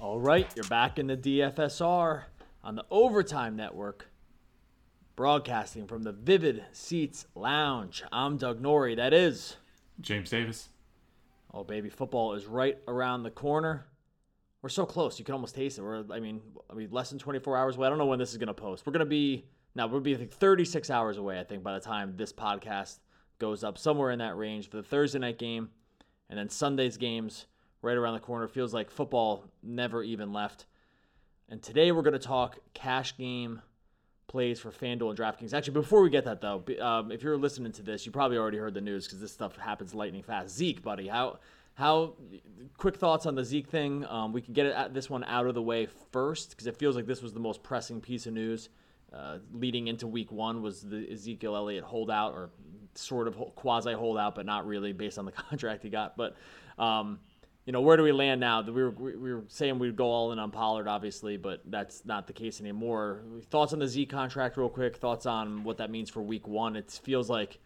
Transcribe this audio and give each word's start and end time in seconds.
All 0.00 0.18
right, 0.18 0.50
you're 0.56 0.64
back 0.64 0.98
in 0.98 1.08
the 1.08 1.16
DFSR 1.16 2.22
on 2.64 2.74
the 2.74 2.86
Overtime 2.90 3.54
Network, 3.54 4.08
broadcasting 5.14 5.86
from 5.86 6.04
the 6.04 6.12
Vivid 6.12 6.64
Seats 6.72 7.26
Lounge. 7.34 8.02
I'm 8.10 8.38
Doug 8.38 8.62
Norrie. 8.62 8.94
That 8.94 9.12
is 9.12 9.56
James 10.00 10.30
Davis. 10.30 10.70
Oh, 11.52 11.64
baby, 11.64 11.90
football 11.90 12.32
is 12.32 12.46
right 12.46 12.78
around 12.88 13.24
the 13.24 13.30
corner. 13.30 13.84
We're 14.62 14.70
so 14.70 14.86
close; 14.86 15.18
you 15.18 15.24
can 15.26 15.34
almost 15.34 15.54
taste 15.54 15.76
it. 15.76 15.82
We're, 15.82 16.02
I 16.10 16.18
mean, 16.18 16.40
I 16.70 16.72
mean, 16.72 16.88
less 16.90 17.10
than 17.10 17.18
24 17.18 17.58
hours 17.58 17.76
away. 17.76 17.86
I 17.86 17.90
don't 17.90 17.98
know 17.98 18.06
when 18.06 18.18
this 18.18 18.30
is 18.30 18.38
going 18.38 18.46
to 18.46 18.54
post. 18.54 18.86
We're 18.86 18.94
going 18.94 19.00
to 19.00 19.04
be 19.04 19.44
now. 19.74 19.86
We'll 19.86 20.00
be 20.00 20.16
like 20.16 20.32
36 20.32 20.88
hours 20.88 21.18
away, 21.18 21.38
I 21.38 21.44
think, 21.44 21.62
by 21.62 21.74
the 21.74 21.80
time 21.80 22.14
this 22.16 22.32
podcast 22.32 23.00
goes 23.38 23.62
up, 23.62 23.76
somewhere 23.76 24.12
in 24.12 24.20
that 24.20 24.38
range 24.38 24.70
for 24.70 24.78
the 24.78 24.82
Thursday 24.82 25.18
night 25.18 25.38
game, 25.38 25.68
and 26.30 26.38
then 26.38 26.48
Sunday's 26.48 26.96
games 26.96 27.44
right 27.82 27.96
around 27.96 28.14
the 28.14 28.20
corner. 28.20 28.48
Feels 28.48 28.74
like 28.74 28.90
football 28.90 29.44
never 29.62 30.02
even 30.02 30.32
left. 30.32 30.66
And 31.48 31.62
today 31.62 31.92
we're 31.92 32.02
going 32.02 32.12
to 32.12 32.18
talk 32.18 32.58
cash 32.74 33.16
game 33.16 33.62
plays 34.28 34.60
for 34.60 34.70
FanDuel 34.70 35.10
and 35.10 35.18
DraftKings. 35.18 35.52
Actually, 35.52 35.74
before 35.74 36.02
we 36.02 36.10
get 36.10 36.24
that 36.24 36.40
though, 36.40 36.62
um, 36.80 37.10
if 37.10 37.22
you're 37.22 37.36
listening 37.36 37.72
to 37.72 37.82
this, 37.82 38.06
you 38.06 38.12
probably 38.12 38.36
already 38.36 38.58
heard 38.58 38.74
the 38.74 38.80
news 38.80 39.06
because 39.06 39.20
this 39.20 39.32
stuff 39.32 39.56
happens 39.56 39.94
lightning 39.94 40.22
fast. 40.22 40.54
Zeke, 40.56 40.82
buddy, 40.82 41.08
how 41.08 41.38
how 41.74 42.14
quick 42.76 42.96
thoughts 42.96 43.26
on 43.26 43.34
the 43.34 43.44
Zeke 43.44 43.66
thing? 43.66 44.04
Um, 44.06 44.32
we 44.32 44.42
can 44.42 44.52
get 44.52 44.66
it, 44.66 44.94
this 44.94 45.08
one 45.08 45.24
out 45.24 45.46
of 45.46 45.54
the 45.54 45.62
way 45.62 45.88
first 46.12 46.50
because 46.50 46.66
it 46.66 46.76
feels 46.76 46.94
like 46.94 47.06
this 47.06 47.22
was 47.22 47.32
the 47.32 47.40
most 47.40 47.62
pressing 47.62 48.00
piece 48.00 48.26
of 48.26 48.34
news 48.34 48.68
uh, 49.12 49.38
leading 49.52 49.88
into 49.88 50.06
Week 50.06 50.30
One 50.30 50.62
was 50.62 50.82
the 50.82 51.06
Ezekiel 51.10 51.56
Elliott 51.56 51.84
holdout 51.84 52.32
or 52.32 52.50
sort 52.94 53.26
of 53.26 53.36
quasi 53.54 53.92
holdout, 53.92 54.34
but 54.34 54.46
not 54.46 54.66
really 54.66 54.92
based 54.92 55.18
on 55.18 55.24
the 55.24 55.32
contract 55.48 55.82
he 55.82 55.90
got. 55.90 56.16
But 56.16 56.36
um, 56.78 57.18
you 57.66 57.72
know, 57.72 57.80
where 57.80 57.96
do 57.96 58.02
we 58.02 58.12
land 58.12 58.40
now? 58.40 58.62
We 58.62 58.72
were 58.72 58.90
we 58.90 59.34
were 59.34 59.44
saying 59.48 59.78
we'd 59.78 59.96
go 59.96 60.06
all 60.06 60.32
in 60.32 60.38
on 60.38 60.50
Pollard, 60.50 60.88
obviously, 60.88 61.36
but 61.36 61.62
that's 61.66 62.04
not 62.04 62.26
the 62.26 62.32
case 62.32 62.60
anymore. 62.60 63.22
Thoughts 63.50 63.72
on 63.72 63.78
the 63.78 63.88
Z 63.88 64.06
contract, 64.06 64.56
real 64.56 64.68
quick. 64.68 64.96
Thoughts 64.96 65.26
on 65.26 65.62
what 65.64 65.78
that 65.78 65.90
means 65.90 66.10
for 66.10 66.22
Week 66.22 66.48
One? 66.48 66.76
It 66.76 66.90
feels 66.90 67.28
like 67.28 67.58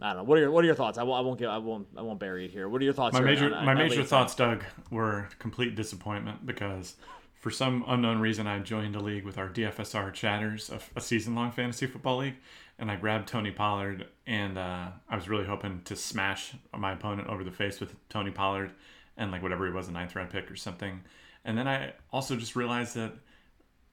I 0.00 0.08
don't 0.08 0.18
know. 0.18 0.24
What 0.24 0.38
are 0.38 0.40
your 0.40 0.50
What 0.50 0.64
are 0.64 0.66
your 0.66 0.74
thoughts? 0.74 0.98
I 0.98 1.02
won't. 1.02 1.18
I 1.18 1.26
won't 1.26 1.38
get. 1.38 1.48
I 1.48 1.58
won't. 1.58 1.86
I 1.96 2.02
won't 2.02 2.18
bury 2.18 2.46
it 2.46 2.50
here. 2.50 2.68
What 2.68 2.80
are 2.80 2.84
your 2.84 2.94
thoughts? 2.94 3.14
My 3.14 3.20
major. 3.20 3.54
On, 3.54 3.64
my 3.66 3.74
major 3.74 4.02
thoughts, 4.02 4.34
Doug, 4.34 4.64
were 4.90 5.28
complete 5.38 5.74
disappointment 5.74 6.46
because 6.46 6.96
for 7.34 7.50
some 7.50 7.84
unknown 7.86 8.20
reason 8.20 8.46
I 8.46 8.58
joined 8.60 8.96
a 8.96 9.00
league 9.00 9.24
with 9.24 9.38
our 9.38 9.48
DFSR 9.48 10.12
chatters, 10.12 10.70
a, 10.70 10.80
a 10.96 11.00
season 11.00 11.34
long 11.34 11.50
fantasy 11.52 11.86
football 11.86 12.18
league, 12.18 12.36
and 12.78 12.90
I 12.90 12.96
grabbed 12.96 13.28
Tony 13.28 13.50
Pollard, 13.50 14.06
and 14.26 14.58
uh, 14.58 14.88
I 15.08 15.16
was 15.16 15.28
really 15.28 15.46
hoping 15.46 15.82
to 15.84 15.96
smash 15.96 16.54
my 16.76 16.92
opponent 16.92 17.28
over 17.28 17.44
the 17.44 17.50
face 17.50 17.80
with 17.80 17.94
Tony 18.08 18.30
Pollard, 18.30 18.72
and 19.20 19.30
like 19.30 19.42
whatever 19.42 19.66
he 19.66 19.72
was, 19.72 19.86
a 19.86 19.92
ninth 19.92 20.16
round 20.16 20.30
pick 20.30 20.50
or 20.50 20.56
something. 20.56 21.02
And 21.44 21.56
then 21.56 21.68
I 21.68 21.92
also 22.10 22.34
just 22.34 22.56
realized 22.56 22.96
that 22.96 23.12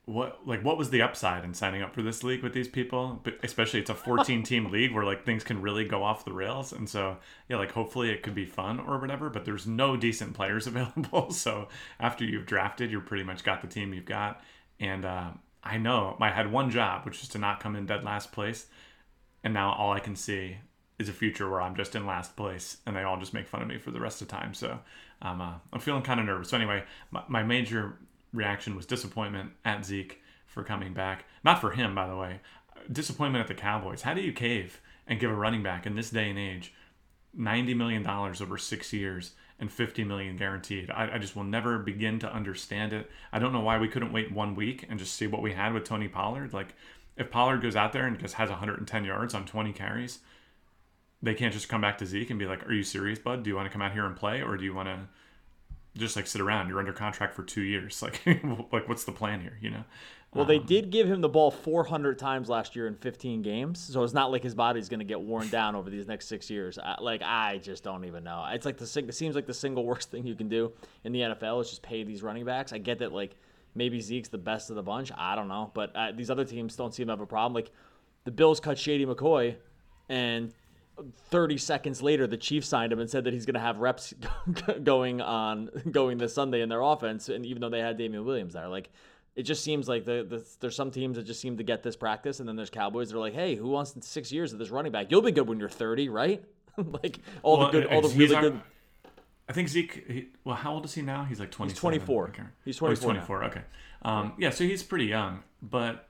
what 0.05 0.47
like 0.47 0.63
what 0.63 0.77
was 0.77 0.89
the 0.89 1.01
upside 1.01 1.43
in 1.43 1.53
signing 1.53 1.81
up 1.81 1.93
for 1.93 2.01
this 2.01 2.23
league 2.23 2.41
with 2.41 2.53
these 2.53 2.69
people? 2.69 3.19
But 3.23 3.39
especially 3.43 3.81
it's 3.81 3.89
a 3.89 3.95
14 3.95 4.41
team 4.41 4.65
league 4.71 4.93
where 4.93 5.03
like 5.03 5.25
things 5.25 5.43
can 5.43 5.61
really 5.61 5.83
go 5.83 6.01
off 6.01 6.23
the 6.23 6.31
rails. 6.31 6.71
And 6.71 6.89
so 6.89 7.17
yeah 7.49 7.57
like 7.57 7.73
hopefully 7.73 8.09
it 8.09 8.23
could 8.23 8.33
be 8.33 8.45
fun 8.45 8.79
or 8.79 8.97
whatever 8.97 9.29
but 9.29 9.43
there's 9.43 9.67
no 9.67 9.97
decent 9.97 10.33
players 10.33 10.65
available. 10.67 11.31
So 11.31 11.67
after 11.99 12.23
you've 12.23 12.45
drafted 12.45 12.89
you're 12.89 13.01
pretty 13.01 13.25
much 13.25 13.43
got 13.43 13.61
the 13.61 13.67
team 13.67 13.93
you've 13.93 14.05
got. 14.05 14.41
And 14.79 15.05
uh, 15.05 15.31
i 15.63 15.77
know 15.77 16.15
i 16.21 16.29
had 16.29 16.51
one 16.51 16.69
job 16.69 17.03
which 17.03 17.21
is 17.23 17.27
to 17.27 17.37
not 17.37 17.59
come 17.59 17.75
in 17.75 17.85
dead 17.85 18.05
last 18.05 18.31
place. 18.31 18.67
And 19.43 19.53
now 19.53 19.73
all 19.73 19.91
i 19.91 19.99
can 19.99 20.15
see 20.15 20.57
is 20.97 21.09
a 21.09 21.13
future 21.13 21.49
where 21.49 21.61
i'm 21.61 21.75
just 21.75 21.95
in 21.95 22.05
last 22.05 22.35
place 22.35 22.77
and 22.85 22.95
they 22.95 23.03
all 23.03 23.19
just 23.19 23.33
make 23.33 23.47
fun 23.47 23.61
of 23.61 23.67
me 23.67 23.77
for 23.77 23.91
the 23.91 23.99
rest 23.99 24.21
of 24.21 24.29
the 24.29 24.35
time. 24.35 24.53
So 24.53 24.79
um, 25.21 25.41
uh, 25.41 25.53
i'm 25.73 25.79
feeling 25.79 26.01
kind 26.01 26.19
of 26.19 26.25
nervous 26.25 26.49
so 26.49 26.57
anyway 26.57 26.83
my, 27.11 27.23
my 27.27 27.43
major 27.43 27.97
reaction 28.33 28.75
was 28.75 28.85
disappointment 28.85 29.51
at 29.65 29.85
Zeke 29.85 30.21
for 30.45 30.63
coming 30.63 30.93
back. 30.93 31.25
Not 31.43 31.59
for 31.59 31.71
him, 31.71 31.95
by 31.95 32.07
the 32.07 32.15
way. 32.15 32.39
Disappointment 32.91 33.41
at 33.41 33.47
the 33.47 33.59
Cowboys. 33.59 34.03
How 34.03 34.13
do 34.13 34.21
you 34.21 34.31
cave 34.31 34.81
and 35.05 35.19
give 35.19 35.31
a 35.31 35.35
running 35.35 35.63
back 35.63 35.85
in 35.85 35.95
this 35.95 36.09
day 36.09 36.29
and 36.29 36.39
age 36.39 36.73
$90 37.37 37.75
million 37.75 38.07
over 38.07 38.57
six 38.57 38.93
years 38.93 39.33
and 39.59 39.71
50 39.71 40.03
million 40.03 40.37
guaranteed? 40.37 40.89
I, 40.89 41.15
I 41.15 41.17
just 41.17 41.35
will 41.35 41.43
never 41.43 41.79
begin 41.79 42.19
to 42.19 42.33
understand 42.33 42.93
it. 42.93 43.09
I 43.31 43.39
don't 43.39 43.53
know 43.53 43.59
why 43.61 43.77
we 43.77 43.89
couldn't 43.89 44.13
wait 44.13 44.31
one 44.31 44.55
week 44.55 44.85
and 44.89 44.99
just 44.99 45.15
see 45.15 45.27
what 45.27 45.41
we 45.41 45.53
had 45.53 45.73
with 45.73 45.83
Tony 45.83 46.07
Pollard. 46.07 46.53
Like, 46.53 46.73
if 47.17 47.31
Pollard 47.31 47.63
goes 47.63 47.75
out 47.75 47.93
there 47.93 48.05
and 48.05 48.19
just 48.19 48.35
has 48.35 48.49
110 48.49 49.03
yards 49.03 49.33
on 49.33 49.45
20 49.45 49.73
carries, 49.73 50.19
they 51.21 51.33
can't 51.33 51.53
just 51.53 51.69
come 51.69 51.81
back 51.81 51.97
to 51.99 52.05
Zeke 52.05 52.29
and 52.29 52.39
be 52.39 52.45
like, 52.45 52.65
"Are 52.67 52.73
you 52.73 52.83
serious, 52.83 53.19
bud? 53.19 53.43
Do 53.43 53.49
you 53.49 53.55
want 53.55 53.67
to 53.67 53.71
come 53.71 53.81
out 53.81 53.91
here 53.91 54.05
and 54.05 54.15
play, 54.15 54.41
or 54.41 54.57
do 54.57 54.63
you 54.63 54.73
want 54.73 54.87
to 54.87 54.99
just 55.97 56.15
like 56.15 56.27
sit 56.27 56.41
around. 56.41 56.69
You're 56.69 56.79
under 56.79 56.93
contract 56.93 57.35
for 57.35 57.43
two 57.43 57.61
years. 57.61 58.01
Like, 58.07 58.21
like 58.71 58.87
what's 58.87 59.03
the 59.03 59.11
plan 59.11 59.41
here? 59.41 59.57
You 59.59 59.71
know. 59.71 59.83
Well, 60.33 60.45
they 60.45 60.59
um, 60.59 60.65
did 60.65 60.91
give 60.91 61.07
him 61.07 61.19
the 61.19 61.29
ball 61.29 61.51
400 61.51 62.19
times 62.19 62.47
last 62.47 62.75
year 62.75 62.87
in 62.87 62.95
15 62.95 63.41
games, 63.41 63.79
so 63.79 64.03
it's 64.03 64.13
not 64.13 64.31
like 64.31 64.43
his 64.43 64.53
body's 64.53 64.87
going 64.87 64.99
to 64.99 65.05
get 65.05 65.19
worn 65.19 65.49
down 65.49 65.75
over 65.75 65.89
these 65.89 66.05
next 66.05 66.27
six 66.27 66.49
years. 66.49 66.77
I, 66.77 66.95
like, 67.01 67.21
I 67.23 67.57
just 67.57 67.83
don't 67.83 68.05
even 68.05 68.23
know. 68.23 68.45
It's 68.51 68.65
like 68.65 68.77
the 68.77 69.05
it 69.07 69.15
seems 69.15 69.35
like 69.35 69.45
the 69.45 69.53
single 69.53 69.83
worst 69.85 70.11
thing 70.11 70.25
you 70.25 70.35
can 70.35 70.47
do 70.47 70.71
in 71.03 71.11
the 71.11 71.21
NFL 71.21 71.61
is 71.61 71.69
just 71.69 71.81
pay 71.81 72.03
these 72.03 72.23
running 72.23 72.45
backs. 72.45 72.71
I 72.71 72.77
get 72.77 72.99
that, 72.99 73.11
like 73.11 73.35
maybe 73.73 73.99
Zeke's 73.99 74.29
the 74.29 74.37
best 74.37 74.69
of 74.69 74.75
the 74.75 74.83
bunch. 74.83 75.11
I 75.17 75.35
don't 75.35 75.47
know, 75.47 75.71
but 75.73 75.95
uh, 75.95 76.11
these 76.11 76.29
other 76.29 76.45
teams 76.45 76.75
don't 76.75 76.93
seem 76.93 77.07
to 77.07 77.13
have 77.13 77.21
a 77.21 77.25
problem. 77.25 77.53
Like 77.53 77.71
the 78.23 78.31
Bills 78.31 78.59
cut 78.59 78.77
Shady 78.77 79.05
McCoy, 79.05 79.55
and 80.07 80.53
30 81.29 81.57
seconds 81.57 82.01
later, 82.01 82.27
the 82.27 82.37
Chiefs 82.37 82.67
signed 82.67 82.91
him 82.91 82.99
and 82.99 83.09
said 83.09 83.23
that 83.25 83.33
he's 83.33 83.45
going 83.45 83.55
to 83.55 83.59
have 83.59 83.79
reps 83.79 84.13
going 84.83 85.21
on 85.21 85.69
going 85.91 86.17
this 86.17 86.33
Sunday 86.33 86.61
in 86.61 86.69
their 86.69 86.81
offense. 86.81 87.29
And 87.29 87.45
even 87.45 87.61
though 87.61 87.69
they 87.69 87.79
had 87.79 87.97
Damien 87.97 88.25
Williams 88.25 88.53
there, 88.53 88.67
like 88.67 88.89
it 89.35 89.43
just 89.43 89.63
seems 89.63 89.87
like 89.87 90.03
the, 90.03 90.25
the, 90.27 90.45
there's 90.59 90.75
some 90.75 90.89
teams 90.89 91.15
that 91.15 91.25
just 91.25 91.39
seem 91.39 91.57
to 91.57 91.63
get 91.63 91.83
this 91.83 91.95
practice, 91.95 92.39
and 92.39 92.49
then 92.49 92.55
there's 92.55 92.71
Cowboys 92.71 93.09
that 93.09 93.17
are 93.17 93.19
like, 93.19 93.35
hey, 93.35 93.55
who 93.55 93.69
wants 93.69 93.95
six 94.01 94.31
years 94.31 94.51
of 94.51 94.57
this 94.57 94.71
running 94.71 94.91
back? 94.91 95.11
You'll 95.11 95.21
be 95.21 95.31
good 95.31 95.47
when 95.47 95.59
you're 95.59 95.69
30, 95.69 96.09
right? 96.09 96.43
like 96.77 97.19
all 97.43 97.59
well, 97.59 97.71
the 97.71 97.81
good, 97.81 97.87
all 97.87 98.01
the 98.01 98.09
really 98.09 98.35
good. 98.35 98.59
I 99.47 99.53
think 99.53 99.69
Zeke. 99.69 100.05
He, 100.07 100.27
well, 100.43 100.55
how 100.55 100.73
old 100.73 100.85
is 100.85 100.93
he 100.93 101.03
now? 101.03 101.23
He's 101.23 101.39
like 101.39 101.51
20. 101.51 101.71
He's 101.71 101.79
24. 101.79 102.27
Okay. 102.29 102.43
He's 102.65 102.77
24. 102.77 102.87
Oh, 102.87 103.13
he's 103.13 103.23
24. 103.25 103.43
Okay. 103.45 103.61
Um, 104.01 104.33
yeah, 104.37 104.49
so 104.49 104.63
he's 104.63 104.83
pretty 104.83 105.05
young, 105.05 105.43
but 105.61 106.06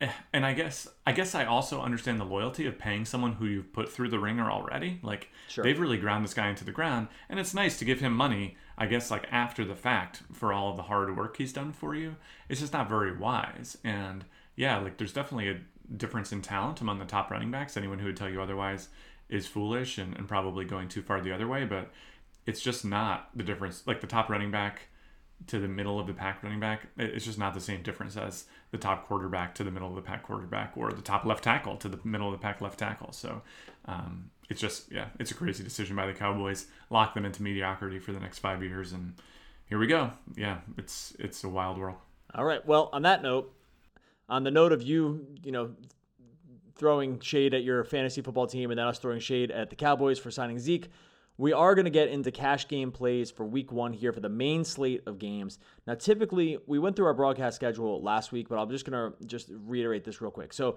Eh, 0.00 0.10
and 0.32 0.44
I 0.44 0.52
guess 0.52 0.88
I 1.06 1.12
guess 1.12 1.34
I 1.34 1.46
also 1.46 1.80
understand 1.80 2.20
the 2.20 2.24
loyalty 2.24 2.66
of 2.66 2.78
paying 2.78 3.04
someone 3.04 3.34
who 3.34 3.46
you've 3.46 3.72
put 3.72 3.90
through 3.90 4.10
the 4.10 4.18
ringer 4.18 4.50
already. 4.50 5.00
Like 5.02 5.30
sure. 5.48 5.64
they've 5.64 5.78
really 5.78 5.96
ground 5.96 6.24
this 6.24 6.34
guy 6.34 6.48
into 6.48 6.64
the 6.64 6.72
ground, 6.72 7.08
and 7.28 7.40
it's 7.40 7.54
nice 7.54 7.78
to 7.78 7.84
give 7.84 8.00
him 8.00 8.12
money. 8.12 8.56
I 8.76 8.86
guess 8.86 9.10
like 9.10 9.26
after 9.30 9.64
the 9.64 9.74
fact 9.74 10.22
for 10.32 10.52
all 10.52 10.70
of 10.70 10.76
the 10.76 10.82
hard 10.82 11.16
work 11.16 11.36
he's 11.38 11.52
done 11.52 11.72
for 11.72 11.94
you. 11.94 12.16
It's 12.48 12.60
just 12.60 12.74
not 12.74 12.88
very 12.88 13.16
wise. 13.16 13.78
And 13.84 14.24
yeah, 14.54 14.78
like 14.78 14.98
there's 14.98 15.14
definitely 15.14 15.48
a 15.48 15.60
difference 15.96 16.30
in 16.32 16.42
talent 16.42 16.80
among 16.82 16.98
the 16.98 17.06
top 17.06 17.30
running 17.30 17.50
backs. 17.50 17.76
Anyone 17.76 17.98
who 17.98 18.06
would 18.06 18.16
tell 18.16 18.28
you 18.28 18.42
otherwise 18.42 18.88
is 19.30 19.46
foolish 19.46 19.96
and, 19.96 20.14
and 20.16 20.28
probably 20.28 20.64
going 20.66 20.88
too 20.88 21.02
far 21.02 21.22
the 21.22 21.32
other 21.32 21.48
way. 21.48 21.64
But 21.64 21.90
it's 22.44 22.60
just 22.60 22.84
not 22.84 23.30
the 23.34 23.42
difference. 23.42 23.86
Like 23.86 24.02
the 24.02 24.06
top 24.06 24.28
running 24.28 24.50
back 24.50 24.88
to 25.46 25.58
the 25.58 25.68
middle 25.68 26.00
of 26.00 26.06
the 26.06 26.12
pack 26.12 26.42
running 26.42 26.60
back, 26.60 26.88
it's 26.96 27.24
just 27.24 27.38
not 27.38 27.54
the 27.54 27.60
same 27.60 27.82
difference 27.82 28.16
as 28.16 28.46
the 28.70 28.78
top 28.78 29.06
quarterback 29.06 29.54
to 29.54 29.64
the 29.64 29.70
middle 29.70 29.88
of 29.88 29.94
the 29.94 30.02
pack 30.02 30.22
quarterback 30.22 30.72
or 30.76 30.92
the 30.92 31.02
top 31.02 31.24
left 31.24 31.44
tackle 31.44 31.76
to 31.76 31.88
the 31.88 31.98
middle 32.04 32.26
of 32.26 32.32
the 32.32 32.42
pack 32.42 32.60
left 32.60 32.78
tackle. 32.78 33.12
So 33.12 33.42
um, 33.84 34.30
it's 34.48 34.60
just, 34.60 34.90
yeah, 34.90 35.08
it's 35.20 35.30
a 35.30 35.34
crazy 35.34 35.62
decision 35.62 35.94
by 35.94 36.06
the 36.06 36.14
Cowboys. 36.14 36.66
Lock 36.90 37.14
them 37.14 37.24
into 37.24 37.42
mediocrity 37.42 37.98
for 37.98 38.12
the 38.12 38.20
next 38.20 38.38
five 38.38 38.62
years. 38.62 38.92
And 38.92 39.14
here 39.66 39.78
we 39.78 39.86
go. 39.86 40.12
Yeah, 40.36 40.58
it's, 40.78 41.14
it's 41.18 41.44
a 41.44 41.48
wild 41.48 41.78
world. 41.78 41.96
All 42.34 42.44
right. 42.44 42.64
Well, 42.66 42.90
on 42.92 43.02
that 43.02 43.22
note, 43.22 43.52
on 44.28 44.42
the 44.42 44.50
note 44.50 44.72
of 44.72 44.82
you, 44.82 45.26
you 45.44 45.52
know, 45.52 45.70
throwing 46.74 47.20
shade 47.20 47.54
at 47.54 47.62
your 47.62 47.84
fantasy 47.84 48.20
football 48.20 48.46
team 48.46 48.70
and 48.70 48.78
then 48.78 48.86
us 48.86 48.98
throwing 48.98 49.20
shade 49.20 49.50
at 49.50 49.70
the 49.70 49.76
Cowboys 49.76 50.18
for 50.18 50.30
signing 50.30 50.58
Zeke. 50.58 50.90
We 51.38 51.52
are 51.52 51.74
going 51.74 51.84
to 51.84 51.90
get 51.90 52.08
into 52.08 52.30
cash 52.30 52.66
game 52.68 52.90
plays 52.92 53.30
for 53.30 53.44
week 53.44 53.70
one 53.70 53.92
here 53.92 54.12
for 54.12 54.20
the 54.20 54.28
main 54.28 54.64
slate 54.64 55.02
of 55.06 55.18
games. 55.18 55.58
Now, 55.86 55.94
typically, 55.94 56.58
we 56.66 56.78
went 56.78 56.96
through 56.96 57.06
our 57.06 57.14
broadcast 57.14 57.56
schedule 57.56 58.02
last 58.02 58.32
week, 58.32 58.48
but 58.48 58.58
I'm 58.58 58.70
just 58.70 58.88
going 58.88 59.12
to 59.12 59.26
just 59.26 59.50
reiterate 59.50 60.04
this 60.04 60.20
real 60.20 60.30
quick. 60.30 60.52
So, 60.52 60.76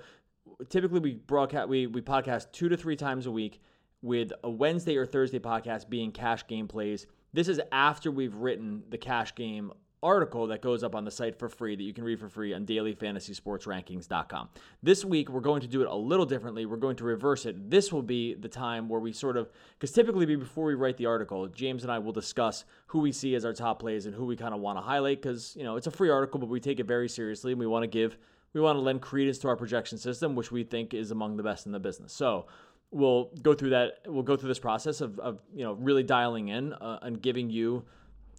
typically, 0.70 1.00
we 1.00 1.14
broadcast 1.14 1.70
we 1.70 1.88
we 1.88 2.02
podcast 2.02 2.52
two 2.52 2.70
to 2.70 2.78
three 2.78 2.96
times 2.96 3.26
a 3.26 3.32
week, 3.32 3.62
with 4.02 4.32
a 4.44 4.50
Wednesday 4.50 4.98
or 4.98 5.06
Thursday 5.06 5.40
podcast 5.40 5.90
being 5.90 6.12
cash 6.12 6.48
game 6.48 6.68
plays. 6.68 7.08
This 7.34 7.48
is 7.48 7.62
after 7.72 8.12
we've 8.12 8.36
written 8.36 8.84
the 8.90 8.98
cash 8.98 9.36
game 9.36 9.72
article 10.02 10.48
that 10.48 10.62
goes 10.62 10.84
up 10.84 10.96
on 10.96 11.04
the 11.04 11.12
site 11.12 11.38
for 11.38 11.50
free 11.50 11.76
that 11.76 11.84
you 11.84 11.94
can 11.94 12.04
read 12.04 12.20
for 12.20 12.30
free 12.30 12.54
on 12.54 12.66
dailyfantasysportsrankings.com. 12.66 14.50
This 14.82 15.04
week, 15.04 15.30
we're 15.30 15.42
going 15.42 15.62
to 15.62 15.68
do 15.68 15.82
it 15.82 15.88
a 15.88 15.96
little 15.96 16.26
differently. 16.26 16.66
We're 16.66 16.78
going 16.78 16.96
to 16.98 17.04
reverse 17.04 17.46
it. 17.46 17.70
This 17.70 17.92
will 17.92 18.02
be 18.02 18.34
the 18.34 18.48
time 18.48 18.88
where 18.88 19.00
we 19.00 19.12
sort 19.12 19.36
of, 19.36 19.50
because 19.74 19.92
typically 19.92 20.26
before 20.26 20.66
we 20.66 20.76
write 20.76 20.98
the 20.98 21.06
article, 21.06 21.48
James 21.48 21.84
and 21.84 21.92
I 21.92 22.00
will 22.00 22.14
discuss 22.14 22.64
who 22.88 23.00
we 23.00 23.12
see 23.12 23.36
as 23.36 23.44
our 23.44 23.54
top 23.54 23.80
plays 23.80 24.06
and 24.06 24.16
who 24.16 24.26
we 24.26 24.36
kind 24.38 24.54
of 24.54 24.62
want 24.62 24.78
to 24.78 24.82
highlight 24.82 25.22
because, 25.22 25.56
you 25.58 25.64
know, 25.64 25.76
it's 25.76 25.88
a 25.88 25.92
free 25.92 26.10
article, 26.10 26.40
but 26.40 26.50
we 26.50 26.60
take 26.60 26.80
it 26.80 26.88
very 26.88 27.10
seriously 27.10 27.52
and 27.52 27.60
we 27.60 27.68
want 27.68 27.84
to 27.84 27.88
give, 27.88 28.18
we 28.54 28.62
want 28.62 28.78
to 28.78 28.82
lend 28.82 29.02
credence 29.02 29.38
to 29.40 29.48
our 29.50 29.58
projection 29.58 29.98
system, 29.98 30.34
which 30.36 30.52
we 30.52 30.64
think 30.64 30.94
is 30.94 31.12
among 31.12 31.36
the 31.36 31.44
best 31.44 31.66
in 31.66 31.72
the 31.72 31.80
business. 31.80 32.14
So, 32.14 32.48
we'll 32.92 33.30
go 33.44 33.54
through 33.54 33.70
that 33.70 34.00
we'll 34.08 34.24
go 34.24 34.36
through 34.36 34.48
this 34.48 34.58
process 34.58 35.00
of, 35.00 35.20
of 35.20 35.40
you 35.54 35.64
know 35.64 35.74
really 35.74 36.02
dialing 36.02 36.48
in 36.48 36.74
uh, 36.74 36.98
and 37.04 37.22
giving 37.22 37.48
you 37.48 37.86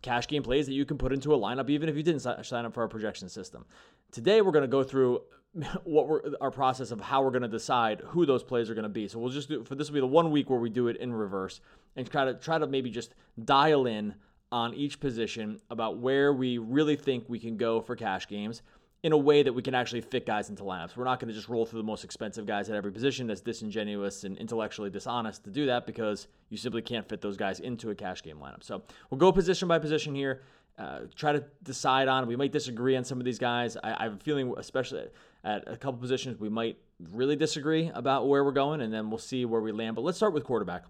cash 0.02 0.26
game 0.26 0.42
plays 0.42 0.66
that 0.66 0.72
you 0.72 0.84
can 0.84 0.98
put 0.98 1.12
into 1.12 1.34
a 1.34 1.38
lineup, 1.38 1.70
even 1.70 1.88
if 1.88 1.96
you 1.96 2.02
didn't 2.02 2.20
sign 2.20 2.64
up 2.64 2.74
for 2.74 2.82
our 2.82 2.88
projection 2.88 3.28
system. 3.28 3.64
Today, 4.12 4.40
we're 4.40 4.52
going 4.52 4.62
to 4.62 4.68
go 4.68 4.82
through 4.82 5.22
what 5.84 6.08
we're 6.08 6.20
our 6.40 6.50
process 6.50 6.90
of 6.90 7.00
how 7.00 7.22
we're 7.22 7.30
going 7.30 7.42
to 7.42 7.48
decide 7.48 8.00
who 8.06 8.24
those 8.24 8.42
plays 8.42 8.70
are 8.70 8.74
going 8.74 8.84
to 8.84 8.88
be. 8.88 9.08
So 9.08 9.18
we'll 9.18 9.30
just 9.30 9.48
do 9.48 9.64
for 9.64 9.74
this 9.74 9.88
will 9.88 9.94
be 9.94 10.00
the 10.00 10.06
one 10.06 10.30
week 10.30 10.48
where 10.48 10.60
we 10.60 10.70
do 10.70 10.88
it 10.88 10.96
in 10.96 11.12
reverse 11.12 11.60
and 11.96 12.08
try 12.08 12.24
to 12.24 12.34
try 12.34 12.58
to 12.58 12.66
maybe 12.66 12.90
just 12.90 13.14
dial 13.44 13.86
in 13.86 14.14
on 14.52 14.74
each 14.74 14.98
position 14.98 15.60
about 15.70 15.98
where 15.98 16.32
we 16.32 16.58
really 16.58 16.96
think 16.96 17.24
we 17.28 17.38
can 17.38 17.56
go 17.56 17.80
for 17.80 17.94
cash 17.94 18.26
games 18.26 18.62
in 19.02 19.12
a 19.12 19.16
way 19.16 19.42
that 19.42 19.52
we 19.52 19.62
can 19.62 19.74
actually 19.74 20.02
fit 20.02 20.26
guys 20.26 20.50
into 20.50 20.62
lineups. 20.62 20.96
We're 20.96 21.04
not 21.04 21.20
going 21.20 21.28
to 21.28 21.34
just 21.34 21.48
roll 21.48 21.64
through 21.64 21.80
the 21.80 21.86
most 21.86 22.04
expensive 22.04 22.44
guys 22.44 22.68
at 22.68 22.76
every 22.76 22.92
position. 22.92 23.26
That's 23.26 23.40
disingenuous 23.40 24.24
and 24.24 24.36
intellectually 24.36 24.90
dishonest 24.90 25.44
to 25.44 25.50
do 25.50 25.66
that 25.66 25.86
because 25.86 26.28
you 26.50 26.58
simply 26.58 26.82
can't 26.82 27.08
fit 27.08 27.22
those 27.22 27.36
guys 27.36 27.60
into 27.60 27.90
a 27.90 27.94
cash 27.94 28.22
game 28.22 28.36
lineup. 28.36 28.62
So 28.62 28.82
we'll 29.08 29.18
go 29.18 29.32
position 29.32 29.68
by 29.68 29.78
position 29.78 30.14
here. 30.14 30.42
Uh, 30.78 31.00
try 31.14 31.32
to 31.32 31.44
decide 31.62 32.08
on. 32.08 32.26
We 32.26 32.36
might 32.36 32.52
disagree 32.52 32.96
on 32.96 33.04
some 33.04 33.18
of 33.18 33.24
these 33.24 33.38
guys. 33.38 33.76
I, 33.76 33.94
I 33.98 34.02
have 34.04 34.14
a 34.14 34.18
feeling, 34.18 34.54
especially 34.56 35.04
at 35.44 35.64
a 35.66 35.76
couple 35.76 35.98
positions, 36.00 36.38
we 36.38 36.48
might 36.48 36.78
really 37.10 37.36
disagree 37.36 37.90
about 37.94 38.28
where 38.28 38.44
we're 38.44 38.52
going, 38.52 38.80
and 38.80 38.92
then 38.92 39.10
we'll 39.10 39.18
see 39.18 39.44
where 39.44 39.60
we 39.60 39.72
land. 39.72 39.94
But 39.96 40.02
let's 40.02 40.16
start 40.16 40.32
with 40.32 40.44
quarterback. 40.44 40.84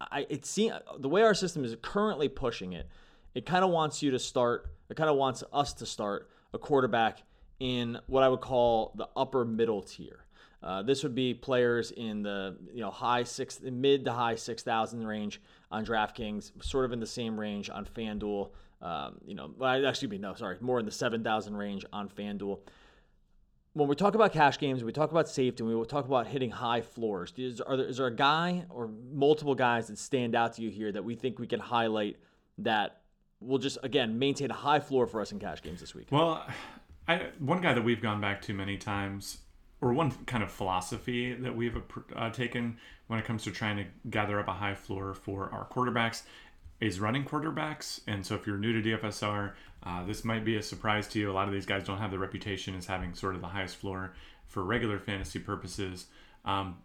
I 0.00 0.26
it 0.28 0.48
the 0.98 1.08
way 1.08 1.22
our 1.22 1.34
system 1.34 1.64
is 1.64 1.76
currently 1.82 2.28
pushing 2.28 2.72
it, 2.72 2.88
it 3.34 3.46
kind 3.46 3.64
of 3.64 3.70
wants 3.70 4.02
you 4.02 4.10
to 4.10 4.18
start. 4.18 4.72
It 4.88 4.96
kind 4.96 5.10
of 5.10 5.16
wants 5.16 5.44
us 5.52 5.74
to 5.74 5.86
start 5.86 6.30
a 6.52 6.58
quarterback 6.58 7.22
in 7.60 7.98
what 8.06 8.22
I 8.22 8.28
would 8.28 8.40
call 8.40 8.92
the 8.96 9.08
upper 9.16 9.44
middle 9.44 9.82
tier. 9.82 10.24
Uh, 10.62 10.82
this 10.82 11.02
would 11.02 11.14
be 11.14 11.34
players 11.34 11.90
in 11.90 12.22
the 12.22 12.56
you 12.72 12.80
know 12.80 12.90
high 12.90 13.24
six, 13.24 13.60
mid 13.60 14.04
to 14.04 14.12
high 14.12 14.36
six 14.36 14.62
thousand 14.62 15.06
range 15.06 15.40
on 15.70 15.84
DraftKings, 15.84 16.52
sort 16.62 16.84
of 16.84 16.92
in 16.92 17.00
the 17.00 17.06
same 17.06 17.38
range 17.38 17.68
on 17.68 17.84
FanDuel. 17.84 18.50
Um, 18.80 19.20
you 19.26 19.34
know, 19.34 19.52
actually, 19.64 20.08
be 20.08 20.18
no, 20.18 20.34
sorry, 20.34 20.56
more 20.60 20.78
in 20.78 20.84
the 20.84 20.92
seven 20.92 21.24
thousand 21.24 21.56
range 21.56 21.84
on 21.92 22.08
FanDuel. 22.08 22.60
When 23.74 23.88
we 23.88 23.96
talk 23.96 24.14
about 24.14 24.32
cash 24.32 24.58
games, 24.58 24.84
we 24.84 24.92
talk 24.92 25.10
about 25.10 25.28
safety, 25.28 25.64
and 25.64 25.78
we 25.78 25.84
talk 25.86 26.04
about 26.04 26.26
hitting 26.26 26.50
high 26.50 26.82
floors. 26.82 27.32
Is, 27.36 27.56
there, 27.58 27.80
is 27.80 27.96
there 27.96 28.06
a 28.06 28.14
guy 28.14 28.66
or 28.68 28.90
multiple 29.12 29.54
guys 29.54 29.86
that 29.86 29.98
stand 29.98 30.34
out 30.34 30.54
to 30.54 30.62
you 30.62 30.70
here 30.70 30.92
that 30.92 31.02
we 31.02 31.14
think 31.14 31.38
we 31.38 31.46
can 31.46 31.58
highlight 31.58 32.18
that 32.58 33.01
will 33.46 33.58
just 33.58 33.78
again 33.82 34.18
maintain 34.18 34.50
a 34.50 34.54
high 34.54 34.80
floor 34.80 35.06
for 35.06 35.20
us 35.20 35.32
in 35.32 35.38
cash 35.38 35.62
games 35.62 35.80
this 35.80 35.94
week? 35.94 36.08
Well, 36.10 36.46
I, 37.08 37.28
one 37.38 37.60
guy 37.60 37.74
that 37.74 37.82
we've 37.82 38.00
gone 38.00 38.20
back 38.20 38.42
to 38.42 38.54
many 38.54 38.76
times, 38.76 39.38
or 39.80 39.92
one 39.92 40.12
kind 40.26 40.42
of 40.42 40.50
philosophy 40.50 41.34
that 41.34 41.54
we've 41.54 41.76
uh, 42.14 42.30
taken 42.30 42.78
when 43.08 43.18
it 43.18 43.24
comes 43.24 43.44
to 43.44 43.50
trying 43.50 43.76
to 43.76 43.84
gather 44.08 44.38
up 44.38 44.48
a 44.48 44.52
high 44.52 44.74
floor 44.74 45.14
for 45.14 45.50
our 45.52 45.66
quarterbacks, 45.66 46.22
is 46.80 47.00
running 47.00 47.24
quarterbacks. 47.24 48.00
And 48.06 48.24
so 48.24 48.34
if 48.34 48.46
you're 48.46 48.58
new 48.58 48.80
to 48.80 48.88
DFSR, 48.88 49.52
uh, 49.84 50.04
this 50.04 50.24
might 50.24 50.44
be 50.44 50.56
a 50.56 50.62
surprise 50.62 51.08
to 51.08 51.18
you. 51.18 51.30
A 51.30 51.32
lot 51.32 51.48
of 51.48 51.54
these 51.54 51.66
guys 51.66 51.84
don't 51.84 51.98
have 51.98 52.10
the 52.10 52.18
reputation 52.18 52.74
as 52.76 52.86
having 52.86 53.14
sort 53.14 53.34
of 53.34 53.40
the 53.40 53.48
highest 53.48 53.76
floor 53.76 54.14
for 54.46 54.62
regular 54.64 54.98
fantasy 54.98 55.38
purposes. 55.38 56.06
Um, 56.44 56.78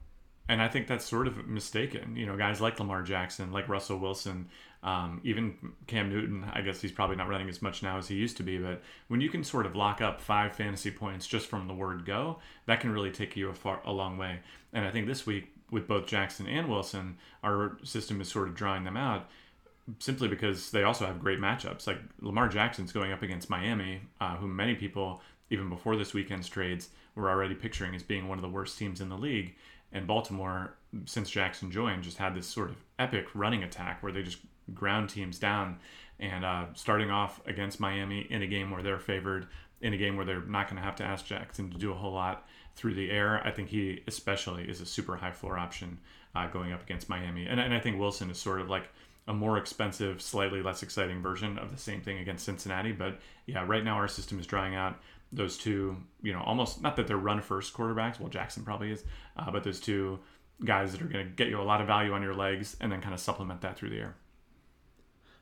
and 0.49 0.61
I 0.61 0.67
think 0.67 0.87
that's 0.87 1.05
sort 1.05 1.27
of 1.27 1.47
mistaken. 1.47 2.15
You 2.15 2.25
know, 2.25 2.37
guys 2.37 2.61
like 2.61 2.79
Lamar 2.79 3.03
Jackson, 3.03 3.51
like 3.51 3.67
Russell 3.67 3.97
Wilson, 3.97 4.47
um, 4.83 5.19
even 5.23 5.57
Cam 5.87 6.09
Newton, 6.09 6.45
I 6.53 6.61
guess 6.61 6.81
he's 6.81 6.91
probably 6.91 7.15
not 7.15 7.27
running 7.27 7.49
as 7.49 7.61
much 7.61 7.83
now 7.83 7.97
as 7.97 8.07
he 8.07 8.15
used 8.15 8.37
to 8.37 8.43
be, 8.43 8.57
but 8.57 8.81
when 9.07 9.21
you 9.21 9.29
can 9.29 9.43
sort 9.43 9.65
of 9.65 9.75
lock 9.75 10.01
up 10.01 10.21
five 10.21 10.55
fantasy 10.55 10.91
points 10.91 11.27
just 11.27 11.47
from 11.47 11.67
the 11.67 11.73
word 11.73 12.05
go, 12.05 12.39
that 12.67 12.79
can 12.79 12.91
really 12.91 13.11
take 13.11 13.35
you 13.35 13.49
a 13.49 13.53
far 13.53 13.81
a 13.85 13.91
long 13.91 14.17
way. 14.17 14.39
And 14.73 14.85
I 14.85 14.91
think 14.91 15.07
this 15.07 15.25
week 15.25 15.49
with 15.71 15.87
both 15.87 16.05
Jackson 16.05 16.47
and 16.47 16.69
Wilson, 16.69 17.17
our 17.43 17.77
system 17.83 18.21
is 18.21 18.29
sort 18.29 18.47
of 18.47 18.55
drawing 18.55 18.83
them 18.83 18.95
out 18.95 19.29
simply 19.99 20.27
because 20.27 20.71
they 20.71 20.83
also 20.83 21.05
have 21.05 21.19
great 21.19 21.39
matchups. 21.39 21.87
Like 21.87 21.99
Lamar 22.21 22.47
Jackson's 22.47 22.91
going 22.91 23.11
up 23.11 23.21
against 23.21 23.49
Miami, 23.49 24.01
uh, 24.21 24.37
who 24.37 24.47
many 24.47 24.75
people 24.75 25.21
even 25.49 25.69
before 25.69 25.95
this 25.95 26.13
weekend's 26.13 26.49
trades 26.49 26.89
were 27.15 27.29
already 27.29 27.55
picturing 27.55 27.95
as 27.95 28.03
being 28.03 28.27
one 28.27 28.37
of 28.37 28.41
the 28.41 28.49
worst 28.49 28.77
teams 28.77 29.01
in 29.01 29.09
the 29.09 29.17
league. 29.17 29.55
And 29.91 30.05
Baltimore, 30.05 30.75
since 31.05 31.29
Jackson 31.29 31.71
joined, 31.71 32.03
just 32.03 32.17
had 32.17 32.35
this 32.35 32.47
sort 32.47 32.69
of 32.69 32.77
epic 32.99 33.27
running 33.33 33.63
attack 33.63 34.03
where 34.03 34.11
they 34.11 34.23
just 34.23 34.39
ground 34.73 35.09
teams 35.09 35.39
down. 35.39 35.79
And 36.19 36.43
uh, 36.43 36.65
starting 36.73 37.11
off 37.11 37.41
against 37.45 37.79
Miami 37.79 38.27
in 38.29 38.41
a 38.41 38.47
game 38.47 38.71
where 38.71 38.83
they're 38.83 38.99
favored, 38.99 39.47
in 39.81 39.93
a 39.93 39.97
game 39.97 40.17
where 40.17 40.25
they're 40.25 40.41
not 40.41 40.67
going 40.67 40.77
to 40.77 40.83
have 40.83 40.95
to 40.97 41.03
ask 41.03 41.25
Jackson 41.25 41.69
to 41.69 41.77
do 41.77 41.91
a 41.91 41.95
whole 41.95 42.13
lot 42.13 42.47
through 42.75 42.95
the 42.95 43.09
air, 43.11 43.41
I 43.45 43.51
think 43.51 43.69
he 43.69 44.03
especially 44.07 44.63
is 44.69 44.81
a 44.81 44.85
super 44.85 45.15
high 45.15 45.31
floor 45.31 45.57
option 45.57 45.97
uh, 46.35 46.47
going 46.47 46.73
up 46.73 46.83
against 46.83 47.09
Miami. 47.09 47.45
And, 47.45 47.59
and 47.59 47.73
I 47.73 47.79
think 47.79 47.99
Wilson 47.99 48.29
is 48.29 48.37
sort 48.37 48.61
of 48.61 48.69
like 48.69 48.89
a 49.27 49.33
more 49.33 49.57
expensive, 49.57 50.21
slightly 50.21 50.61
less 50.61 50.83
exciting 50.83 51.21
version 51.21 51.57
of 51.57 51.71
the 51.71 51.77
same 51.77 52.01
thing 52.01 52.19
against 52.19 52.45
Cincinnati. 52.45 52.91
But 52.91 53.19
yeah, 53.45 53.65
right 53.65 53.83
now 53.83 53.95
our 53.95 54.07
system 54.07 54.39
is 54.39 54.47
drying 54.47 54.75
out 54.75 54.99
those 55.31 55.57
two, 55.57 55.97
you 56.21 56.33
know, 56.33 56.41
almost 56.41 56.81
not 56.81 56.95
that 56.95 57.07
they're 57.07 57.17
run 57.17 57.41
first 57.41 57.73
quarterbacks. 57.73 58.19
Well, 58.19 58.29
Jackson 58.29 58.63
probably 58.63 58.91
is, 58.91 59.03
uh, 59.35 59.51
but 59.51 59.63
those 59.63 59.79
two 59.79 60.19
guys 60.63 60.91
that 60.91 61.01
are 61.01 61.05
going 61.07 61.25
to 61.25 61.31
get 61.31 61.49
you 61.49 61.59
a 61.59 61.63
lot 61.63 61.81
of 61.81 61.87
value 61.87 62.13
on 62.13 62.21
your 62.21 62.33
legs 62.33 62.77
and 62.79 62.91
then 62.91 63.01
kind 63.01 63.13
of 63.13 63.19
supplement 63.19 63.61
that 63.61 63.77
through 63.77 63.89
the 63.89 63.97
air. 63.97 64.15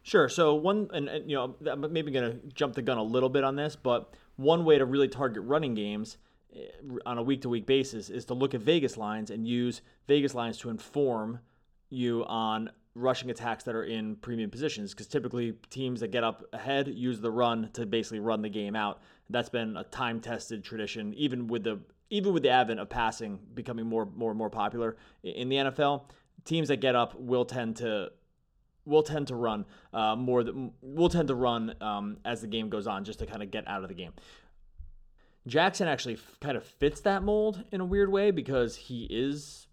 Sure. 0.04 0.30
So 0.30 0.54
one, 0.54 0.90
and, 0.94 1.08
and 1.08 1.30
you 1.30 1.36
know, 1.36 1.56
I'm 1.70 1.92
maybe 1.92 2.12
going 2.12 2.32
to 2.32 2.48
jump 2.54 2.76
the 2.76 2.82
gun 2.82 2.98
a 2.98 3.04
little 3.04 3.30
bit 3.30 3.44
on 3.44 3.56
this, 3.56 3.76
but 3.76 4.14
one 4.36 4.66
way 4.66 4.78
to 4.78 4.86
really 4.86 5.08
target 5.08 5.44
running 5.44 5.74
games 5.74 6.18
eh, 6.56 6.68
on 7.06 7.18
a 7.18 7.24
week 7.24 7.42
to 7.42 7.50
week 7.50 7.66
basis 7.66 8.10
is 8.10 8.26
to 8.26 8.34
look 8.34 8.54
at 8.54 8.62
Vegas 8.62 8.98
lines 8.98 9.32
and 9.32 9.48
use 9.48 9.82
Vegas 10.08 10.36
lines 10.36 10.58
to 10.60 10.70
inform 10.70 11.40
you 11.90 12.24
on 12.26 12.70
rushing 12.96 13.30
attacks 13.30 13.66
that 13.66 13.76
are 13.76 13.84
in 13.84 14.16
premium 14.16 14.50
positions 14.50 14.94
because 14.94 15.08
typically 15.08 15.54
teams 15.70 16.00
that 16.00 16.12
get 16.12 16.24
up 16.24 16.44
ahead 16.54 16.88
use 16.88 17.20
the 17.20 17.30
run 17.30 17.70
to 17.74 17.86
basically 17.86 18.20
run 18.20 18.42
the 18.42 18.50
game 18.50 18.76
out. 18.76 19.02
That's 19.30 19.50
been 19.50 19.76
a 19.76 19.84
time 19.84 20.22
tested 20.22 20.64
tradition, 20.64 21.14
even 21.14 21.48
with 21.48 21.64
the 21.64 21.80
even 22.10 22.34
with 22.34 22.44
the 22.44 22.50
advent 22.50 22.80
of 22.80 22.90
passing 22.90 23.40
becoming 23.54 23.86
more 23.86 24.06
more 24.06 24.32
and 24.32 24.38
more 24.38 24.50
popular 24.50 24.96
in 25.24 25.50
the 25.50 25.58
NFL. 25.58 26.04
Teams 26.46 26.70
that 26.70 26.78
get 26.78 26.96
up 26.96 27.20
will 27.20 27.46
tend 27.46 27.76
to 27.78 28.12
will 28.86 29.04
tend 29.04 29.28
to 29.28 29.36
run 29.36 29.66
uh, 29.94 30.16
more. 30.16 30.44
Than, 30.44 30.72
will 30.82 31.10
tend 31.10 31.28
to 31.28 31.36
run 31.36 31.76
um, 31.82 32.18
as 32.24 32.42
the 32.42 32.48
game 32.48 32.70
goes 32.70 32.88
on, 32.88 33.04
just 33.04 33.20
to 33.20 33.26
kind 33.26 33.44
of 33.44 33.52
get 33.52 33.68
out 33.68 33.84
of 33.84 33.90
the 33.90 33.96
game. 33.96 34.14
Jackson 35.48 35.88
actually 35.88 36.16
f- 36.16 36.38
kind 36.40 36.58
of 36.58 36.64
fits 36.64 37.02
that 37.02 37.24
mold 37.24 37.64
in 37.72 37.82
a 37.82 37.86
weird 37.86 38.12
way 38.12 38.32
because 38.32 38.76
he 38.76 39.08
is 39.10 39.68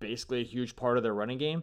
basically 0.00 0.40
a 0.40 0.44
huge 0.44 0.76
part 0.76 0.96
of 0.96 1.02
their 1.02 1.14
running 1.14 1.38
game. 1.38 1.62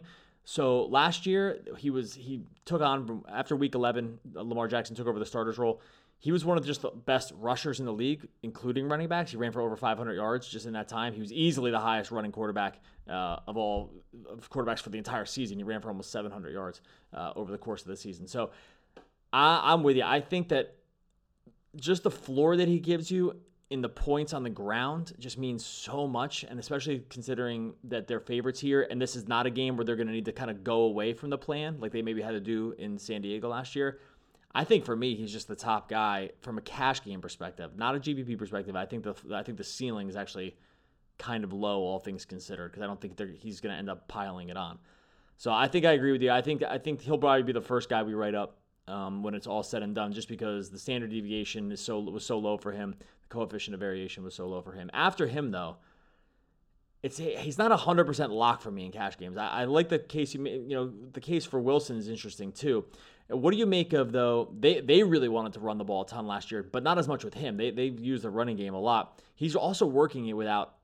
So 0.50 0.86
last 0.86 1.26
year 1.26 1.60
he 1.78 1.90
was 1.90 2.12
he 2.12 2.42
took 2.64 2.82
on 2.82 3.22
after 3.28 3.54
week 3.54 3.76
11 3.76 4.18
Lamar 4.34 4.66
Jackson 4.66 4.96
took 4.96 5.06
over 5.06 5.20
the 5.20 5.24
starter's 5.24 5.58
role 5.58 5.80
he 6.18 6.32
was 6.32 6.44
one 6.44 6.58
of 6.58 6.66
just 6.66 6.82
the 6.82 6.90
best 6.90 7.32
rushers 7.38 7.78
in 7.80 7.86
the 7.86 7.92
league, 7.92 8.28
including 8.42 8.88
running 8.88 9.08
backs. 9.08 9.30
He 9.30 9.38
ran 9.38 9.52
for 9.52 9.62
over 9.62 9.74
500 9.74 10.12
yards 10.12 10.46
just 10.46 10.66
in 10.66 10.74
that 10.74 10.86
time. 10.86 11.14
He 11.14 11.20
was 11.20 11.32
easily 11.32 11.70
the 11.70 11.78
highest 11.78 12.10
running 12.10 12.30
quarterback 12.30 12.80
uh, 13.08 13.38
of 13.46 13.56
all 13.56 13.90
of 14.28 14.50
quarterbacks 14.50 14.80
for 14.80 14.90
the 14.90 14.98
entire 14.98 15.24
season. 15.24 15.56
He 15.56 15.64
ran 15.64 15.80
for 15.80 15.88
almost 15.88 16.10
700 16.10 16.52
yards 16.52 16.82
uh, 17.14 17.32
over 17.36 17.50
the 17.50 17.56
course 17.56 17.80
of 17.80 17.88
the 17.88 17.96
season. 17.96 18.26
So 18.26 18.50
I, 19.32 19.72
I'm 19.72 19.82
with 19.82 19.96
you. 19.96 20.02
I 20.04 20.20
think 20.20 20.50
that 20.50 20.74
just 21.76 22.02
the 22.02 22.10
floor 22.10 22.56
that 22.56 22.68
he 22.68 22.80
gives 22.80 23.10
you 23.10 23.36
in 23.70 23.80
the 23.80 23.88
points 23.88 24.32
on 24.32 24.42
the 24.42 24.50
ground 24.50 25.12
just 25.18 25.38
means 25.38 25.64
so 25.64 26.08
much, 26.08 26.44
and 26.44 26.58
especially 26.58 27.04
considering 27.08 27.72
that 27.84 28.08
they're 28.08 28.20
favorites 28.20 28.58
here, 28.58 28.86
and 28.90 29.00
this 29.00 29.14
is 29.14 29.28
not 29.28 29.46
a 29.46 29.50
game 29.50 29.76
where 29.76 29.84
they're 29.84 29.96
going 29.96 30.08
to 30.08 30.12
need 30.12 30.24
to 30.24 30.32
kind 30.32 30.50
of 30.50 30.64
go 30.64 30.82
away 30.82 31.12
from 31.12 31.30
the 31.30 31.38
plan 31.38 31.78
like 31.80 31.92
they 31.92 32.02
maybe 32.02 32.20
had 32.20 32.32
to 32.32 32.40
do 32.40 32.74
in 32.78 32.98
San 32.98 33.22
Diego 33.22 33.48
last 33.48 33.76
year. 33.76 34.00
I 34.52 34.64
think 34.64 34.84
for 34.84 34.96
me, 34.96 35.14
he's 35.14 35.32
just 35.32 35.46
the 35.46 35.54
top 35.54 35.88
guy 35.88 36.30
from 36.40 36.58
a 36.58 36.60
cash 36.60 37.04
game 37.04 37.20
perspective, 37.20 37.70
not 37.76 37.94
a 37.94 38.00
GPP 38.00 38.36
perspective. 38.36 38.74
I 38.74 38.86
think 38.86 39.04
the 39.04 39.14
I 39.32 39.44
think 39.44 39.56
the 39.56 39.64
ceiling 39.64 40.08
is 40.08 40.16
actually 40.16 40.56
kind 41.18 41.44
of 41.44 41.52
low, 41.52 41.82
all 41.82 42.00
things 42.00 42.24
considered, 42.24 42.72
because 42.72 42.82
I 42.82 42.86
don't 42.86 43.00
think 43.00 43.20
he's 43.38 43.60
going 43.60 43.72
to 43.72 43.78
end 43.78 43.88
up 43.88 44.08
piling 44.08 44.48
it 44.48 44.56
on. 44.56 44.80
So 45.36 45.52
I 45.52 45.68
think 45.68 45.86
I 45.86 45.92
agree 45.92 46.10
with 46.10 46.22
you. 46.22 46.32
I 46.32 46.42
think 46.42 46.64
I 46.64 46.78
think 46.78 47.02
he'll 47.02 47.18
probably 47.18 47.44
be 47.44 47.52
the 47.52 47.60
first 47.60 47.88
guy 47.88 48.02
we 48.02 48.14
write 48.14 48.34
up 48.34 48.59
um, 48.88 49.22
when 49.22 49.34
it's 49.34 49.46
all 49.46 49.62
said 49.62 49.82
and 49.82 49.94
done, 49.94 50.12
just 50.12 50.28
because 50.28 50.70
the 50.70 50.78
standard 50.78 51.10
deviation 51.10 51.70
is 51.72 51.80
so 51.80 51.98
was 52.00 52.24
so 52.24 52.38
low 52.38 52.56
for 52.56 52.72
him, 52.72 52.94
the 53.22 53.28
coefficient 53.28 53.74
of 53.74 53.80
variation 53.80 54.24
was 54.24 54.34
so 54.34 54.46
low 54.46 54.60
for 54.60 54.72
him. 54.72 54.90
After 54.92 55.26
him, 55.26 55.50
though, 55.50 55.76
it's 57.02 57.18
he's 57.18 57.58
not 57.58 57.72
hundred 57.80 58.04
percent 58.04 58.32
locked 58.32 58.62
for 58.62 58.70
me 58.70 58.84
in 58.84 58.92
cash 58.92 59.16
games. 59.16 59.36
I, 59.36 59.62
I 59.62 59.64
like 59.64 59.88
the 59.88 59.98
case 59.98 60.34
you 60.34 60.46
you 60.46 60.74
know 60.74 60.92
the 61.12 61.20
case 61.20 61.44
for 61.44 61.60
Wilson 61.60 61.96
is 61.96 62.08
interesting 62.08 62.52
too. 62.52 62.84
What 63.28 63.52
do 63.52 63.58
you 63.58 63.66
make 63.66 63.92
of 63.92 64.12
though? 64.12 64.52
They 64.58 64.80
they 64.80 65.02
really 65.02 65.28
wanted 65.28 65.54
to 65.54 65.60
run 65.60 65.78
the 65.78 65.84
ball 65.84 66.02
a 66.02 66.06
ton 66.06 66.26
last 66.26 66.50
year, 66.50 66.62
but 66.62 66.82
not 66.82 66.98
as 66.98 67.08
much 67.08 67.24
with 67.24 67.34
him. 67.34 67.56
They 67.56 67.70
they 67.70 67.86
used 67.86 68.24
the 68.24 68.30
running 68.30 68.56
game 68.56 68.74
a 68.74 68.80
lot. 68.80 69.22
He's 69.34 69.56
also 69.56 69.86
working 69.86 70.26
it 70.26 70.34
without 70.34 70.74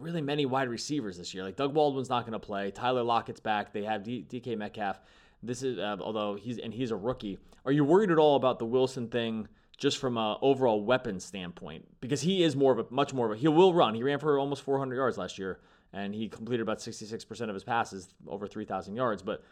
really 0.00 0.22
many 0.22 0.46
wide 0.46 0.68
receivers 0.68 1.18
this 1.18 1.34
year. 1.34 1.44
Like 1.44 1.56
Doug 1.56 1.74
Baldwin's 1.74 2.08
not 2.08 2.22
going 2.22 2.32
to 2.32 2.38
play. 2.38 2.70
Tyler 2.70 3.02
Lockett's 3.02 3.40
back. 3.40 3.72
They 3.72 3.84
have 3.84 4.02
D, 4.02 4.26
DK 4.28 4.56
Metcalf. 4.56 5.00
This 5.42 5.62
is 5.62 5.78
uh, 5.78 5.96
although 6.00 6.34
he's 6.34 6.58
and 6.58 6.72
he's 6.72 6.90
a 6.90 6.96
rookie. 6.96 7.38
Are 7.64 7.72
you 7.72 7.84
worried 7.84 8.10
at 8.10 8.18
all 8.18 8.36
about 8.36 8.58
the 8.58 8.66
Wilson 8.66 9.08
thing? 9.08 9.48
Just 9.78 9.98
from 9.98 10.16
a 10.16 10.38
overall 10.42 10.84
weapon 10.84 11.18
standpoint, 11.18 11.88
because 12.00 12.20
he 12.20 12.44
is 12.44 12.54
more 12.54 12.72
of 12.72 12.78
a 12.78 12.86
much 12.94 13.12
more 13.12 13.26
of 13.26 13.32
a 13.32 13.36
he 13.36 13.48
will 13.48 13.74
run. 13.74 13.94
He 13.94 14.02
ran 14.02 14.20
for 14.20 14.38
almost 14.38 14.62
400 14.62 14.94
yards 14.94 15.18
last 15.18 15.38
year, 15.38 15.58
and 15.92 16.14
he 16.14 16.28
completed 16.28 16.62
about 16.62 16.78
66% 16.78 17.48
of 17.48 17.54
his 17.54 17.64
passes, 17.64 18.14
over 18.28 18.46
3,000 18.46 18.94
yards. 18.94 19.22
But 19.22 19.42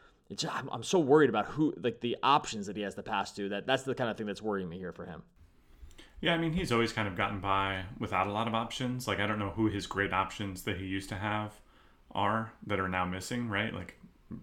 I'm, 0.49 0.69
I'm 0.71 0.83
so 0.85 1.01
worried 1.01 1.31
about 1.31 1.47
who 1.47 1.75
like 1.83 2.01
the 2.01 2.17
options 2.23 2.67
that 2.67 2.77
he 2.77 2.83
has 2.83 2.95
to 2.95 3.03
pass 3.03 3.33
to. 3.33 3.49
That 3.49 3.67
that's 3.67 3.83
the 3.83 3.95
kind 3.95 4.09
of 4.09 4.17
thing 4.17 4.27
that's 4.27 4.43
worrying 4.43 4.69
me 4.69 4.79
here 4.79 4.93
for 4.93 5.05
him. 5.05 5.23
Yeah, 6.21 6.35
I 6.35 6.39
mean, 6.39 6.53
he's 6.53 6.71
always 6.71 6.93
kind 6.93 7.09
of 7.09 7.17
gotten 7.17 7.41
by 7.41 7.85
without 7.99 8.27
a 8.27 8.33
lot 8.33 8.47
of 8.47 8.55
options. 8.55 9.09
Like, 9.09 9.21
I 9.21 9.27
don't 9.27 9.39
know 9.39 9.51
who 9.51 9.69
his 9.69 9.87
great 9.87 10.13
options 10.13 10.63
that 10.65 10.77
he 10.77 10.85
used 10.85 11.09
to 11.09 11.15
have 11.15 11.55
are 12.13 12.53
that 12.67 12.79
are 12.79 12.89
now 12.89 13.07
missing, 13.07 13.49
right? 13.49 13.73
Like, 13.73 13.99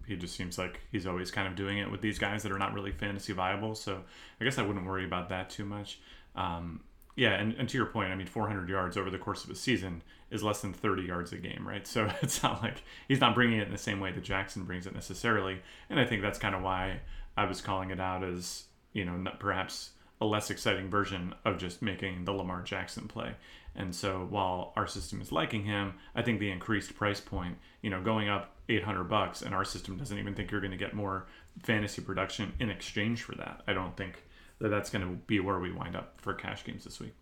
he 0.06 0.16
just 0.16 0.36
seems 0.36 0.58
like 0.58 0.80
he's 0.92 1.06
always 1.06 1.30
kind 1.30 1.48
of 1.48 1.56
doing 1.56 1.78
it 1.78 1.90
with 1.90 2.00
these 2.00 2.18
guys 2.18 2.42
that 2.42 2.52
are 2.52 2.58
not 2.58 2.74
really 2.74 2.92
fantasy 2.92 3.32
viable. 3.32 3.74
So 3.74 4.02
I 4.40 4.44
guess 4.44 4.58
I 4.58 4.62
wouldn't 4.62 4.86
worry 4.86 5.04
about 5.04 5.28
that 5.30 5.50
too 5.50 5.64
much. 5.64 6.00
Um, 6.34 6.80
yeah, 7.16 7.34
and, 7.34 7.54
and 7.54 7.68
to 7.68 7.76
your 7.76 7.86
point, 7.86 8.12
I 8.12 8.14
mean, 8.14 8.28
400 8.28 8.68
yards 8.68 8.96
over 8.96 9.10
the 9.10 9.18
course 9.18 9.42
of 9.42 9.50
a 9.50 9.54
season 9.54 10.02
is 10.30 10.42
less 10.42 10.60
than 10.60 10.72
30 10.72 11.02
yards 11.02 11.32
a 11.32 11.36
game, 11.36 11.66
right? 11.66 11.86
So 11.86 12.08
it's 12.22 12.42
not 12.42 12.62
like 12.62 12.82
he's 13.08 13.20
not 13.20 13.34
bringing 13.34 13.58
it 13.58 13.66
in 13.66 13.72
the 13.72 13.78
same 13.78 14.00
way 14.00 14.12
that 14.12 14.22
Jackson 14.22 14.64
brings 14.64 14.86
it 14.86 14.94
necessarily. 14.94 15.60
And 15.90 15.98
I 15.98 16.04
think 16.04 16.22
that's 16.22 16.38
kind 16.38 16.54
of 16.54 16.62
why 16.62 17.00
I 17.36 17.46
was 17.46 17.60
calling 17.60 17.90
it 17.90 18.00
out 18.00 18.22
as, 18.22 18.64
you 18.92 19.04
know, 19.04 19.24
perhaps 19.40 19.90
a 20.20 20.26
less 20.26 20.50
exciting 20.50 20.90
version 20.90 21.34
of 21.44 21.58
just 21.58 21.82
making 21.82 22.24
the 22.24 22.32
Lamar 22.32 22.62
Jackson 22.62 23.08
play. 23.08 23.34
And 23.78 23.94
so 23.94 24.26
while 24.28 24.72
our 24.74 24.88
system 24.88 25.20
is 25.22 25.30
liking 25.30 25.64
him, 25.64 25.94
I 26.14 26.22
think 26.22 26.40
the 26.40 26.50
increased 26.50 26.96
price 26.96 27.20
point, 27.20 27.56
you 27.80 27.90
know, 27.90 28.02
going 28.02 28.28
up 28.28 28.56
800 28.68 29.04
bucks 29.04 29.40
and 29.40 29.54
our 29.54 29.64
system 29.64 29.96
doesn't 29.96 30.18
even 30.18 30.34
think 30.34 30.50
you're 30.50 30.60
going 30.60 30.72
to 30.72 30.76
get 30.76 30.94
more 30.94 31.28
fantasy 31.62 32.02
production 32.02 32.52
in 32.58 32.70
exchange 32.70 33.22
for 33.22 33.36
that. 33.36 33.62
I 33.68 33.72
don't 33.72 33.96
think 33.96 34.24
that 34.58 34.70
that's 34.70 34.90
going 34.90 35.08
to 35.08 35.14
be 35.28 35.38
where 35.38 35.60
we 35.60 35.70
wind 35.70 35.94
up 35.94 36.20
for 36.20 36.34
cash 36.34 36.64
games 36.64 36.82
this 36.82 36.98
week. 36.98 37.14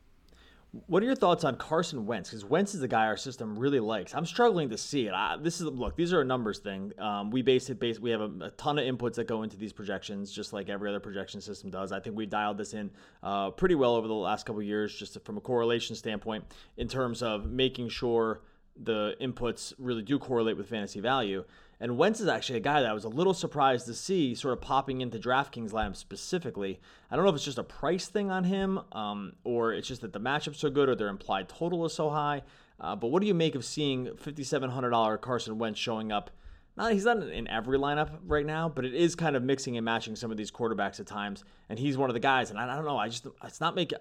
What 0.86 1.02
are 1.02 1.06
your 1.06 1.14
thoughts 1.14 1.44
on 1.44 1.56
Carson 1.56 2.06
Wentz? 2.06 2.30
Because 2.30 2.44
Wentz 2.44 2.74
is 2.74 2.80
the 2.80 2.88
guy 2.88 3.06
our 3.06 3.16
system 3.16 3.58
really 3.58 3.80
likes. 3.80 4.14
I'm 4.14 4.26
struggling 4.26 4.68
to 4.70 4.76
see 4.76 5.06
it. 5.06 5.14
I, 5.14 5.36
this 5.40 5.60
is 5.60 5.66
look; 5.66 5.96
these 5.96 6.12
are 6.12 6.20
a 6.20 6.24
numbers 6.24 6.58
thing. 6.58 6.92
Um, 6.98 7.30
we 7.30 7.40
base 7.40 7.70
it 7.70 7.80
base. 7.80 7.98
We 7.98 8.10
have 8.10 8.20
a, 8.20 8.30
a, 8.42 8.50
ton 8.50 8.78
of 8.78 8.84
inputs 8.84 9.14
that 9.14 9.26
go 9.26 9.42
into 9.42 9.56
these 9.56 9.72
projections, 9.72 10.30
just 10.30 10.52
like 10.52 10.68
every 10.68 10.90
other 10.90 11.00
projection 11.00 11.40
system 11.40 11.70
does. 11.70 11.92
I 11.92 12.00
think 12.00 12.16
we 12.16 12.26
dialed 12.26 12.58
this 12.58 12.74
in 12.74 12.90
uh, 13.22 13.50
pretty 13.50 13.74
well 13.74 13.94
over 13.94 14.06
the 14.06 14.14
last 14.14 14.44
couple 14.44 14.62
years, 14.62 14.94
just 14.94 15.18
from 15.24 15.36
a 15.36 15.40
correlation 15.40 15.96
standpoint, 15.96 16.44
in 16.76 16.88
terms 16.88 17.22
of 17.22 17.46
making 17.46 17.88
sure 17.88 18.42
the 18.82 19.14
inputs 19.20 19.72
really 19.78 20.02
do 20.02 20.18
correlate 20.18 20.56
with 20.56 20.68
fantasy 20.68 21.00
value. 21.00 21.44
And 21.78 21.98
Wentz 21.98 22.20
is 22.20 22.28
actually 22.28 22.56
a 22.56 22.62
guy 22.62 22.80
that 22.80 22.90
I 22.90 22.94
was 22.94 23.04
a 23.04 23.08
little 23.08 23.34
surprised 23.34 23.86
to 23.86 23.94
see 23.94 24.34
sort 24.34 24.54
of 24.54 24.62
popping 24.62 25.02
into 25.02 25.18
DraftKings 25.18 25.72
lineup 25.72 25.96
specifically. 25.96 26.80
I 27.10 27.16
don't 27.16 27.24
know 27.24 27.30
if 27.30 27.36
it's 27.36 27.44
just 27.44 27.58
a 27.58 27.64
price 27.64 28.08
thing 28.08 28.30
on 28.30 28.44
him, 28.44 28.80
um, 28.92 29.34
or 29.44 29.74
it's 29.74 29.86
just 29.86 30.00
that 30.00 30.12
the 30.12 30.20
matchup's 30.20 30.58
so 30.58 30.70
good, 30.70 30.88
or 30.88 30.94
their 30.94 31.08
implied 31.08 31.48
total 31.48 31.84
is 31.84 31.92
so 31.92 32.08
high. 32.08 32.42
Uh, 32.80 32.96
but 32.96 33.08
what 33.08 33.20
do 33.20 33.28
you 33.28 33.34
make 33.34 33.54
of 33.54 33.64
seeing 33.64 34.06
$5,700 34.06 35.20
Carson 35.20 35.58
Wentz 35.58 35.78
showing 35.78 36.12
up? 36.12 36.30
Not 36.76 36.92
he's 36.92 37.04
not 37.04 37.22
in 37.22 37.48
every 37.48 37.78
lineup 37.78 38.10
right 38.26 38.44
now, 38.44 38.68
but 38.68 38.84
it 38.84 38.94
is 38.94 39.14
kind 39.14 39.34
of 39.34 39.42
mixing 39.42 39.76
and 39.76 39.84
matching 39.84 40.14
some 40.14 40.30
of 40.30 40.36
these 40.36 40.50
quarterbacks 40.50 41.00
at 41.00 41.06
times, 41.06 41.42
and 41.68 41.78
he's 41.78 41.96
one 41.96 42.10
of 42.10 42.14
the 42.14 42.20
guys. 42.20 42.50
And 42.50 42.58
I, 42.58 42.70
I 42.70 42.76
don't 42.76 42.84
know, 42.84 42.98
I 42.98 43.08
just 43.08 43.26
it's 43.44 43.60
not 43.60 43.74
making. 43.74 43.98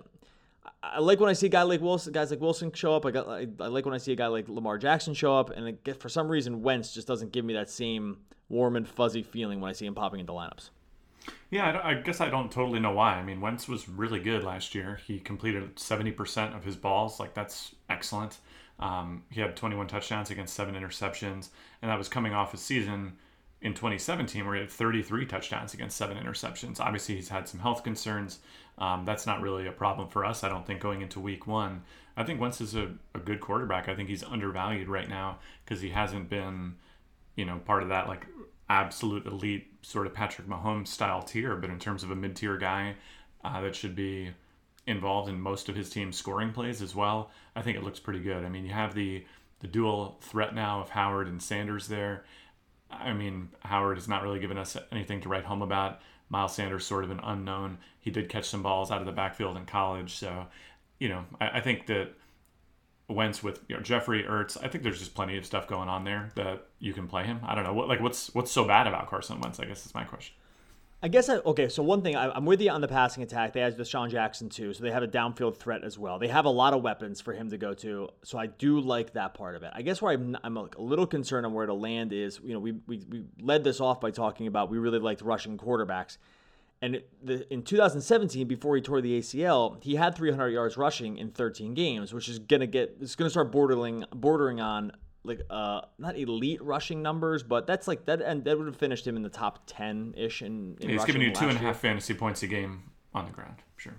I 0.84 1.00
like 1.00 1.20
when 1.20 1.30
I 1.30 1.34
see 1.34 1.48
a 1.48 1.50
guy 1.50 1.64
like 1.64 1.82
Wilson, 1.82 2.14
guys 2.14 2.32
like 2.32 2.42
Wilson 2.42 2.72
show 2.72 2.96
up. 2.96 3.06
I, 3.06 3.12
got, 3.12 3.28
I, 3.28 3.48
I 3.60 3.68
like 3.68 3.86
when 3.86 3.94
I 3.94 3.98
see 3.98 4.14
a 4.14 4.16
guy 4.16 4.28
like 4.28 4.48
Lamar 4.48 4.78
Jackson 4.78 5.14
show 5.14 5.38
up, 5.38 5.50
and 5.50 5.78
for 6.00 6.10
some 6.10 6.28
reason, 6.28 6.62
Wentz 6.62 6.94
just 6.94 7.08
doesn't 7.08 7.32
give 7.32 7.46
me 7.46 7.54
that 7.54 7.70
same 7.70 8.18
warm 8.50 8.76
and 8.76 8.88
fuzzy 8.88 9.24
feeling 9.24 9.60
when 9.60 9.70
I 9.70 9.74
see 9.74 9.86
him 9.86 9.96
popping 9.96 10.20
into 10.20 10.34
lineups. 10.34 10.70
Yeah, 11.50 11.80
I, 11.80 11.92
I 11.92 11.94
guess 11.96 12.22
I 12.22 12.30
don't 12.30 12.52
totally 12.52 12.80
know 12.80 12.92
why. 12.92 13.16
I 13.16 13.24
mean, 13.24 13.42
Wentz 13.42 13.68
was 13.68 13.90
really 13.90 14.20
good 14.20 14.44
last 14.44 14.76
year. 14.76 15.00
He 15.06 15.20
completed 15.20 15.80
seventy 15.80 16.12
percent 16.12 16.56
of 16.56 16.64
his 16.64 16.76
balls. 16.76 17.20
Like 17.20 17.34
that's 17.34 17.74
excellent. 17.90 18.38
Um, 18.80 19.24
he 19.32 19.40
had 19.40 19.56
21 19.56 19.88
touchdowns 19.88 20.32
against 20.32 20.54
seven 20.54 20.76
interceptions, 20.76 21.50
and 21.82 21.90
that 21.90 21.98
was 21.98 22.10
coming 22.10 22.34
off 22.34 22.54
a 22.54 22.58
season 22.58 23.14
in 23.62 23.74
2017 23.74 24.46
where 24.46 24.56
he 24.56 24.62
had 24.62 24.70
33 24.70 25.26
touchdowns 25.26 25.74
against 25.74 25.98
seven 25.98 26.18
interceptions. 26.18 26.80
Obviously, 26.80 27.16
he's 27.16 27.30
had 27.30 27.48
some 27.48 27.62
health 27.62 27.84
concerns. 27.84 28.40
Um, 28.78 29.06
that's 29.06 29.26
not 29.26 29.42
really 29.42 29.68
a 29.68 29.72
problem 29.72 30.10
for 30.10 30.26
us, 30.26 30.44
I 30.44 30.50
don't 30.50 30.66
think, 30.66 30.82
going 30.82 31.02
into 31.02 31.20
week 31.20 31.48
one. 31.48 31.84
I 32.18 32.24
think 32.24 32.40
Wentz 32.40 32.62
is 32.62 32.76
a, 32.76 32.94
a 33.14 33.20
good 33.20 33.40
quarterback. 33.40 33.88
I 33.88 33.96
think 33.96 34.10
he's 34.10 34.24
undervalued 34.24 34.88
right 34.88 35.10
now 35.10 35.40
because 35.64 35.82
he 35.82 35.90
hasn't 35.90 36.30
been, 36.30 36.76
you 37.36 37.46
know, 37.46 37.60
part 37.60 37.84
of 37.84 37.90
that 37.90 38.08
like 38.08 38.26
absolute 38.70 39.26
elite 39.26 39.68
sort 39.82 40.08
of 40.08 40.14
Patrick 40.14 40.48
Mahomes 40.48 40.88
style 40.88 41.22
tier, 41.22 41.56
but 41.56 41.70
in 41.70 41.80
terms 41.80 42.04
of 42.04 42.12
a 42.12 42.16
mid 42.16 42.36
tier 42.36 42.58
guy 42.58 42.96
uh, 43.44 43.62
that 43.62 43.76
should 43.76 43.96
be 43.96 44.32
involved 44.88 45.30
in 45.30 45.40
most 45.40 45.70
of 45.70 45.76
his 45.76 45.90
team's 45.90 46.18
scoring 46.18 46.52
plays 46.52 46.82
as 46.82 46.96
well, 46.96 47.32
I 47.56 47.62
think 47.62 47.78
it 47.78 47.84
looks 47.84 48.00
pretty 48.00 48.20
good. 48.20 48.44
I 48.44 48.50
mean, 48.50 48.66
you 48.66 48.74
have 48.74 48.94
the 48.94 49.26
the 49.60 49.68
dual 49.68 50.18
threat 50.22 50.54
now 50.54 50.82
of 50.82 50.90
Howard 50.90 51.28
and 51.28 51.42
Sanders 51.42 51.88
there. 51.88 52.26
I 52.92 53.14
mean, 53.14 53.50
Howard 53.62 53.98
has 53.98 54.08
not 54.08 54.22
really 54.22 54.40
given 54.40 54.58
us 54.58 54.78
anything 54.92 55.22
to 55.22 55.30
write 55.30 55.46
home 55.46 55.62
about. 55.62 56.02
Miles 56.30 56.56
Sanders, 56.56 56.86
sort 56.86 57.04
of 57.04 57.12
an 57.12 57.20
unknown. 57.24 57.78
He 58.00 58.12
did 58.12 58.30
catch 58.30 58.46
some 58.46 58.64
balls 58.64 58.92
out 58.92 59.00
of 59.00 59.06
the 59.06 59.12
backfield 59.12 59.58
in 59.58 59.66
college, 59.66 60.16
so 60.16 60.48
you 61.00 61.10
know, 61.10 61.26
I, 61.40 61.58
I 61.58 61.60
think 61.62 61.88
that 61.88 62.14
Wentz 63.08 63.44
with 63.44 63.60
you 63.68 63.76
know, 63.76 63.82
Jeffery 63.82 64.24
Ertz, 64.24 64.58
I 64.64 64.68
think 64.68 64.84
there's 64.84 65.00
just 65.00 65.14
plenty 65.14 65.38
of 65.38 65.46
stuff 65.46 65.68
going 65.68 65.90
on 65.90 66.04
there 66.04 66.32
that 66.36 66.68
you 66.80 66.94
can 66.94 67.08
play 67.08 67.24
him. 67.24 67.40
I 67.44 67.54
don't 67.54 67.64
know 67.64 67.74
what 67.74 67.88
like 67.88 68.00
what's 68.00 68.34
what's 68.34 68.52
so 68.52 68.66
bad 68.66 68.88
about 68.88 69.10
Carson 69.10 69.40
Wentz. 69.40 69.60
I 69.60 69.66
guess 69.66 69.86
is 69.86 69.94
my 69.94 70.04
question. 70.04 70.36
I 71.04 71.08
guess 71.08 71.30
I, 71.30 71.36
okay. 71.38 71.70
So 71.70 71.84
one 71.84 72.02
thing 72.02 72.16
I, 72.16 72.36
am 72.36 72.46
with 72.46 72.62
you 72.62 72.72
on 72.72 72.82
the 72.82 72.88
passing 72.88 73.22
attack. 73.22 73.54
They 73.54 73.60
have 73.60 73.76
DeSean 73.76 74.10
Jackson 74.10 74.50
too, 74.50 74.74
so 74.74 74.84
they 74.84 74.92
have 74.92 75.04
a 75.04 75.08
downfield 75.08 75.58
threat 75.58 75.84
as 75.84 76.00
well. 76.00 76.18
They 76.18 76.30
have 76.30 76.46
a 76.46 76.50
lot 76.50 76.74
of 76.74 76.82
weapons 76.82 77.22
for 77.22 77.34
him 77.34 77.50
to 77.52 77.58
go 77.58 77.74
to, 77.76 78.10
so 78.24 78.38
I 78.40 78.48
do 78.48 78.80
like 78.80 79.14
that 79.14 79.34
part 79.36 79.56
of 79.56 79.64
it. 79.64 79.72
I 79.74 79.82
guess 79.82 80.02
where 80.02 80.14
I'm, 80.14 80.36
I'm 80.44 80.58
a 80.58 80.68
little 80.78 81.06
concerned 81.06 81.46
on 81.46 81.54
where 81.54 81.66
to 81.66 81.74
land 81.74 82.12
is, 82.12 82.40
you 82.44 82.54
know, 82.54 82.60
we, 82.60 82.74
we 82.88 83.04
we 83.10 83.26
led 83.40 83.64
this 83.64 83.80
off 83.80 84.02
by 84.02 84.10
talking 84.10 84.48
about 84.48 84.72
we 84.72 84.80
really 84.80 85.00
liked 85.00 85.22
rushing 85.22 85.58
quarterbacks, 85.58 86.18
and 86.82 87.02
the, 87.24 87.52
in 87.52 87.64
2017, 87.64 88.48
before 88.48 88.76
he 88.76 88.82
tore 88.82 89.02
the 89.02 89.20
ACL, 89.20 89.82
he 89.82 89.96
had 89.96 90.16
300 90.16 90.50
yards 90.50 90.78
rushing 90.78 91.18
in 91.18 91.32
13 91.32 91.74
games, 91.74 92.14
which 92.14 92.30
is 92.30 92.40
gonna 92.40 92.68
get 92.68 92.98
it's 93.00 93.16
gonna 93.16 93.30
start 93.30 93.52
bordering 93.52 94.06
bordering 94.14 94.60
on 94.60 94.92
like 95.26 95.42
uh 95.50 95.82
not 95.98 96.18
elite 96.18 96.62
rushing 96.62 97.02
numbers, 97.02 97.44
but 97.44 97.68
that's 97.68 97.88
like 97.88 98.06
that 98.06 98.22
and 98.22 98.44
that 98.46 98.58
would 98.58 98.68
have 98.68 98.78
finished 98.78 99.06
him 99.06 99.16
in 99.16 99.24
the 99.24 99.30
top 99.30 99.64
ten 99.66 100.14
ish 100.18 100.42
in, 100.42 100.78
in 100.80 100.90
yeah, 100.90 100.96
he's 100.96 101.06
giving 101.06 101.22
you 101.22 101.32
two 101.32 101.48
and 101.48 101.58
a 101.58 101.62
half 101.62 101.80
fantasy 101.80 102.14
points 102.14 102.44
a 102.44 102.48
game 102.48 102.84
on 103.14 103.26
the 103.26 103.32
ground, 103.32 103.56
sure. 103.78 103.96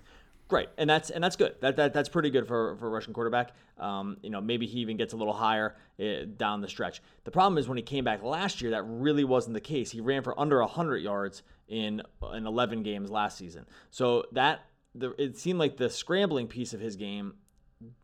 Great, 0.48 0.68
and 0.78 0.88
that's 0.88 1.10
and 1.10 1.24
that's 1.24 1.34
good. 1.34 1.56
That, 1.60 1.74
that 1.74 1.92
that's 1.92 2.08
pretty 2.08 2.30
good 2.30 2.46
for 2.46 2.76
for 2.76 2.86
a 2.86 2.90
rushing 2.90 3.12
quarterback. 3.12 3.50
Um, 3.78 4.16
you 4.22 4.30
know, 4.30 4.40
maybe 4.40 4.66
he 4.66 4.78
even 4.78 4.96
gets 4.96 5.12
a 5.12 5.16
little 5.16 5.32
higher 5.32 5.74
uh, 6.00 6.24
down 6.36 6.60
the 6.60 6.68
stretch. 6.68 7.02
The 7.24 7.32
problem 7.32 7.58
is 7.58 7.66
when 7.66 7.76
he 7.76 7.82
came 7.82 8.04
back 8.04 8.22
last 8.22 8.62
year, 8.62 8.70
that 8.70 8.84
really 8.84 9.24
wasn't 9.24 9.54
the 9.54 9.60
case. 9.60 9.90
He 9.90 10.00
ran 10.00 10.22
for 10.22 10.38
under 10.38 10.62
hundred 10.62 10.98
yards 10.98 11.42
in 11.66 12.00
in 12.32 12.46
11 12.46 12.84
games 12.84 13.10
last 13.10 13.38
season. 13.38 13.66
So 13.90 14.24
that 14.32 14.66
the, 14.94 15.20
it 15.20 15.36
seemed 15.36 15.58
like 15.58 15.78
the 15.78 15.90
scrambling 15.90 16.46
piece 16.46 16.72
of 16.72 16.80
his 16.80 16.94
game 16.94 17.34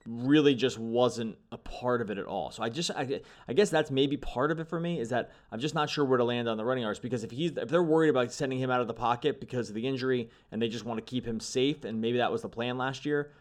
really 0.07 0.55
just 0.55 0.79
wasn't 0.79 1.37
a 1.51 1.57
part 1.57 2.03
of 2.03 2.11
it 2.11 2.19
at 2.19 2.27
all. 2.27 2.51
So 2.51 2.63
I 2.63 2.69
just 2.69 2.91
I, 2.91 3.21
I, 3.49 3.53
guess 3.55 3.71
that's 3.71 3.91
maybe 3.91 4.17
part 4.19 4.51
of 4.51 4.61
it 4.61 4.69
for 4.69 4.79
me 4.79 5.01
is 5.01 5.09
that 5.09 5.31
I'm 5.51 5.61
just 5.61 5.75
not 5.75 5.89
sure 5.89 6.05
where 6.05 6.19
to 6.19 6.25
land 6.25 6.49
on 6.49 6.59
the 6.59 6.65
running 6.65 6.83
yards 6.83 6.99
because 6.99 7.25
if 7.25 7.31
he's 7.31 7.53
if 7.57 7.71
they're 7.71 7.83
worried 7.83 8.11
about 8.11 8.33
sending 8.33 8.59
him 8.59 8.71
out 8.71 8.81
of 8.81 8.87
the 8.87 8.95
pocket 8.95 9.41
because 9.41 9.71
of 9.71 9.75
the 9.75 9.87
injury 9.87 10.29
and 10.51 10.61
they 10.61 10.69
just 10.69 10.85
want 10.85 10.99
to 10.99 11.11
keep 11.11 11.27
him 11.27 11.41
safe 11.41 11.85
and 11.85 12.01
maybe 12.01 12.19
that 12.19 12.31
was 12.31 12.43
the 12.43 12.49
plan 12.49 12.77
last 12.77 13.07
year 13.07 13.33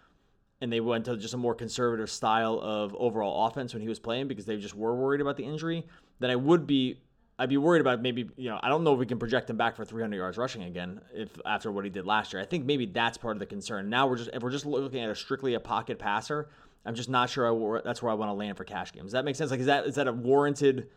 and 0.61 0.71
they 0.71 0.79
went 0.79 1.05
to 1.05 1.17
just 1.17 1.33
a 1.33 1.37
more 1.37 1.55
conservative 1.55 2.09
style 2.09 2.59
of 2.61 2.95
overall 2.95 3.47
offense 3.47 3.73
when 3.73 3.81
he 3.81 3.89
was 3.89 3.99
playing 3.99 4.27
because 4.27 4.45
they 4.45 4.55
just 4.57 4.75
were 4.75 4.95
worried 4.95 5.19
about 5.19 5.35
the 5.35 5.43
injury, 5.43 5.85
then 6.19 6.29
I 6.29 6.35
would 6.35 6.67
be 6.67 7.01
I'd 7.41 7.49
be 7.49 7.57
worried 7.57 7.81
about 7.81 8.03
maybe, 8.03 8.29
you 8.37 8.51
know, 8.51 8.59
I 8.61 8.69
don't 8.69 8.83
know 8.83 8.93
if 8.93 8.99
we 8.99 9.07
can 9.07 9.17
project 9.17 9.49
him 9.49 9.57
back 9.57 9.75
for 9.75 9.83
300 9.83 10.15
yards 10.15 10.37
rushing 10.37 10.61
again 10.61 11.01
if 11.11 11.29
after 11.43 11.71
what 11.71 11.83
he 11.83 11.89
did 11.89 12.05
last 12.05 12.33
year. 12.33 12.39
I 12.39 12.45
think 12.45 12.65
maybe 12.65 12.85
that's 12.85 13.17
part 13.17 13.35
of 13.35 13.39
the 13.39 13.47
concern. 13.47 13.89
Now 13.89 14.05
we're 14.05 14.17
just 14.17 14.29
if 14.31 14.43
we're 14.43 14.51
just 14.51 14.67
looking 14.67 15.01
at 15.01 15.09
a 15.09 15.15
strictly 15.15 15.55
a 15.55 15.59
pocket 15.59 15.97
passer, 15.97 16.49
I'm 16.85 16.93
just 16.93 17.09
not 17.09 17.31
sure 17.31 17.47
I, 17.47 17.81
that's 17.83 18.03
where 18.03 18.11
I 18.11 18.13
want 18.13 18.29
to 18.29 18.33
land 18.33 18.57
for 18.57 18.63
cash 18.63 18.93
games. 18.93 19.05
Does 19.05 19.13
that 19.13 19.25
make 19.25 19.35
sense? 19.35 19.49
Like, 19.49 19.59
is 19.59 19.65
that 19.65 19.87
is 19.87 19.95
that 19.95 20.07
a 20.07 20.13
warranted 20.13 20.89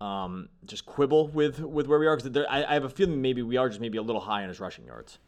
um, 0.00 0.48
just 0.64 0.84
quibble 0.84 1.28
with 1.28 1.60
with 1.60 1.86
where 1.86 2.00
we 2.00 2.08
are? 2.08 2.16
Because 2.16 2.44
I, 2.50 2.64
I 2.64 2.74
have 2.74 2.82
a 2.82 2.90
feeling 2.90 3.22
maybe 3.22 3.42
we 3.42 3.56
are 3.56 3.68
just 3.68 3.80
maybe 3.80 3.98
a 3.98 4.02
little 4.02 4.20
high 4.20 4.42
on 4.42 4.48
his 4.48 4.58
rushing 4.58 4.84
yards. 4.84 5.18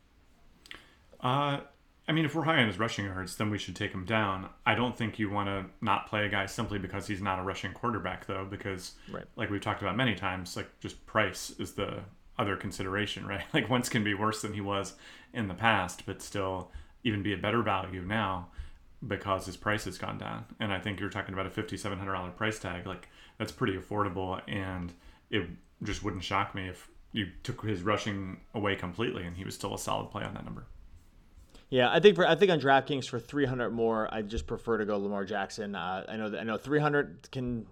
Uh, 1.20 1.60
I 2.06 2.12
mean, 2.12 2.26
if 2.26 2.34
we're 2.34 2.44
high 2.44 2.60
on 2.60 2.66
his 2.66 2.78
rushing 2.78 3.06
yards, 3.06 3.36
then 3.36 3.50
we 3.50 3.56
should 3.56 3.74
take 3.74 3.92
him 3.92 4.04
down. 4.04 4.50
I 4.66 4.74
don't 4.74 4.96
think 4.96 5.18
you 5.18 5.30
want 5.30 5.48
to 5.48 5.64
not 5.80 6.06
play 6.06 6.26
a 6.26 6.28
guy 6.28 6.44
simply 6.46 6.78
because 6.78 7.06
he's 7.06 7.22
not 7.22 7.38
a 7.38 7.42
rushing 7.42 7.72
quarterback, 7.72 8.26
though, 8.26 8.44
because, 8.44 8.92
right. 9.10 9.24
like 9.36 9.48
we've 9.48 9.62
talked 9.62 9.80
about 9.80 9.96
many 9.96 10.14
times, 10.14 10.54
like 10.56 10.68
just 10.80 11.04
price 11.06 11.54
is 11.58 11.72
the 11.72 12.00
other 12.38 12.56
consideration, 12.56 13.26
right? 13.28 13.44
Like 13.54 13.70
Wentz 13.70 13.88
can 13.88 14.04
be 14.04 14.14
worse 14.14 14.42
than 14.42 14.52
he 14.52 14.60
was 14.60 14.94
in 15.32 15.48
the 15.48 15.54
past, 15.54 16.04
but 16.04 16.20
still 16.20 16.70
even 17.04 17.22
be 17.22 17.32
a 17.32 17.38
better 17.38 17.62
value 17.62 18.02
now 18.02 18.48
because 19.06 19.46
his 19.46 19.56
price 19.56 19.84
has 19.84 19.98
gone 19.98 20.18
down. 20.18 20.44
And 20.60 20.72
I 20.72 20.80
think 20.80 21.00
you're 21.00 21.10
talking 21.10 21.34
about 21.34 21.46
a 21.46 21.50
$5,700 21.50 22.36
price 22.36 22.58
tag. 22.58 22.86
Like 22.86 23.08
that's 23.38 23.52
pretty 23.52 23.76
affordable, 23.76 24.40
and 24.46 24.92
it 25.30 25.48
just 25.82 26.02
wouldn't 26.02 26.24
shock 26.24 26.54
me 26.54 26.68
if 26.68 26.88
you 27.12 27.28
took 27.42 27.62
his 27.62 27.82
rushing 27.82 28.40
away 28.54 28.74
completely 28.74 29.24
and 29.24 29.36
he 29.36 29.44
was 29.44 29.54
still 29.54 29.74
a 29.74 29.78
solid 29.78 30.10
play 30.10 30.24
on 30.24 30.34
that 30.34 30.44
number. 30.44 30.66
Yeah, 31.74 31.90
I 31.90 31.98
think 31.98 32.14
for 32.14 32.24
I 32.24 32.36
think 32.36 32.52
on 32.52 32.60
DraftKings 32.60 33.08
for 33.08 33.18
300 33.18 33.70
more, 33.70 34.08
I 34.14 34.22
just 34.22 34.46
prefer 34.46 34.78
to 34.78 34.84
go 34.84 34.96
Lamar 34.96 35.24
Jackson. 35.24 35.74
Uh, 35.74 36.04
I 36.08 36.16
know 36.16 36.30
that 36.30 36.40
I 36.40 36.44
know 36.44 36.56
300 36.56 37.28
can 37.32 37.66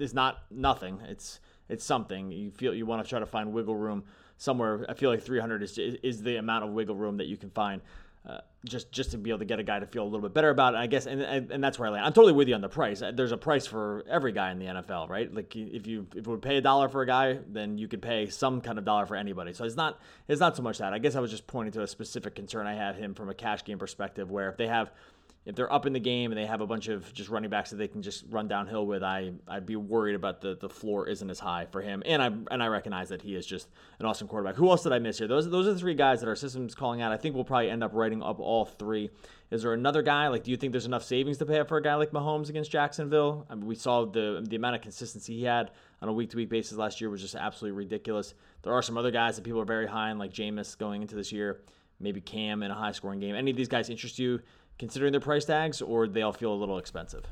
is 0.00 0.12
not 0.12 0.40
nothing. 0.50 1.00
It's 1.06 1.38
it's 1.68 1.84
something. 1.84 2.32
You 2.32 2.50
feel 2.50 2.74
you 2.74 2.86
want 2.86 3.04
to 3.04 3.08
try 3.08 3.20
to 3.20 3.26
find 3.26 3.52
wiggle 3.52 3.76
room 3.76 4.02
somewhere. 4.36 4.84
I 4.88 4.94
feel 4.94 5.10
like 5.10 5.22
300 5.22 5.62
is 5.62 5.78
is 5.78 6.24
the 6.24 6.38
amount 6.38 6.64
of 6.64 6.70
wiggle 6.72 6.96
room 6.96 7.18
that 7.18 7.28
you 7.28 7.36
can 7.36 7.50
find. 7.50 7.82
Uh, 8.28 8.38
just 8.66 8.92
just 8.92 9.12
to 9.12 9.18
be 9.18 9.30
able 9.30 9.38
to 9.38 9.46
get 9.46 9.58
a 9.58 9.62
guy 9.62 9.78
to 9.78 9.86
feel 9.86 10.02
a 10.02 10.04
little 10.04 10.20
bit 10.20 10.34
better 10.34 10.50
about 10.50 10.74
it. 10.74 10.76
I 10.76 10.86
guess, 10.86 11.06
and, 11.06 11.22
and, 11.22 11.50
and 11.50 11.64
that's 11.64 11.78
where 11.78 11.88
I 11.88 11.92
land. 11.92 12.04
I'm 12.04 12.12
totally 12.12 12.34
with 12.34 12.48
you 12.48 12.54
on 12.54 12.60
the 12.60 12.68
price. 12.68 13.02
There's 13.14 13.32
a 13.32 13.38
price 13.38 13.66
for 13.66 14.04
every 14.06 14.32
guy 14.32 14.50
in 14.50 14.58
the 14.58 14.66
NFL, 14.66 15.08
right? 15.08 15.32
Like 15.34 15.56
if 15.56 15.86
you 15.86 16.06
if 16.14 16.26
you 16.26 16.32
would 16.32 16.42
pay 16.42 16.58
a 16.58 16.60
dollar 16.60 16.90
for 16.90 17.00
a 17.00 17.06
guy, 17.06 17.38
then 17.48 17.78
you 17.78 17.88
could 17.88 18.02
pay 18.02 18.26
some 18.26 18.60
kind 18.60 18.78
of 18.78 18.84
dollar 18.84 19.06
for 19.06 19.16
anybody. 19.16 19.54
So 19.54 19.64
it's 19.64 19.76
not 19.76 20.00
it's 20.28 20.40
not 20.40 20.54
so 20.54 20.62
much 20.62 20.78
that. 20.78 20.92
I 20.92 20.98
guess 20.98 21.16
I 21.16 21.20
was 21.20 21.30
just 21.30 21.46
pointing 21.46 21.72
to 21.72 21.82
a 21.82 21.86
specific 21.86 22.34
concern 22.34 22.66
I 22.66 22.74
had 22.74 22.96
him 22.96 23.14
from 23.14 23.30
a 23.30 23.34
cash 23.34 23.64
game 23.64 23.78
perspective, 23.78 24.30
where 24.30 24.50
if 24.50 24.58
they 24.58 24.66
have 24.66 24.92
if 25.46 25.54
they're 25.54 25.72
up 25.72 25.86
in 25.86 25.94
the 25.94 26.00
game 26.00 26.30
and 26.32 26.38
they 26.38 26.44
have 26.44 26.60
a 26.60 26.66
bunch 26.66 26.88
of 26.88 27.12
just 27.14 27.30
running 27.30 27.48
backs 27.48 27.70
that 27.70 27.76
they 27.76 27.88
can 27.88 28.02
just 28.02 28.24
run 28.30 28.46
downhill 28.46 28.86
with, 28.86 29.02
I 29.02 29.32
I'd 29.48 29.64
be 29.64 29.76
worried 29.76 30.14
about 30.14 30.40
the 30.40 30.54
the 30.54 30.68
floor 30.68 31.08
isn't 31.08 31.30
as 31.30 31.38
high 31.38 31.66
for 31.70 31.80
him. 31.80 32.02
And 32.04 32.22
I 32.22 32.26
and 32.50 32.62
I 32.62 32.66
recognize 32.66 33.08
that 33.08 33.22
he 33.22 33.34
is 33.34 33.46
just 33.46 33.68
an 33.98 34.06
awesome 34.06 34.28
quarterback. 34.28 34.56
Who 34.56 34.68
else 34.68 34.82
did 34.82 34.92
I 34.92 34.98
miss 34.98 35.18
here? 35.18 35.28
Those 35.28 35.48
those 35.48 35.66
are 35.66 35.72
the 35.72 35.78
three 35.78 35.94
guys 35.94 36.20
that 36.20 36.28
our 36.28 36.36
system's 36.36 36.74
calling 36.74 37.00
out. 37.00 37.10
I 37.10 37.16
think 37.16 37.34
we'll 37.34 37.44
probably 37.44 37.70
end 37.70 37.82
up 37.82 37.92
writing 37.94 38.22
up 38.22 38.38
all 38.38 38.66
three. 38.66 39.10
Is 39.50 39.62
there 39.62 39.72
another 39.72 40.02
guy? 40.02 40.28
Like, 40.28 40.44
do 40.44 40.50
you 40.50 40.56
think 40.56 40.72
there's 40.72 40.86
enough 40.86 41.02
savings 41.02 41.38
to 41.38 41.46
pay 41.46 41.58
up 41.58 41.68
for 41.68 41.78
a 41.78 41.82
guy 41.82 41.94
like 41.94 42.12
Mahomes 42.12 42.50
against 42.50 42.70
Jacksonville? 42.70 43.46
I 43.50 43.54
mean, 43.54 43.66
we 43.66 43.74
saw 43.74 44.04
the 44.04 44.44
the 44.46 44.56
amount 44.56 44.76
of 44.76 44.82
consistency 44.82 45.36
he 45.36 45.44
had 45.44 45.70
on 46.02 46.08
a 46.08 46.12
week 46.12 46.30
to 46.30 46.36
week 46.36 46.50
basis 46.50 46.76
last 46.76 47.00
year 47.00 47.08
was 47.08 47.22
just 47.22 47.34
absolutely 47.34 47.76
ridiculous. 47.76 48.34
There 48.62 48.72
are 48.72 48.82
some 48.82 48.98
other 48.98 49.10
guys 49.10 49.36
that 49.36 49.42
people 49.42 49.60
are 49.60 49.64
very 49.64 49.86
high 49.86 50.10
on, 50.10 50.18
like 50.18 50.32
Jameis 50.32 50.76
going 50.76 51.00
into 51.00 51.16
this 51.16 51.32
year. 51.32 51.62
Maybe 51.98 52.20
Cam 52.20 52.62
in 52.62 52.70
a 52.70 52.74
high 52.74 52.92
scoring 52.92 53.20
game. 53.20 53.34
Any 53.34 53.50
of 53.50 53.56
these 53.56 53.68
guys 53.68 53.90
interest 53.90 54.18
you? 54.18 54.40
Considering 54.80 55.12
their 55.12 55.20
price 55.20 55.44
tags, 55.44 55.80
or 55.80 56.08
they 56.08 56.22
all 56.22 56.32
feel 56.32 56.52
a 56.52 56.56
little 56.56 56.78
expensive? 56.78 57.26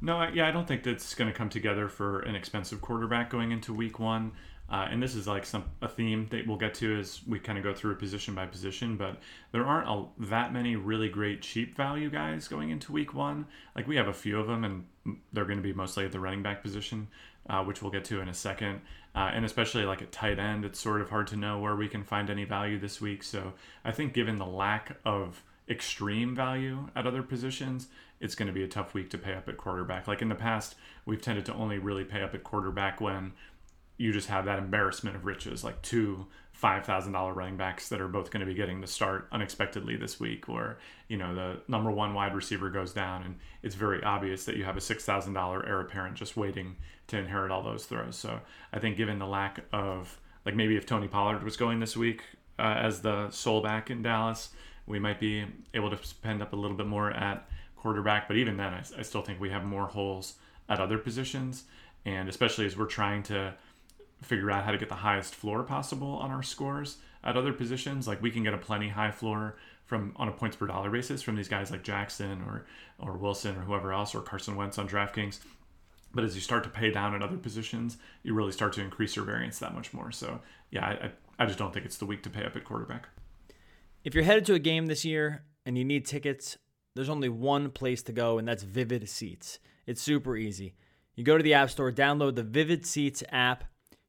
No, 0.00 0.26
yeah, 0.32 0.48
I 0.48 0.50
don't 0.50 0.66
think 0.66 0.82
that's 0.84 1.14
going 1.14 1.30
to 1.30 1.36
come 1.36 1.50
together 1.50 1.88
for 1.88 2.20
an 2.20 2.34
expensive 2.34 2.80
quarterback 2.80 3.28
going 3.28 3.52
into 3.52 3.74
week 3.74 3.98
one. 3.98 4.32
Uh, 4.70 4.86
and 4.88 5.02
this 5.02 5.16
is 5.16 5.26
like 5.26 5.44
some 5.44 5.64
a 5.82 5.88
theme 5.88 6.28
that 6.30 6.46
we'll 6.46 6.56
get 6.56 6.74
to 6.74 6.96
as 6.96 7.20
we 7.26 7.40
kind 7.40 7.58
of 7.58 7.64
go 7.64 7.74
through 7.74 7.96
position 7.96 8.36
by 8.36 8.46
position. 8.46 8.96
But 8.96 9.18
there 9.50 9.66
aren't 9.66 9.88
a, 9.88 10.06
that 10.30 10.52
many 10.52 10.76
really 10.76 11.08
great 11.08 11.42
cheap 11.42 11.76
value 11.76 12.08
guys 12.08 12.46
going 12.46 12.70
into 12.70 12.92
week 12.92 13.12
one. 13.12 13.46
Like 13.74 13.88
we 13.88 13.96
have 13.96 14.06
a 14.06 14.12
few 14.12 14.38
of 14.38 14.46
them, 14.46 14.62
and 14.64 14.84
they're 15.32 15.44
going 15.44 15.58
to 15.58 15.62
be 15.62 15.72
mostly 15.72 16.04
at 16.04 16.12
the 16.12 16.20
running 16.20 16.44
back 16.44 16.62
position, 16.62 17.08
uh, 17.48 17.64
which 17.64 17.82
we'll 17.82 17.90
get 17.90 18.04
to 18.06 18.20
in 18.20 18.28
a 18.28 18.34
second. 18.34 18.80
Uh, 19.12 19.30
and 19.34 19.44
especially 19.44 19.84
like 19.84 20.02
at 20.02 20.12
tight 20.12 20.38
end, 20.38 20.64
it's 20.64 20.78
sort 20.78 21.00
of 21.00 21.10
hard 21.10 21.26
to 21.26 21.36
know 21.36 21.58
where 21.58 21.74
we 21.74 21.88
can 21.88 22.04
find 22.04 22.30
any 22.30 22.44
value 22.44 22.78
this 22.78 23.00
week. 23.00 23.24
So 23.24 23.54
I 23.84 23.90
think 23.90 24.14
given 24.14 24.38
the 24.38 24.46
lack 24.46 24.96
of 25.04 25.42
extreme 25.70 26.34
value 26.34 26.88
at 26.96 27.06
other 27.06 27.22
positions, 27.22 27.88
it's 28.20 28.34
going 28.34 28.48
to 28.48 28.52
be 28.52 28.64
a 28.64 28.68
tough 28.68 28.92
week 28.92 29.08
to 29.10 29.18
pay 29.18 29.34
up 29.34 29.48
at 29.48 29.56
quarterback. 29.56 30.08
Like 30.08 30.20
in 30.20 30.28
the 30.28 30.34
past, 30.34 30.74
we've 31.06 31.22
tended 31.22 31.46
to 31.46 31.54
only 31.54 31.78
really 31.78 32.04
pay 32.04 32.22
up 32.22 32.34
at 32.34 32.44
quarterback 32.44 33.00
when 33.00 33.32
you 33.96 34.12
just 34.12 34.28
have 34.28 34.46
that 34.46 34.58
embarrassment 34.58 35.14
of 35.14 35.24
riches, 35.24 35.62
like 35.62 35.80
two 35.82 36.26
five 36.52 36.84
thousand 36.84 37.12
dollar 37.12 37.32
running 37.32 37.56
backs 37.56 37.88
that 37.88 38.00
are 38.00 38.08
both 38.08 38.30
going 38.30 38.40
to 38.40 38.46
be 38.46 38.54
getting 38.54 38.80
the 38.80 38.86
start 38.86 39.28
unexpectedly 39.32 39.96
this 39.96 40.18
week, 40.18 40.48
or 40.48 40.78
you 41.08 41.16
know 41.16 41.34
the 41.34 41.60
number 41.68 41.90
one 41.90 42.12
wide 42.14 42.34
receiver 42.34 42.68
goes 42.68 42.92
down, 42.92 43.22
and 43.22 43.36
it's 43.62 43.74
very 43.74 44.02
obvious 44.02 44.44
that 44.44 44.56
you 44.56 44.64
have 44.64 44.76
a 44.76 44.80
six 44.80 45.04
thousand 45.04 45.34
dollar 45.34 45.64
heir 45.66 45.80
apparent 45.80 46.16
just 46.16 46.36
waiting 46.36 46.76
to 47.06 47.18
inherit 47.18 47.50
all 47.50 47.62
those 47.62 47.86
throws. 47.86 48.16
So 48.16 48.40
I 48.72 48.78
think 48.78 48.96
given 48.96 49.18
the 49.18 49.26
lack 49.26 49.60
of 49.72 50.18
like 50.44 50.54
maybe 50.54 50.76
if 50.76 50.86
Tony 50.86 51.08
Pollard 51.08 51.42
was 51.42 51.56
going 51.56 51.80
this 51.80 51.96
week 51.96 52.22
uh, 52.58 52.76
as 52.78 53.02
the 53.02 53.30
sole 53.30 53.62
back 53.62 53.90
in 53.90 54.02
Dallas, 54.02 54.50
we 54.86 54.98
might 54.98 55.20
be 55.20 55.44
able 55.74 55.90
to 55.90 55.98
spend 56.06 56.42
up 56.42 56.52
a 56.52 56.56
little 56.56 56.76
bit 56.76 56.86
more 56.86 57.10
at 57.10 57.48
quarterback. 57.76 58.28
But 58.28 58.36
even 58.36 58.56
then, 58.56 58.74
I, 58.74 58.82
I 58.98 59.02
still 59.02 59.22
think 59.22 59.40
we 59.40 59.50
have 59.50 59.64
more 59.64 59.86
holes 59.86 60.34
at 60.68 60.80
other 60.80 60.98
positions. 60.98 61.64
And 62.04 62.28
especially 62.28 62.66
as 62.66 62.76
we're 62.76 62.86
trying 62.86 63.22
to 63.24 63.54
figure 64.22 64.50
out 64.50 64.64
how 64.64 64.72
to 64.72 64.78
get 64.78 64.88
the 64.88 64.94
highest 64.96 65.34
floor 65.34 65.62
possible 65.62 66.14
on 66.16 66.30
our 66.30 66.42
scores 66.42 66.98
at 67.24 67.36
other 67.36 67.52
positions, 67.52 68.06
like 68.06 68.22
we 68.22 68.30
can 68.30 68.42
get 68.42 68.54
a 68.54 68.58
plenty 68.58 68.88
high 68.88 69.10
floor 69.10 69.56
from 69.84 70.12
on 70.16 70.28
a 70.28 70.32
points 70.32 70.56
per 70.56 70.66
dollar 70.66 70.88
basis 70.88 71.20
from 71.20 71.36
these 71.36 71.48
guys 71.48 71.70
like 71.70 71.82
Jackson 71.82 72.42
or 72.42 72.64
or 72.98 73.16
Wilson 73.16 73.56
or 73.56 73.62
whoever 73.62 73.92
else 73.92 74.14
or 74.14 74.20
Carson 74.20 74.56
Wentz 74.56 74.78
on 74.78 74.88
DraftKings. 74.88 75.40
But 76.14 76.24
as 76.24 76.34
you 76.34 76.40
start 76.40 76.64
to 76.64 76.70
pay 76.70 76.90
down 76.90 77.14
at 77.14 77.22
other 77.22 77.36
positions, 77.36 77.96
you 78.22 78.34
really 78.34 78.52
start 78.52 78.72
to 78.74 78.80
increase 78.80 79.16
your 79.16 79.24
variance 79.24 79.58
that 79.58 79.74
much 79.74 79.92
more. 79.92 80.12
So 80.12 80.40
yeah, 80.70 80.86
I, 80.86 81.10
I 81.38 81.46
just 81.46 81.58
don't 81.58 81.72
think 81.72 81.86
it's 81.86 81.98
the 81.98 82.06
week 82.06 82.22
to 82.24 82.30
pay 82.30 82.44
up 82.44 82.56
at 82.56 82.64
quarterback. 82.64 83.08
If 84.02 84.14
you're 84.14 84.24
headed 84.24 84.46
to 84.46 84.54
a 84.54 84.58
game 84.58 84.86
this 84.86 85.04
year 85.04 85.44
and 85.66 85.76
you 85.76 85.84
need 85.84 86.06
tickets, 86.06 86.56
there's 86.94 87.10
only 87.10 87.28
one 87.28 87.70
place 87.70 88.02
to 88.04 88.12
go, 88.12 88.38
and 88.38 88.48
that's 88.48 88.62
Vivid 88.62 89.06
Seats. 89.10 89.58
It's 89.86 90.00
super 90.00 90.38
easy. 90.38 90.74
You 91.16 91.24
go 91.24 91.36
to 91.36 91.42
the 91.42 91.52
App 91.52 91.68
Store, 91.68 91.92
download 91.92 92.34
the 92.34 92.42
Vivid 92.42 92.86
Seats 92.86 93.22
app. 93.30 93.64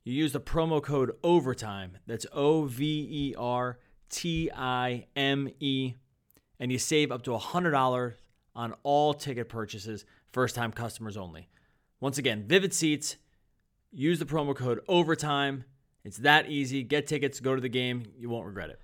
You 0.06 0.14
use 0.14 0.32
the 0.32 0.40
promo 0.40 0.82
code 0.82 1.12
OVERTIME. 1.24 1.98
That's 2.08 2.26
O 2.32 2.64
V 2.64 3.08
E 3.12 3.36
R 3.38 3.80
T 4.10 4.50
I 4.56 5.08
M 5.18 5.50
E. 5.60 5.96
And 6.58 6.72
you 6.72 6.78
save 6.78 7.12
up 7.12 7.24
to 7.24 7.32
$100 7.32 8.14
on 8.56 8.74
all 8.84 9.14
ticket 9.14 9.50
purchases, 9.50 10.06
first 10.32 10.56
time 10.56 10.72
customers 10.72 11.18
only. 11.18 11.50
Once 12.00 12.18
again, 12.18 12.46
Vivid 12.48 12.74
Seats. 12.74 13.18
Use 13.92 14.20
the 14.20 14.26
promo 14.26 14.56
code 14.56 14.80
OVERTIME. 14.88 15.66
It's 16.06 16.18
that 16.20 16.50
easy. 16.50 16.82
Get 16.82 17.08
tickets, 17.08 17.42
go 17.42 17.56
to 17.56 17.62
the 17.62 17.68
game. 17.68 18.06
You 18.18 18.30
won't 18.30 18.46
regret 18.46 18.70
it. 18.70 18.80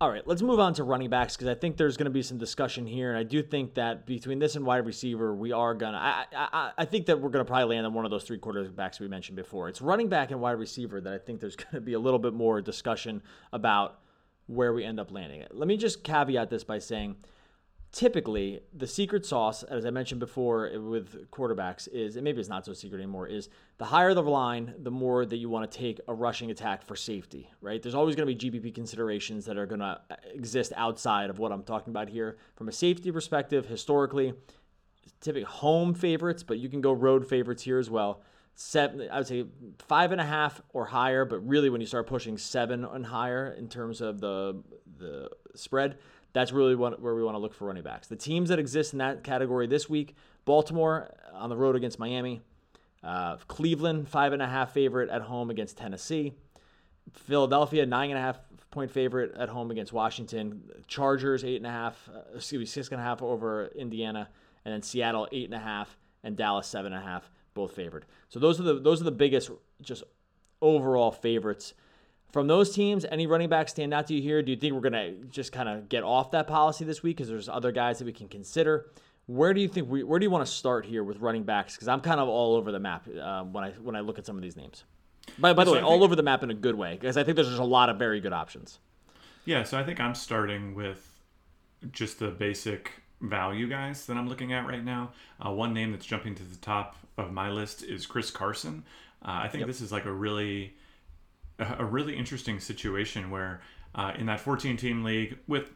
All 0.00 0.08
right, 0.08 0.24
let's 0.28 0.42
move 0.42 0.60
on 0.60 0.74
to 0.74 0.84
running 0.84 1.10
backs 1.10 1.36
because 1.36 1.48
I 1.48 1.56
think 1.58 1.76
there's 1.76 1.96
going 1.96 2.04
to 2.04 2.10
be 2.10 2.22
some 2.22 2.38
discussion 2.38 2.86
here, 2.86 3.08
and 3.08 3.18
I 3.18 3.24
do 3.24 3.42
think 3.42 3.74
that 3.74 4.06
between 4.06 4.38
this 4.38 4.54
and 4.54 4.64
wide 4.64 4.86
receiver, 4.86 5.34
we 5.34 5.50
are 5.50 5.74
gonna. 5.74 5.98
I 5.98 6.24
I, 6.32 6.70
I 6.78 6.84
think 6.84 7.06
that 7.06 7.20
we're 7.20 7.30
to 7.30 7.44
probably 7.44 7.74
land 7.74 7.84
on 7.84 7.94
one 7.94 8.04
of 8.04 8.12
those 8.12 8.22
three 8.22 8.38
quarterbacks 8.38 9.00
we 9.00 9.08
mentioned 9.08 9.34
before. 9.34 9.68
It's 9.68 9.82
running 9.82 10.08
back 10.08 10.30
and 10.30 10.40
wide 10.40 10.52
receiver 10.52 11.00
that 11.00 11.12
I 11.12 11.18
think 11.18 11.40
there's 11.40 11.56
going 11.56 11.74
to 11.74 11.80
be 11.80 11.94
a 11.94 11.98
little 11.98 12.20
bit 12.20 12.32
more 12.32 12.60
discussion 12.60 13.22
about 13.52 13.98
where 14.46 14.72
we 14.72 14.84
end 14.84 15.00
up 15.00 15.10
landing. 15.10 15.40
It. 15.40 15.52
Let 15.52 15.66
me 15.66 15.76
just 15.76 16.04
caveat 16.04 16.48
this 16.48 16.62
by 16.62 16.78
saying 16.78 17.16
typically 17.92 18.60
the 18.74 18.86
secret 18.86 19.24
sauce, 19.24 19.62
as 19.62 19.86
I 19.86 19.90
mentioned 19.90 20.20
before 20.20 20.68
eh, 20.68 20.76
with 20.76 21.30
quarterbacks, 21.30 21.88
is 21.88 22.16
and 22.16 22.24
maybe 22.24 22.40
it's 22.40 22.48
not 22.48 22.64
so 22.64 22.72
secret 22.72 22.98
anymore, 22.98 23.26
is 23.26 23.48
the 23.78 23.86
higher 23.86 24.14
the 24.14 24.22
line, 24.22 24.74
the 24.78 24.90
more 24.90 25.24
that 25.24 25.36
you 25.36 25.48
want 25.48 25.70
to 25.70 25.78
take 25.78 26.00
a 26.08 26.14
rushing 26.14 26.50
attack 26.50 26.82
for 26.82 26.96
safety, 26.96 27.50
right? 27.60 27.82
There's 27.82 27.94
always 27.94 28.16
going 28.16 28.28
to 28.28 28.34
be 28.34 28.50
GPP 28.50 28.74
considerations 28.74 29.44
that 29.46 29.56
are 29.56 29.66
going 29.66 29.80
to 29.80 30.00
eh, 30.10 30.14
exist 30.34 30.72
outside 30.76 31.30
of 31.30 31.38
what 31.38 31.52
I'm 31.52 31.62
talking 31.62 31.90
about 31.90 32.08
here. 32.08 32.36
From 32.56 32.68
a 32.68 32.72
safety 32.72 33.10
perspective, 33.10 33.66
historically, 33.66 34.34
typically 35.20 35.44
home 35.44 35.94
favorites, 35.94 36.42
but 36.42 36.58
you 36.58 36.68
can 36.68 36.80
go 36.80 36.92
road 36.92 37.26
favorites 37.26 37.62
here 37.62 37.78
as 37.78 37.90
well. 37.90 38.22
Seven, 38.54 39.08
I 39.10 39.18
would 39.18 39.26
say 39.26 39.44
five 39.78 40.10
and 40.10 40.20
a 40.20 40.24
half 40.24 40.60
or 40.72 40.84
higher, 40.84 41.24
but 41.24 41.38
really 41.46 41.70
when 41.70 41.80
you 41.80 41.86
start 41.86 42.08
pushing 42.08 42.36
seven 42.36 42.84
and 42.84 43.06
higher 43.06 43.52
in 43.52 43.68
terms 43.68 44.00
of 44.00 44.20
the 44.20 44.64
the 44.98 45.30
spread, 45.54 45.98
that's 46.32 46.52
really 46.52 46.74
what, 46.74 47.00
where 47.00 47.14
we 47.14 47.22
want 47.22 47.34
to 47.34 47.38
look 47.38 47.54
for 47.54 47.66
running 47.66 47.82
backs. 47.82 48.08
The 48.08 48.16
teams 48.16 48.48
that 48.50 48.58
exist 48.58 48.92
in 48.92 48.98
that 48.98 49.24
category 49.24 49.66
this 49.66 49.88
week 49.88 50.14
Baltimore 50.44 51.14
on 51.34 51.50
the 51.50 51.56
road 51.56 51.76
against 51.76 51.98
Miami, 51.98 52.40
uh, 53.02 53.36
Cleveland, 53.48 54.08
five 54.08 54.32
and 54.32 54.40
a 54.40 54.46
half 54.46 54.72
favorite 54.72 55.10
at 55.10 55.22
home 55.22 55.50
against 55.50 55.76
Tennessee, 55.76 56.32
Philadelphia, 57.12 57.84
nine 57.84 58.10
and 58.10 58.18
a 58.18 58.22
half 58.22 58.38
point 58.70 58.90
favorite 58.90 59.34
at 59.36 59.48
home 59.48 59.70
against 59.70 59.92
Washington, 59.92 60.62
Chargers, 60.86 61.44
eight 61.44 61.56
and 61.56 61.66
a 61.66 61.70
half, 61.70 62.08
uh, 62.14 62.20
excuse 62.34 62.60
me, 62.60 62.66
six 62.66 62.88
and 62.88 63.00
a 63.00 63.04
half 63.04 63.22
over 63.22 63.66
Indiana, 63.76 64.28
and 64.64 64.72
then 64.72 64.82
Seattle, 64.82 65.28
eight 65.32 65.44
and 65.44 65.54
a 65.54 65.58
half, 65.58 65.98
and 66.22 66.36
Dallas, 66.36 66.66
seven 66.66 66.92
and 66.92 67.02
a 67.02 67.06
half, 67.06 67.30
both 67.54 67.72
favored. 67.72 68.06
So 68.28 68.38
those 68.38 68.58
are 68.58 68.64
the 68.64 68.80
those 68.80 69.00
are 69.00 69.04
the 69.04 69.10
biggest 69.10 69.50
just 69.82 70.02
overall 70.60 71.12
favorites 71.12 71.74
from 72.32 72.46
those 72.46 72.74
teams, 72.74 73.06
any 73.10 73.26
running 73.26 73.48
back 73.48 73.68
stand 73.68 73.94
out 73.94 74.06
to 74.08 74.14
you 74.14 74.22
here? 74.22 74.42
Do 74.42 74.50
you 74.50 74.56
think 74.56 74.74
we're 74.74 74.80
going 74.80 74.92
to 74.92 75.26
just 75.26 75.52
kind 75.52 75.68
of 75.68 75.88
get 75.88 76.02
off 76.02 76.30
that 76.32 76.46
policy 76.46 76.84
this 76.84 77.02
week 77.02 77.16
because 77.16 77.28
there's 77.28 77.48
other 77.48 77.72
guys 77.72 77.98
that 77.98 78.04
we 78.04 78.12
can 78.12 78.28
consider? 78.28 78.90
Where 79.26 79.52
do 79.52 79.60
you 79.60 79.68
think 79.68 79.90
we? 79.90 80.02
Where 80.02 80.18
do 80.18 80.24
you 80.24 80.30
want 80.30 80.46
to 80.46 80.52
start 80.52 80.86
here 80.86 81.04
with 81.04 81.18
running 81.18 81.42
backs? 81.42 81.74
Because 81.74 81.88
I'm 81.88 82.00
kind 82.00 82.18
of 82.18 82.28
all 82.28 82.54
over 82.56 82.72
the 82.72 82.78
map 82.78 83.06
uh, 83.08 83.42
when 83.44 83.62
I 83.62 83.70
when 83.72 83.94
I 83.94 84.00
look 84.00 84.18
at 84.18 84.24
some 84.24 84.36
of 84.36 84.42
these 84.42 84.56
names. 84.56 84.84
By, 85.38 85.52
by 85.52 85.64
the 85.64 85.70
so 85.70 85.72
way, 85.74 85.80
think, 85.80 85.90
all 85.90 86.02
over 86.02 86.16
the 86.16 86.22
map 86.22 86.42
in 86.42 86.50
a 86.50 86.54
good 86.54 86.74
way 86.74 86.94
because 86.94 87.18
I 87.18 87.24
think 87.24 87.36
there's 87.36 87.48
just 87.48 87.60
a 87.60 87.64
lot 87.64 87.90
of 87.90 87.98
very 87.98 88.20
good 88.20 88.32
options. 88.32 88.78
Yeah, 89.44 89.62
so 89.64 89.78
I 89.78 89.84
think 89.84 90.00
I'm 90.00 90.14
starting 90.14 90.74
with 90.74 91.20
just 91.92 92.18
the 92.18 92.28
basic 92.28 92.92
value 93.20 93.68
guys 93.68 94.06
that 94.06 94.16
I'm 94.16 94.28
looking 94.28 94.52
at 94.52 94.66
right 94.66 94.84
now. 94.84 95.12
Uh, 95.44 95.50
one 95.50 95.74
name 95.74 95.92
that's 95.92 96.06
jumping 96.06 96.34
to 96.36 96.42
the 96.42 96.56
top 96.56 96.96
of 97.16 97.32
my 97.32 97.50
list 97.50 97.82
is 97.82 98.06
Chris 98.06 98.30
Carson. 98.30 98.84
Uh, 99.22 99.40
I 99.42 99.48
think 99.48 99.60
yep. 99.60 99.68
this 99.68 99.80
is 99.80 99.92
like 99.92 100.04
a 100.04 100.12
really 100.12 100.74
a 101.58 101.84
really 101.84 102.16
interesting 102.16 102.60
situation 102.60 103.30
where 103.30 103.60
uh, 103.94 104.12
in 104.18 104.26
that 104.26 104.40
14 104.40 104.76
team 104.76 105.02
league 105.02 105.38
with 105.46 105.70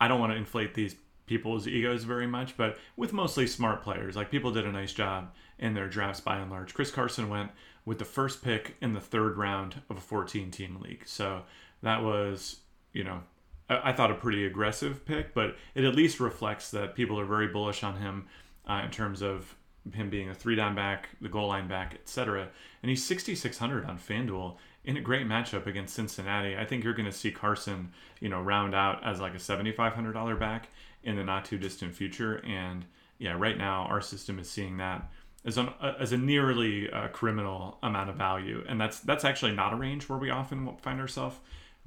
I 0.00 0.08
don't 0.08 0.20
want 0.20 0.32
to 0.32 0.36
inflate 0.36 0.74
these 0.74 0.94
people's 1.26 1.66
egos 1.66 2.04
very 2.04 2.26
much, 2.26 2.56
but 2.56 2.78
with 2.96 3.12
mostly 3.12 3.46
smart 3.46 3.82
players, 3.82 4.14
like 4.14 4.30
people 4.30 4.52
did 4.52 4.66
a 4.66 4.72
nice 4.72 4.92
job 4.92 5.32
in 5.58 5.74
their 5.74 5.88
drafts 5.88 6.20
by 6.20 6.36
and 6.36 6.50
large. 6.50 6.74
Chris 6.74 6.90
Carson 6.90 7.28
went 7.28 7.50
with 7.84 7.98
the 7.98 8.04
first 8.04 8.42
pick 8.42 8.76
in 8.80 8.92
the 8.92 9.00
third 9.00 9.36
round 9.36 9.82
of 9.88 9.96
a 9.96 10.00
14 10.00 10.50
team 10.50 10.78
league. 10.80 11.02
So 11.06 11.42
that 11.82 12.02
was, 12.02 12.60
you 12.92 13.04
know, 13.04 13.22
I, 13.68 13.92
thought 13.92 14.10
a 14.10 14.14
pretty 14.14 14.46
aggressive 14.46 15.04
pick, 15.04 15.34
but 15.34 15.56
it 15.74 15.84
at 15.84 15.94
least 15.94 16.20
reflects 16.20 16.70
that 16.70 16.94
people 16.94 17.18
are 17.18 17.24
very 17.24 17.48
bullish 17.48 17.82
on 17.82 17.96
him 17.96 18.26
uh, 18.68 18.82
in 18.84 18.90
terms 18.90 19.22
of 19.22 19.56
him 19.94 20.10
being 20.10 20.28
a 20.28 20.34
three 20.34 20.54
down 20.54 20.74
back, 20.74 21.08
the 21.20 21.28
goal 21.28 21.48
line 21.48 21.68
back, 21.68 21.94
etc. 21.94 22.48
And 22.82 22.90
he's 22.90 23.04
6,600 23.04 23.84
on 23.84 23.98
FanDuel 23.98 24.56
in 24.84 24.96
a 24.96 25.00
great 25.00 25.26
matchup 25.26 25.66
against 25.66 25.94
Cincinnati. 25.94 26.56
I 26.56 26.64
think 26.64 26.84
you're 26.84 26.94
going 26.94 27.10
to 27.10 27.12
see 27.12 27.30
Carson, 27.30 27.92
you 28.20 28.28
know, 28.28 28.40
round 28.40 28.74
out 28.74 29.04
as 29.04 29.20
like 29.20 29.34
a 29.34 29.38
$7,500 29.38 30.38
back 30.38 30.68
in 31.02 31.16
the 31.16 31.24
not 31.24 31.44
too 31.44 31.58
distant 31.58 31.94
future. 31.94 32.44
And 32.44 32.84
yeah, 33.18 33.34
right 33.36 33.58
now 33.58 33.82
our 33.84 34.00
system 34.00 34.38
is 34.38 34.50
seeing 34.50 34.76
that 34.78 35.10
as 35.46 35.56
an 35.58 35.70
as 35.80 36.12
a 36.12 36.18
nearly 36.18 36.90
uh, 36.90 37.08
criminal 37.08 37.78
amount 37.82 38.10
of 38.10 38.16
value, 38.16 38.64
and 38.68 38.80
that's 38.80 38.98
that's 39.00 39.24
actually 39.24 39.52
not 39.52 39.72
a 39.72 39.76
range 39.76 40.08
where 40.08 40.18
we 40.18 40.28
often 40.28 40.76
find 40.82 41.00
ourselves 41.00 41.36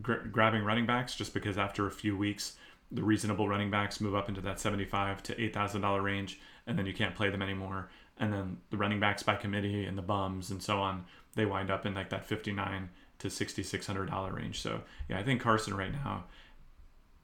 gra- 0.01 0.25
grabbing 0.27 0.63
running 0.63 0.85
backs, 0.85 1.13
just 1.13 1.33
because 1.33 1.57
after 1.57 1.85
a 1.85 1.91
few 1.91 2.17
weeks 2.17 2.53
the 2.91 3.03
reasonable 3.03 3.47
running 3.47 3.69
backs 3.69 4.01
move 4.01 4.15
up 4.15 4.29
into 4.29 4.41
that 4.41 4.59
seventy-five 4.59 5.21
to 5.23 5.41
eight 5.41 5.53
thousand 5.53 5.81
dollar 5.81 6.01
range, 6.01 6.39
and 6.67 6.77
then 6.77 6.85
you 6.85 6.93
can't 6.93 7.15
play 7.15 7.29
them 7.29 7.41
anymore. 7.41 7.89
And 8.17 8.33
then 8.33 8.57
the 8.69 8.77
running 8.77 8.99
backs 8.99 9.23
by 9.23 9.35
committee 9.35 9.85
and 9.85 9.97
the 9.97 10.01
bums 10.01 10.49
and 10.49 10.61
so 10.61 10.79
on, 10.79 11.05
they 11.35 11.45
wind 11.45 11.71
up 11.71 11.85
in 11.85 11.93
like 11.93 12.09
that 12.09 12.25
fifty-nine 12.25 12.89
to 13.19 13.29
sixty-six 13.29 13.85
hundred 13.85 14.09
dollar 14.09 14.33
range. 14.33 14.61
So 14.61 14.81
yeah, 15.09 15.19
I 15.19 15.23
think 15.23 15.41
Carson 15.41 15.75
right 15.75 15.91
now 15.91 16.25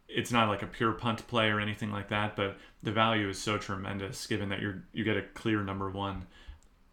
it's 0.07 0.31
not 0.31 0.47
like 0.47 0.61
a 0.61 0.67
pure 0.67 0.93
punt 0.93 1.25
play 1.27 1.49
or 1.49 1.59
anything 1.59 1.91
like 1.91 2.09
that, 2.09 2.35
but 2.35 2.57
the 2.83 2.91
value 2.91 3.27
is 3.29 3.39
so 3.39 3.57
tremendous 3.57 4.27
given 4.27 4.49
that 4.49 4.61
you're 4.61 4.83
you 4.93 5.03
get 5.03 5.17
a 5.17 5.21
clear 5.21 5.61
number 5.63 5.89
one 5.89 6.25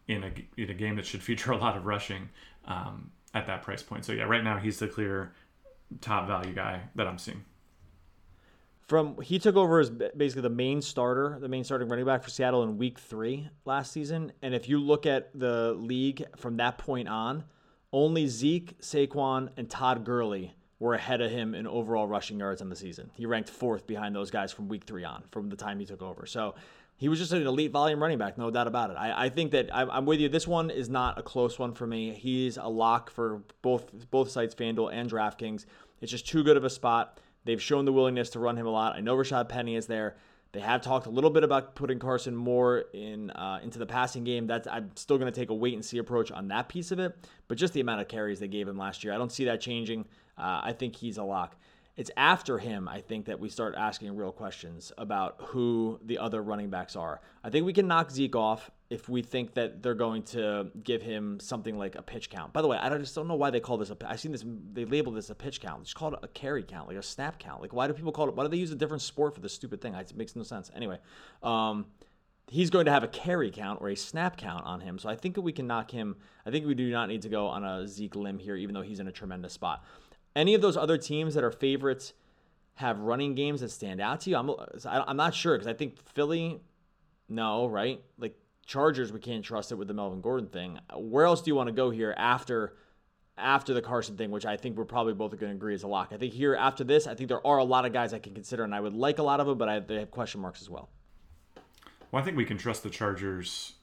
in 0.07 0.23
a 0.23 0.61
in 0.61 0.69
a 0.69 0.73
game 0.73 0.95
that 0.95 1.05
should 1.05 1.23
feature 1.29 1.51
a 1.51 1.57
lot 1.57 1.77
of 1.77 1.85
rushing 1.85 2.29
um, 2.65 3.11
at 3.33 3.47
that 3.47 3.61
price 3.61 3.83
point. 3.83 4.05
So 4.05 4.13
yeah, 4.13 4.23
right 4.23 4.43
now 4.43 4.57
he's 4.57 4.79
the 4.79 4.87
clear 4.87 5.33
top 6.01 6.27
value 6.27 6.53
guy 6.53 6.81
that 6.95 7.07
I'm 7.07 7.17
seeing. 7.17 7.43
From 8.87 9.21
he 9.21 9.39
took 9.39 9.55
over 9.55 9.79
as 9.79 9.89
basically 9.89 10.41
the 10.41 10.49
main 10.49 10.81
starter, 10.81 11.37
the 11.39 11.47
main 11.47 11.63
starting 11.63 11.87
running 11.87 12.05
back 12.05 12.23
for 12.23 12.29
Seattle 12.29 12.63
in 12.63 12.77
Week 12.77 12.99
Three 12.99 13.47
last 13.65 13.91
season, 13.91 14.33
and 14.41 14.53
if 14.53 14.67
you 14.67 14.79
look 14.79 15.05
at 15.05 15.37
the 15.37 15.73
league 15.73 16.25
from 16.35 16.57
that 16.57 16.77
point 16.77 17.07
on, 17.07 17.45
only 17.93 18.27
Zeke, 18.27 18.79
Saquon, 18.81 19.49
and 19.55 19.69
Todd 19.69 20.03
Gurley 20.03 20.55
were 20.79 20.95
ahead 20.95 21.21
of 21.21 21.31
him 21.31 21.55
in 21.55 21.65
overall 21.65 22.07
rushing 22.07 22.39
yards 22.39 22.61
on 22.61 22.67
the 22.67 22.75
season. 22.75 23.09
He 23.13 23.25
ranked 23.25 23.49
fourth 23.49 23.87
behind 23.87 24.13
those 24.13 24.29
guys 24.31 24.51
from 24.51 24.67
week 24.67 24.83
three 24.83 25.05
on, 25.05 25.23
from 25.31 25.49
the 25.49 25.55
time 25.55 25.79
he 25.79 25.85
took 25.85 26.01
over. 26.01 26.25
So 26.25 26.55
he 26.97 27.07
was 27.07 27.19
just 27.19 27.31
an 27.31 27.45
elite 27.45 27.71
volume 27.71 28.01
running 28.01 28.17
back, 28.17 28.37
no 28.37 28.51
doubt 28.51 28.67
about 28.67 28.91
it. 28.91 28.97
I, 28.97 29.25
I 29.25 29.29
think 29.29 29.51
that 29.51 29.73
I'm, 29.73 29.89
I'm, 29.89 30.05
with 30.05 30.19
you. 30.19 30.27
This 30.27 30.47
one 30.47 30.69
is 30.69 30.89
not 30.89 31.17
a 31.17 31.23
close 31.23 31.57
one 31.57 31.73
for 31.73 31.87
me. 31.87 32.11
He's 32.11 32.57
a 32.57 32.67
lock 32.67 33.09
for 33.09 33.43
both 33.61 34.09
both 34.11 34.29
sites, 34.29 34.53
FanDuel 34.53 34.93
and 34.93 35.09
DraftKings. 35.09 35.65
It's 36.01 36.11
just 36.11 36.27
too 36.27 36.43
good 36.43 36.57
of 36.57 36.65
a 36.65 36.69
spot. 36.69 37.19
They've 37.45 37.61
shown 37.61 37.85
the 37.85 37.93
willingness 37.93 38.29
to 38.31 38.39
run 38.39 38.57
him 38.57 38.65
a 38.65 38.71
lot. 38.71 38.95
I 38.95 39.01
know 39.01 39.15
Rashaad 39.15 39.49
Penny 39.49 39.75
is 39.75 39.87
there. 39.87 40.15
They 40.53 40.59
have 40.59 40.81
talked 40.81 41.07
a 41.07 41.09
little 41.09 41.31
bit 41.31 41.43
about 41.43 41.73
putting 41.73 41.97
Carson 41.97 42.35
more 42.35 42.85
in 42.93 43.31
uh, 43.31 43.59
into 43.63 43.79
the 43.79 43.87
passing 43.87 44.23
game. 44.23 44.45
That's 44.45 44.67
I'm 44.67 44.91
still 44.95 45.17
going 45.17 45.31
to 45.31 45.37
take 45.37 45.49
a 45.49 45.53
wait 45.53 45.73
and 45.73 45.83
see 45.83 45.97
approach 45.97 46.31
on 46.31 46.47
that 46.49 46.69
piece 46.69 46.91
of 46.91 46.99
it. 46.99 47.15
But 47.47 47.57
just 47.57 47.73
the 47.73 47.81
amount 47.81 48.01
of 48.01 48.07
carries 48.07 48.39
they 48.39 48.47
gave 48.47 48.67
him 48.67 48.77
last 48.77 49.03
year, 49.03 49.13
I 49.13 49.17
don't 49.17 49.31
see 49.31 49.45
that 49.45 49.61
changing. 49.61 50.05
Uh, 50.37 50.61
I 50.63 50.73
think 50.77 50.95
he's 50.95 51.17
a 51.17 51.23
lock. 51.23 51.55
It's 51.95 52.09
after 52.17 52.57
him, 52.57 52.87
I 52.87 53.01
think, 53.01 53.25
that 53.25 53.39
we 53.39 53.49
start 53.49 53.75
asking 53.77 54.15
real 54.15 54.31
questions 54.31 54.91
about 54.97 55.35
who 55.39 55.99
the 56.03 56.17
other 56.17 56.41
running 56.41 56.71
backs 56.71 56.95
are. 56.95 57.21
I 57.43 57.51
think 57.51 57.67
we 57.67 57.73
can 57.73 57.87
knock 57.87 58.09
Zeke 58.09 58.35
off 58.35 58.71
if 58.89 59.09
we 59.09 59.21
think 59.21 59.53
that 59.53 59.83
they're 59.83 59.93
going 59.93 60.23
to 60.23 60.71
give 60.83 61.03
him 61.03 61.39
something 61.39 61.77
like 61.77 61.95
a 61.95 62.01
pitch 62.01 62.31
count. 62.31 62.51
By 62.51 62.63
the 62.63 62.67
way, 62.67 62.77
I 62.77 62.89
just 62.97 63.13
don't 63.13 63.27
know 63.27 63.35
why 63.35 63.51
they 63.51 63.59
call 63.59 63.77
this 63.77 63.91
a. 63.91 63.97
I've 64.07 64.19
seen 64.19 64.31
this. 64.31 64.43
They 64.73 64.85
label 64.85 65.11
this 65.11 65.29
a 65.29 65.35
pitch 65.35 65.61
count. 65.61 65.83
Just 65.83 65.95
call 65.95 66.13
it 66.13 66.19
a 66.23 66.27
carry 66.29 66.63
count, 66.63 66.87
like 66.87 66.97
a 66.97 67.03
snap 67.03 67.37
count. 67.37 67.61
Like 67.61 67.73
why 67.73 67.85
do 67.85 67.93
people 67.93 68.11
call 68.11 68.27
it? 68.27 68.35
Why 68.35 68.43
do 68.43 68.49
they 68.49 68.57
use 68.57 68.71
a 68.71 68.75
different 68.75 69.03
sport 69.03 69.35
for 69.35 69.41
this 69.41 69.53
stupid 69.53 69.79
thing? 69.79 69.93
It 69.93 70.15
makes 70.15 70.35
no 70.35 70.41
sense. 70.41 70.71
Anyway, 70.75 70.97
um, 71.43 71.85
he's 72.47 72.69
going 72.69 72.85
to 72.85 72.91
have 72.91 73.03
a 73.03 73.07
carry 73.07 73.49
count 73.51 73.81
or 73.81 73.89
a 73.89 73.95
snap 73.95 74.37
count 74.37 74.65
on 74.65 74.79
him. 74.79 74.99
So 74.99 75.09
I 75.09 75.15
think 75.15 75.35
that 75.35 75.41
we 75.41 75.51
can 75.51 75.65
knock 75.65 75.91
him. 75.91 76.15
I 76.45 76.51
think 76.51 76.65
we 76.65 76.75
do 76.75 76.89
not 76.91 77.09
need 77.09 77.21
to 77.23 77.29
go 77.29 77.47
on 77.47 77.63
a 77.63 77.87
Zeke 77.87 78.15
limb 78.15 78.37
here, 78.37 78.55
even 78.55 78.73
though 78.73 78.81
he's 78.81 78.99
in 78.99 79.07
a 79.07 79.11
tremendous 79.11 79.53
spot. 79.53 79.83
Any 80.35 80.53
of 80.53 80.61
those 80.61 80.77
other 80.77 80.97
teams 80.97 81.35
that 81.35 81.43
are 81.43 81.51
favorites 81.51 82.13
have 82.75 82.99
running 82.99 83.35
games 83.35 83.61
that 83.61 83.69
stand 83.69 84.01
out 84.01 84.21
to 84.21 84.29
you? 84.29 84.35
I'm 84.35 84.51
I'm 84.85 85.17
not 85.17 85.33
sure 85.33 85.55
because 85.55 85.67
I 85.67 85.73
think 85.73 85.97
Philly, 86.13 86.61
no, 87.29 87.67
right? 87.67 88.01
Like 88.17 88.35
Chargers, 88.65 89.11
we 89.11 89.19
can't 89.19 89.43
trust 89.43 89.71
it 89.71 89.75
with 89.75 89.87
the 89.87 89.93
Melvin 89.93 90.21
Gordon 90.21 90.49
thing. 90.49 90.79
Where 90.95 91.25
else 91.25 91.41
do 91.41 91.51
you 91.51 91.55
want 91.55 91.67
to 91.67 91.73
go 91.73 91.89
here 91.89 92.13
after? 92.17 92.75
After 93.35 93.73
the 93.73 93.81
Carson 93.81 94.15
thing, 94.15 94.29
which 94.29 94.45
I 94.45 94.57
think 94.57 94.77
we're 94.77 94.85
probably 94.85 95.13
both 95.15 95.31
going 95.31 95.51
to 95.51 95.55
agree 95.55 95.73
is 95.73 95.81
a 95.81 95.87
lock. 95.87 96.09
I 96.11 96.17
think 96.17 96.33
here 96.33 96.53
after 96.53 96.83
this, 96.83 97.07
I 97.07 97.15
think 97.15 97.29
there 97.29 97.45
are 97.47 97.57
a 97.57 97.63
lot 97.63 97.83
of 97.83 97.91
guys 97.91 98.13
I 98.13 98.19
can 98.19 98.35
consider, 98.35 98.63
and 98.63 98.75
I 98.75 98.79
would 98.79 98.93
like 98.93 99.17
a 99.17 99.23
lot 99.23 99.39
of 99.39 99.47
them, 99.47 99.57
but 99.57 99.67
I, 99.67 99.79
they 99.79 99.95
have 99.95 100.11
question 100.11 100.39
marks 100.39 100.61
as 100.61 100.69
well. 100.69 100.89
Well, 102.11 102.21
I 102.21 102.23
think 102.23 102.37
we 102.37 102.45
can 102.45 102.59
trust 102.59 102.83
the 102.83 102.91
Chargers 102.91 103.73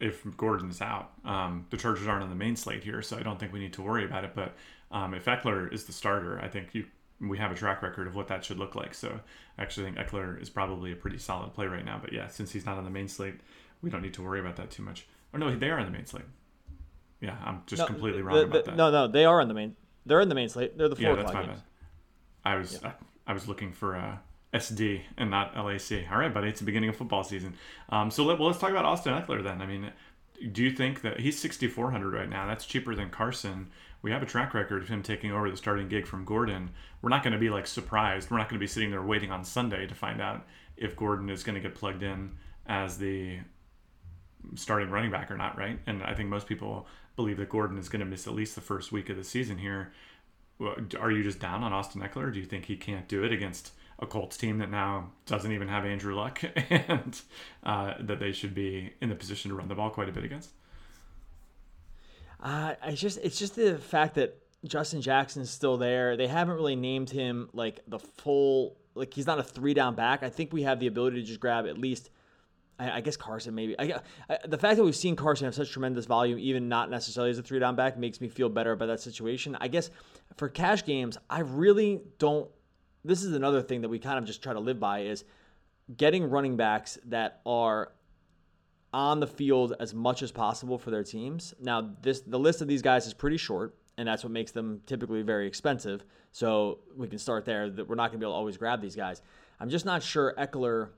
if 0.00 0.24
Gordon's 0.38 0.80
out. 0.80 1.10
Um, 1.22 1.66
the 1.68 1.76
Chargers 1.76 2.08
aren't 2.08 2.22
on 2.22 2.30
the 2.30 2.34
main 2.34 2.56
slate 2.56 2.82
here, 2.82 3.02
so 3.02 3.18
I 3.18 3.22
don't 3.22 3.38
think 3.38 3.52
we 3.52 3.58
need 3.58 3.74
to 3.74 3.82
worry 3.82 4.06
about 4.06 4.24
it. 4.24 4.30
But 4.34 4.54
um, 4.92 5.14
if 5.14 5.24
Ekeler 5.24 5.72
is 5.72 5.84
the 5.84 5.92
starter, 5.92 6.40
I 6.40 6.48
think 6.48 6.74
you 6.74 6.84
we 7.20 7.38
have 7.38 7.52
a 7.52 7.54
track 7.54 7.82
record 7.82 8.06
of 8.06 8.16
what 8.16 8.28
that 8.28 8.44
should 8.44 8.58
look 8.58 8.74
like. 8.74 8.94
So 8.94 9.20
I 9.56 9.62
actually 9.62 9.86
think 9.86 9.96
Ekeler 9.96 10.40
is 10.40 10.50
probably 10.50 10.92
a 10.92 10.96
pretty 10.96 11.18
solid 11.18 11.54
play 11.54 11.66
right 11.66 11.84
now. 11.84 11.98
But 12.02 12.12
yeah, 12.12 12.28
since 12.28 12.52
he's 12.52 12.66
not 12.66 12.78
on 12.78 12.84
the 12.84 12.90
main 12.90 13.08
slate, 13.08 13.36
we 13.80 13.90
don't 13.90 14.02
need 14.02 14.14
to 14.14 14.22
worry 14.22 14.40
about 14.40 14.56
that 14.56 14.70
too 14.70 14.82
much. 14.82 15.06
Or 15.32 15.38
no, 15.38 15.54
they 15.54 15.70
are 15.70 15.78
on 15.78 15.86
the 15.86 15.92
main 15.92 16.06
slate. 16.06 16.24
Yeah, 17.20 17.36
I'm 17.44 17.62
just 17.66 17.80
no, 17.80 17.86
completely 17.86 18.22
wrong 18.22 18.36
the, 18.36 18.42
about 18.42 18.64
that. 18.64 18.76
No, 18.76 18.90
no, 18.90 19.06
they 19.06 19.24
are 19.24 19.40
on 19.40 19.48
the 19.48 19.54
main. 19.54 19.76
They're 20.04 20.20
in 20.20 20.28
the 20.28 20.34
main 20.34 20.48
slate. 20.48 20.76
They're 20.76 20.88
the 20.88 20.96
four 20.96 21.10
yeah, 21.10 21.14
that's 21.14 21.32
my 21.32 21.42
games. 21.44 21.60
bad. 21.60 21.62
I 22.44 22.56
was 22.56 22.80
yeah. 22.82 22.92
I, 23.26 23.30
I, 23.30 23.32
was 23.32 23.46
looking 23.46 23.72
for 23.72 23.94
uh, 23.94 24.16
SD 24.52 25.02
and 25.16 25.30
not 25.30 25.56
LAC. 25.56 26.10
All 26.10 26.18
right, 26.18 26.34
buddy, 26.34 26.48
it's 26.48 26.58
the 26.58 26.66
beginning 26.66 26.90
of 26.90 26.96
football 26.96 27.22
season. 27.22 27.54
Um, 27.88 28.10
so 28.10 28.24
let, 28.24 28.40
well, 28.40 28.48
let's 28.48 28.58
talk 28.58 28.70
about 28.70 28.84
Austin 28.84 29.14
Ekeler 29.14 29.44
then. 29.44 29.62
I 29.62 29.66
mean, 29.66 29.92
do 30.50 30.64
you 30.64 30.72
think 30.72 31.02
that 31.02 31.20
he's 31.20 31.38
6,400 31.38 32.12
right 32.12 32.28
now? 32.28 32.46
That's 32.48 32.66
cheaper 32.66 32.96
than 32.96 33.10
Carson. 33.10 33.70
We 34.02 34.10
have 34.10 34.22
a 34.22 34.26
track 34.26 34.52
record 34.52 34.82
of 34.82 34.88
him 34.88 35.02
taking 35.02 35.30
over 35.30 35.48
the 35.48 35.56
starting 35.56 35.88
gig 35.88 36.06
from 36.06 36.24
Gordon. 36.24 36.70
We're 37.00 37.10
not 37.10 37.22
going 37.22 37.32
to 37.32 37.38
be 37.38 37.50
like 37.50 37.68
surprised. 37.68 38.30
We're 38.30 38.38
not 38.38 38.48
going 38.48 38.58
to 38.58 38.62
be 38.64 38.66
sitting 38.66 38.90
there 38.90 39.02
waiting 39.02 39.30
on 39.30 39.44
Sunday 39.44 39.86
to 39.86 39.94
find 39.94 40.20
out 40.20 40.44
if 40.76 40.96
Gordon 40.96 41.30
is 41.30 41.44
going 41.44 41.54
to 41.54 41.60
get 41.60 41.76
plugged 41.76 42.02
in 42.02 42.32
as 42.66 42.98
the 42.98 43.38
starting 44.56 44.90
running 44.90 45.10
back 45.10 45.30
or 45.30 45.36
not, 45.36 45.56
right? 45.56 45.78
And 45.86 46.02
I 46.02 46.14
think 46.14 46.28
most 46.28 46.48
people 46.48 46.86
believe 47.14 47.36
that 47.36 47.48
Gordon 47.48 47.78
is 47.78 47.88
going 47.88 48.00
to 48.00 48.06
miss 48.06 48.26
at 48.26 48.34
least 48.34 48.54
the 48.56 48.60
first 48.60 48.90
week 48.90 49.08
of 49.08 49.16
the 49.16 49.24
season 49.24 49.58
here. 49.58 49.92
Are 50.98 51.10
you 51.10 51.22
just 51.22 51.38
down 51.38 51.62
on 51.62 51.72
Austin 51.72 52.02
Ekeler? 52.02 52.32
Do 52.32 52.40
you 52.40 52.46
think 52.46 52.66
he 52.66 52.76
can't 52.76 53.08
do 53.08 53.24
it 53.24 53.32
against 53.32 53.72
a 53.98 54.06
Colts 54.06 54.36
team 54.36 54.58
that 54.58 54.70
now 54.70 55.10
doesn't 55.26 55.52
even 55.52 55.68
have 55.68 55.84
Andrew 55.84 56.14
Luck 56.14 56.42
and 56.70 57.20
uh, 57.62 57.94
that 58.00 58.18
they 58.18 58.32
should 58.32 58.54
be 58.54 58.92
in 59.00 59.08
the 59.08 59.14
position 59.14 59.50
to 59.50 59.56
run 59.56 59.68
the 59.68 59.74
ball 59.74 59.90
quite 59.90 60.08
a 60.08 60.12
bit 60.12 60.24
against? 60.24 60.50
Uh, 62.42 62.74
I 62.82 62.92
just 62.92 63.18
it's 63.22 63.38
just 63.38 63.54
the 63.54 63.78
fact 63.78 64.16
that 64.16 64.36
Justin 64.66 65.00
Jackson 65.00 65.42
is 65.42 65.50
still 65.50 65.76
there. 65.76 66.16
They 66.16 66.26
haven't 66.26 66.56
really 66.56 66.76
named 66.76 67.10
him 67.10 67.48
like 67.52 67.80
the 67.86 67.98
full 67.98 68.76
like 68.94 69.14
he's 69.14 69.26
not 69.26 69.38
a 69.38 69.42
three 69.42 69.74
down 69.74 69.94
back. 69.94 70.22
I 70.22 70.28
think 70.28 70.52
we 70.52 70.62
have 70.62 70.80
the 70.80 70.88
ability 70.88 71.20
to 71.20 71.26
just 71.26 71.40
grab 71.40 71.66
at 71.66 71.78
least. 71.78 72.10
I, 72.78 72.98
I 72.98 73.00
guess 73.00 73.16
Carson 73.16 73.54
maybe. 73.54 73.78
I, 73.78 74.00
I, 74.28 74.38
the 74.44 74.58
fact 74.58 74.76
that 74.76 74.84
we've 74.84 74.96
seen 74.96 75.14
Carson 75.14 75.44
have 75.44 75.54
such 75.54 75.70
tremendous 75.70 76.06
volume, 76.06 76.38
even 76.38 76.68
not 76.68 76.90
necessarily 76.90 77.30
as 77.30 77.38
a 77.38 77.42
three 77.42 77.60
down 77.60 77.76
back, 77.76 77.96
makes 77.96 78.20
me 78.20 78.28
feel 78.28 78.48
better 78.48 78.72
about 78.72 78.86
that 78.86 79.00
situation. 79.00 79.56
I 79.60 79.68
guess 79.68 79.90
for 80.36 80.48
cash 80.48 80.84
games, 80.84 81.18
I 81.30 81.40
really 81.40 82.00
don't 82.18 82.50
this 83.04 83.22
is 83.22 83.34
another 83.34 83.62
thing 83.62 83.82
that 83.82 83.88
we 83.88 83.98
kind 83.98 84.18
of 84.18 84.24
just 84.24 84.42
try 84.42 84.52
to 84.52 84.60
live 84.60 84.78
by 84.78 85.00
is 85.00 85.24
getting 85.96 86.30
running 86.30 86.56
backs 86.56 86.98
that 87.06 87.40
are 87.44 87.92
on 88.92 89.20
the 89.20 89.26
field 89.26 89.74
as 89.80 89.94
much 89.94 90.22
as 90.22 90.30
possible 90.30 90.78
for 90.78 90.90
their 90.90 91.04
teams. 91.04 91.54
Now, 91.60 91.90
this 92.02 92.20
the 92.20 92.38
list 92.38 92.60
of 92.60 92.68
these 92.68 92.82
guys 92.82 93.06
is 93.06 93.14
pretty 93.14 93.38
short, 93.38 93.74
and 93.96 94.06
that's 94.06 94.22
what 94.22 94.32
makes 94.32 94.52
them 94.52 94.82
typically 94.86 95.22
very 95.22 95.46
expensive. 95.46 96.04
So 96.32 96.80
we 96.96 97.08
can 97.08 97.18
start 97.18 97.44
there. 97.44 97.70
That 97.70 97.88
we're 97.88 97.94
not 97.94 98.10
going 98.10 98.18
to 98.18 98.18
be 98.18 98.26
able 98.26 98.34
to 98.34 98.38
always 98.38 98.56
grab 98.56 98.80
these 98.80 98.96
guys. 98.96 99.22
I'm 99.60 99.70
just 99.70 99.84
not 99.84 100.02
sure 100.02 100.34
Ekeler. 100.38 100.90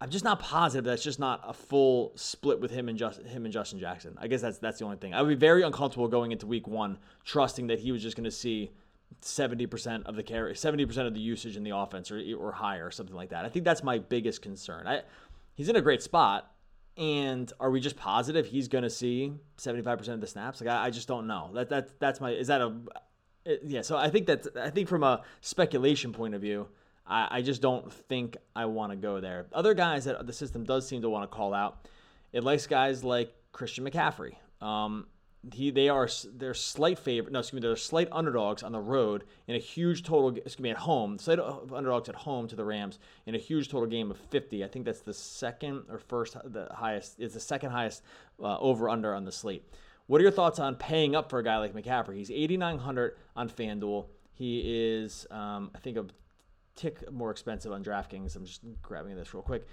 I'm 0.00 0.10
just 0.10 0.24
not 0.24 0.38
positive 0.38 0.84
that's 0.84 1.02
just 1.02 1.18
not 1.18 1.40
a 1.44 1.52
full 1.52 2.12
split 2.14 2.60
with 2.60 2.70
him 2.70 2.88
and 2.88 2.96
just 2.96 3.20
him 3.22 3.44
and 3.44 3.52
Justin 3.52 3.80
Jackson. 3.80 4.16
I 4.20 4.28
guess 4.28 4.40
that's 4.40 4.58
that's 4.58 4.78
the 4.78 4.84
only 4.84 4.98
thing. 4.98 5.12
I 5.12 5.22
would 5.22 5.28
be 5.28 5.34
very 5.34 5.62
uncomfortable 5.62 6.06
going 6.06 6.30
into 6.30 6.46
week 6.46 6.68
one, 6.68 6.98
trusting 7.24 7.66
that 7.66 7.80
he 7.80 7.90
was 7.90 8.00
just 8.00 8.16
going 8.16 8.24
to 8.24 8.30
see 8.30 8.70
70% 9.22 10.04
of 10.04 10.14
the 10.14 10.22
carry, 10.22 10.54
70% 10.54 11.06
of 11.06 11.14
the 11.14 11.20
usage 11.20 11.56
in 11.56 11.64
the 11.64 11.76
offense 11.76 12.10
or, 12.10 12.22
or 12.38 12.52
higher, 12.52 12.86
or 12.86 12.90
something 12.90 13.16
like 13.16 13.30
that. 13.30 13.44
I 13.44 13.48
think 13.48 13.64
that's 13.64 13.82
my 13.82 13.98
biggest 13.98 14.42
concern. 14.42 14.86
I, 14.86 15.02
he's 15.54 15.68
in 15.68 15.76
a 15.76 15.80
great 15.80 16.02
spot. 16.02 16.52
And 16.98 17.50
are 17.60 17.70
we 17.70 17.78
just 17.80 17.96
positive 17.96 18.46
he's 18.46 18.66
going 18.66 18.82
to 18.82 18.90
see 18.90 19.32
75% 19.56 20.08
of 20.08 20.20
the 20.20 20.26
snaps? 20.26 20.60
Like, 20.60 20.68
I, 20.68 20.86
I, 20.86 20.90
just 20.90 21.06
don't 21.06 21.28
know. 21.28 21.50
That, 21.54 21.68
that, 21.68 22.00
that's 22.00 22.20
my, 22.20 22.32
is 22.32 22.48
that 22.48 22.60
a, 22.60 22.74
it, 23.44 23.60
yeah. 23.64 23.82
So 23.82 23.96
I 23.96 24.10
think 24.10 24.26
that's, 24.26 24.48
I 24.60 24.70
think 24.70 24.88
from 24.88 25.04
a 25.04 25.22
speculation 25.40 26.12
point 26.12 26.34
of 26.34 26.40
view, 26.42 26.66
I, 27.06 27.28
I 27.30 27.42
just 27.42 27.62
don't 27.62 27.92
think 27.92 28.36
I 28.56 28.66
want 28.66 28.90
to 28.90 28.96
go 28.96 29.20
there. 29.20 29.46
Other 29.52 29.74
guys 29.74 30.06
that 30.06 30.26
the 30.26 30.32
system 30.32 30.64
does 30.64 30.88
seem 30.88 31.02
to 31.02 31.08
want 31.08 31.30
to 31.30 31.34
call 31.34 31.54
out, 31.54 31.88
it 32.32 32.42
likes 32.42 32.66
guys 32.66 33.04
like 33.04 33.32
Christian 33.52 33.88
McCaffrey. 33.88 34.34
Um, 34.60 35.06
he 35.52 35.70
they 35.70 35.88
are 35.88 36.08
they're 36.34 36.54
slight 36.54 36.98
favorite. 36.98 37.32
No, 37.32 37.38
excuse 37.38 37.62
me, 37.62 37.66
they're 37.66 37.76
slight 37.76 38.08
underdogs 38.10 38.62
on 38.62 38.72
the 38.72 38.80
road 38.80 39.24
in 39.46 39.54
a 39.54 39.58
huge 39.58 40.02
total. 40.02 40.30
Excuse 40.30 40.60
me, 40.60 40.70
at 40.70 40.78
home, 40.78 41.18
slight 41.18 41.38
underdogs 41.38 42.08
at 42.08 42.14
home 42.14 42.48
to 42.48 42.56
the 42.56 42.64
Rams 42.64 42.98
in 43.26 43.34
a 43.34 43.38
huge 43.38 43.68
total 43.68 43.88
game 43.88 44.10
of 44.10 44.16
50. 44.16 44.64
I 44.64 44.68
think 44.68 44.84
that's 44.84 45.00
the 45.00 45.14
second 45.14 45.84
or 45.88 45.98
first, 45.98 46.36
the 46.44 46.68
highest. 46.72 47.20
It's 47.20 47.34
the 47.34 47.40
second 47.40 47.70
highest 47.70 48.02
uh, 48.42 48.58
over 48.58 48.88
under 48.88 49.14
on 49.14 49.24
the 49.24 49.32
slate. 49.32 49.64
What 50.06 50.20
are 50.20 50.22
your 50.22 50.32
thoughts 50.32 50.58
on 50.58 50.74
paying 50.74 51.14
up 51.14 51.30
for 51.30 51.38
a 51.38 51.44
guy 51.44 51.58
like 51.58 51.74
McCaffrey? 51.74 52.16
He's 52.16 52.30
8,900 52.30 53.16
on 53.36 53.48
FanDuel. 53.48 54.06
He 54.32 54.62
is, 54.64 55.26
um, 55.30 55.70
I 55.74 55.78
think, 55.78 55.98
a 55.98 56.06
tick 56.76 57.10
more 57.12 57.30
expensive 57.30 57.72
on 57.72 57.84
DraftKings. 57.84 58.34
I'm 58.34 58.46
just 58.46 58.62
grabbing 58.80 59.16
this 59.16 59.34
real 59.34 59.42
quick. 59.42 59.66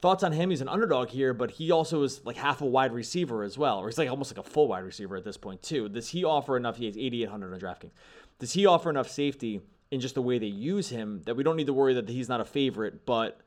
Thoughts 0.00 0.22
on 0.22 0.32
him? 0.32 0.50
He's 0.50 0.60
an 0.60 0.68
underdog 0.68 1.08
here, 1.08 1.32
but 1.32 1.52
he 1.52 1.70
also 1.70 2.02
is 2.02 2.24
like 2.24 2.36
half 2.36 2.60
a 2.60 2.66
wide 2.66 2.92
receiver 2.92 3.42
as 3.42 3.56
well, 3.56 3.78
or 3.78 3.86
he's 3.86 3.96
like 3.96 4.10
almost 4.10 4.36
like 4.36 4.46
a 4.46 4.48
full 4.48 4.68
wide 4.68 4.84
receiver 4.84 5.16
at 5.16 5.24
this 5.24 5.36
point 5.36 5.62
too. 5.62 5.88
Does 5.88 6.10
he 6.10 6.24
offer 6.24 6.56
enough? 6.56 6.76
He 6.76 6.86
has 6.86 6.96
8,800 6.96 7.54
on 7.54 7.60
DraftKings. 7.60 7.92
Does 8.38 8.52
he 8.52 8.66
offer 8.66 8.90
enough 8.90 9.08
safety 9.08 9.60
in 9.90 10.00
just 10.00 10.14
the 10.14 10.22
way 10.22 10.38
they 10.38 10.46
use 10.46 10.88
him 10.88 11.22
that 11.24 11.36
we 11.36 11.42
don't 11.42 11.56
need 11.56 11.66
to 11.66 11.72
worry 11.72 11.94
that 11.94 12.08
he's 12.08 12.28
not 12.28 12.40
a 12.40 12.44
favorite, 12.44 13.06
but 13.06 13.40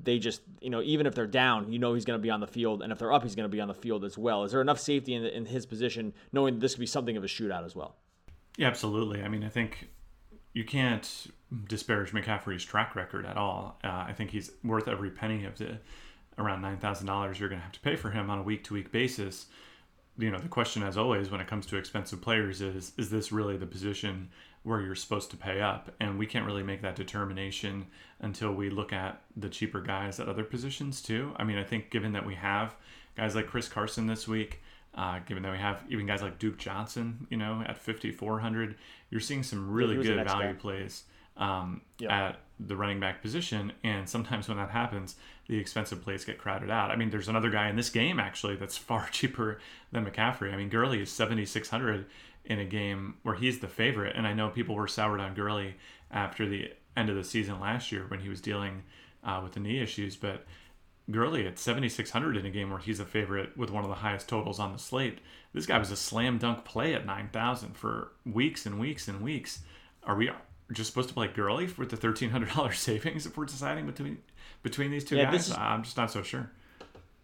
they 0.00 0.18
just, 0.18 0.42
you 0.60 0.70
know, 0.70 0.80
even 0.82 1.06
if 1.06 1.14
they're 1.14 1.26
down, 1.26 1.72
you 1.72 1.78
know 1.78 1.94
he's 1.94 2.04
going 2.04 2.18
to 2.18 2.22
be 2.22 2.30
on 2.30 2.40
the 2.40 2.46
field, 2.46 2.82
and 2.82 2.92
if 2.92 2.98
they're 2.98 3.12
up, 3.12 3.22
he's 3.22 3.34
going 3.34 3.48
to 3.48 3.54
be 3.54 3.60
on 3.60 3.68
the 3.68 3.74
field 3.74 4.04
as 4.04 4.16
well. 4.16 4.44
Is 4.44 4.52
there 4.52 4.60
enough 4.60 4.78
safety 4.78 5.14
in, 5.14 5.24
in 5.24 5.44
his 5.44 5.66
position, 5.66 6.14
knowing 6.32 6.58
this 6.58 6.74
could 6.74 6.80
be 6.80 6.86
something 6.86 7.16
of 7.16 7.24
a 7.24 7.26
shootout 7.26 7.64
as 7.64 7.74
well? 7.74 7.96
Yeah, 8.56 8.68
absolutely. 8.68 9.22
I 9.22 9.28
mean, 9.28 9.44
I 9.44 9.48
think 9.48 9.88
you 10.58 10.64
can't 10.64 11.28
disparage 11.68 12.10
McCaffrey's 12.10 12.64
track 12.64 12.96
record 12.96 13.24
at 13.24 13.36
all. 13.36 13.78
Uh, 13.84 14.06
I 14.08 14.12
think 14.12 14.32
he's 14.32 14.50
worth 14.64 14.88
every 14.88 15.08
penny 15.08 15.44
of 15.44 15.56
the 15.56 15.78
around 16.36 16.62
nine 16.62 16.78
thousand 16.78 17.06
dollars 17.06 17.38
you're 17.38 17.48
going 17.48 17.60
to 17.60 17.64
have 17.64 17.72
to 17.72 17.80
pay 17.80 17.94
for 17.94 18.10
him 18.10 18.28
on 18.28 18.40
a 18.40 18.42
week 18.42 18.64
to 18.64 18.74
week 18.74 18.90
basis. 18.90 19.46
You 20.18 20.32
know, 20.32 20.38
the 20.40 20.48
question, 20.48 20.82
as 20.82 20.98
always, 20.98 21.30
when 21.30 21.40
it 21.40 21.46
comes 21.46 21.64
to 21.66 21.76
expensive 21.76 22.20
players, 22.20 22.60
is 22.60 22.90
is 22.98 23.08
this 23.08 23.30
really 23.30 23.56
the 23.56 23.66
position 23.66 24.30
where 24.64 24.80
you're 24.80 24.96
supposed 24.96 25.30
to 25.30 25.36
pay 25.36 25.60
up? 25.60 25.94
And 26.00 26.18
we 26.18 26.26
can't 26.26 26.44
really 26.44 26.64
make 26.64 26.82
that 26.82 26.96
determination 26.96 27.86
until 28.18 28.52
we 28.52 28.68
look 28.68 28.92
at 28.92 29.22
the 29.36 29.48
cheaper 29.48 29.80
guys 29.80 30.18
at 30.18 30.28
other 30.28 30.42
positions 30.42 31.00
too. 31.00 31.34
I 31.36 31.44
mean, 31.44 31.58
I 31.58 31.62
think 31.62 31.90
given 31.90 32.14
that 32.14 32.26
we 32.26 32.34
have 32.34 32.74
guys 33.16 33.36
like 33.36 33.46
Chris 33.46 33.68
Carson 33.68 34.08
this 34.08 34.26
week. 34.26 34.60
Uh, 34.94 35.20
given 35.26 35.44
that 35.44 35.52
we 35.52 35.58
have 35.58 35.80
even 35.88 36.06
guys 36.06 36.22
like 36.22 36.38
Duke 36.38 36.58
Johnson, 36.58 37.26
you 37.30 37.36
know, 37.36 37.62
at 37.66 37.78
5,400, 37.78 38.74
you're 39.10 39.20
seeing 39.20 39.44
some 39.44 39.70
really 39.70 39.94
good 39.96 40.24
value 40.24 40.52
guy. 40.52 40.58
plays 40.58 41.04
um, 41.36 41.82
yep. 41.98 42.10
at 42.10 42.40
the 42.60 42.76
running 42.76 42.98
back 42.98 43.22
position. 43.22 43.72
And 43.84 44.08
sometimes 44.08 44.48
when 44.48 44.56
that 44.56 44.70
happens, 44.70 45.16
the 45.48 45.56
expensive 45.56 46.02
plays 46.02 46.24
get 46.24 46.38
crowded 46.38 46.70
out. 46.70 46.90
I 46.90 46.96
mean, 46.96 47.10
there's 47.10 47.28
another 47.28 47.50
guy 47.50 47.68
in 47.68 47.76
this 47.76 47.90
game 47.90 48.18
actually 48.18 48.56
that's 48.56 48.76
far 48.76 49.08
cheaper 49.10 49.60
than 49.92 50.04
McCaffrey. 50.04 50.52
I 50.52 50.56
mean, 50.56 50.68
Gurley 50.68 51.00
is 51.00 51.10
7,600 51.10 52.06
in 52.44 52.58
a 52.58 52.64
game 52.64 53.14
where 53.22 53.36
he's 53.36 53.60
the 53.60 53.68
favorite. 53.68 54.16
And 54.16 54.26
I 54.26 54.32
know 54.32 54.48
people 54.48 54.74
were 54.74 54.88
soured 54.88 55.20
on 55.20 55.34
Gurley 55.34 55.76
after 56.10 56.48
the 56.48 56.72
end 56.96 57.10
of 57.10 57.16
the 57.16 57.24
season 57.24 57.60
last 57.60 57.92
year 57.92 58.06
when 58.08 58.20
he 58.20 58.28
was 58.28 58.40
dealing 58.40 58.82
uh, 59.22 59.40
with 59.42 59.52
the 59.52 59.60
knee 59.60 59.80
issues, 59.80 60.16
but 60.16 60.44
Gurley 61.10 61.46
at 61.46 61.58
7,600 61.58 62.36
in 62.36 62.44
a 62.44 62.50
game 62.50 62.70
where 62.70 62.78
he's 62.78 63.00
a 63.00 63.04
favorite 63.04 63.56
with 63.56 63.70
one 63.70 63.82
of 63.82 63.88
the 63.88 63.96
highest 63.96 64.28
totals 64.28 64.58
on 64.58 64.72
the 64.72 64.78
slate. 64.78 65.18
This 65.54 65.66
guy 65.66 65.78
was 65.78 65.90
a 65.90 65.96
slam 65.96 66.38
dunk 66.38 66.64
play 66.64 66.94
at 66.94 67.06
9,000 67.06 67.76
for 67.76 68.12
weeks 68.26 68.66
and 68.66 68.78
weeks 68.78 69.08
and 69.08 69.22
weeks. 69.22 69.60
Are 70.04 70.14
we 70.14 70.30
just 70.72 70.90
supposed 70.90 71.08
to 71.08 71.14
play 71.14 71.28
Gurley 71.28 71.68
with 71.78 71.90
the 71.90 71.96
$1,300 71.96 72.74
savings 72.76 73.26
if 73.26 73.36
we're 73.36 73.46
deciding 73.46 73.86
between 73.86 74.18
between 74.62 74.90
these 74.90 75.04
two 75.04 75.16
yeah, 75.16 75.30
guys? 75.30 75.48
Is, 75.48 75.56
I'm 75.56 75.82
just 75.82 75.96
not 75.96 76.10
so 76.10 76.22
sure. 76.22 76.50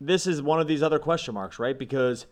This 0.00 0.26
is 0.26 0.40
one 0.40 0.60
of 0.60 0.66
these 0.66 0.82
other 0.82 0.98
question 0.98 1.34
marks, 1.34 1.58
right? 1.58 1.78
Because 1.78 2.26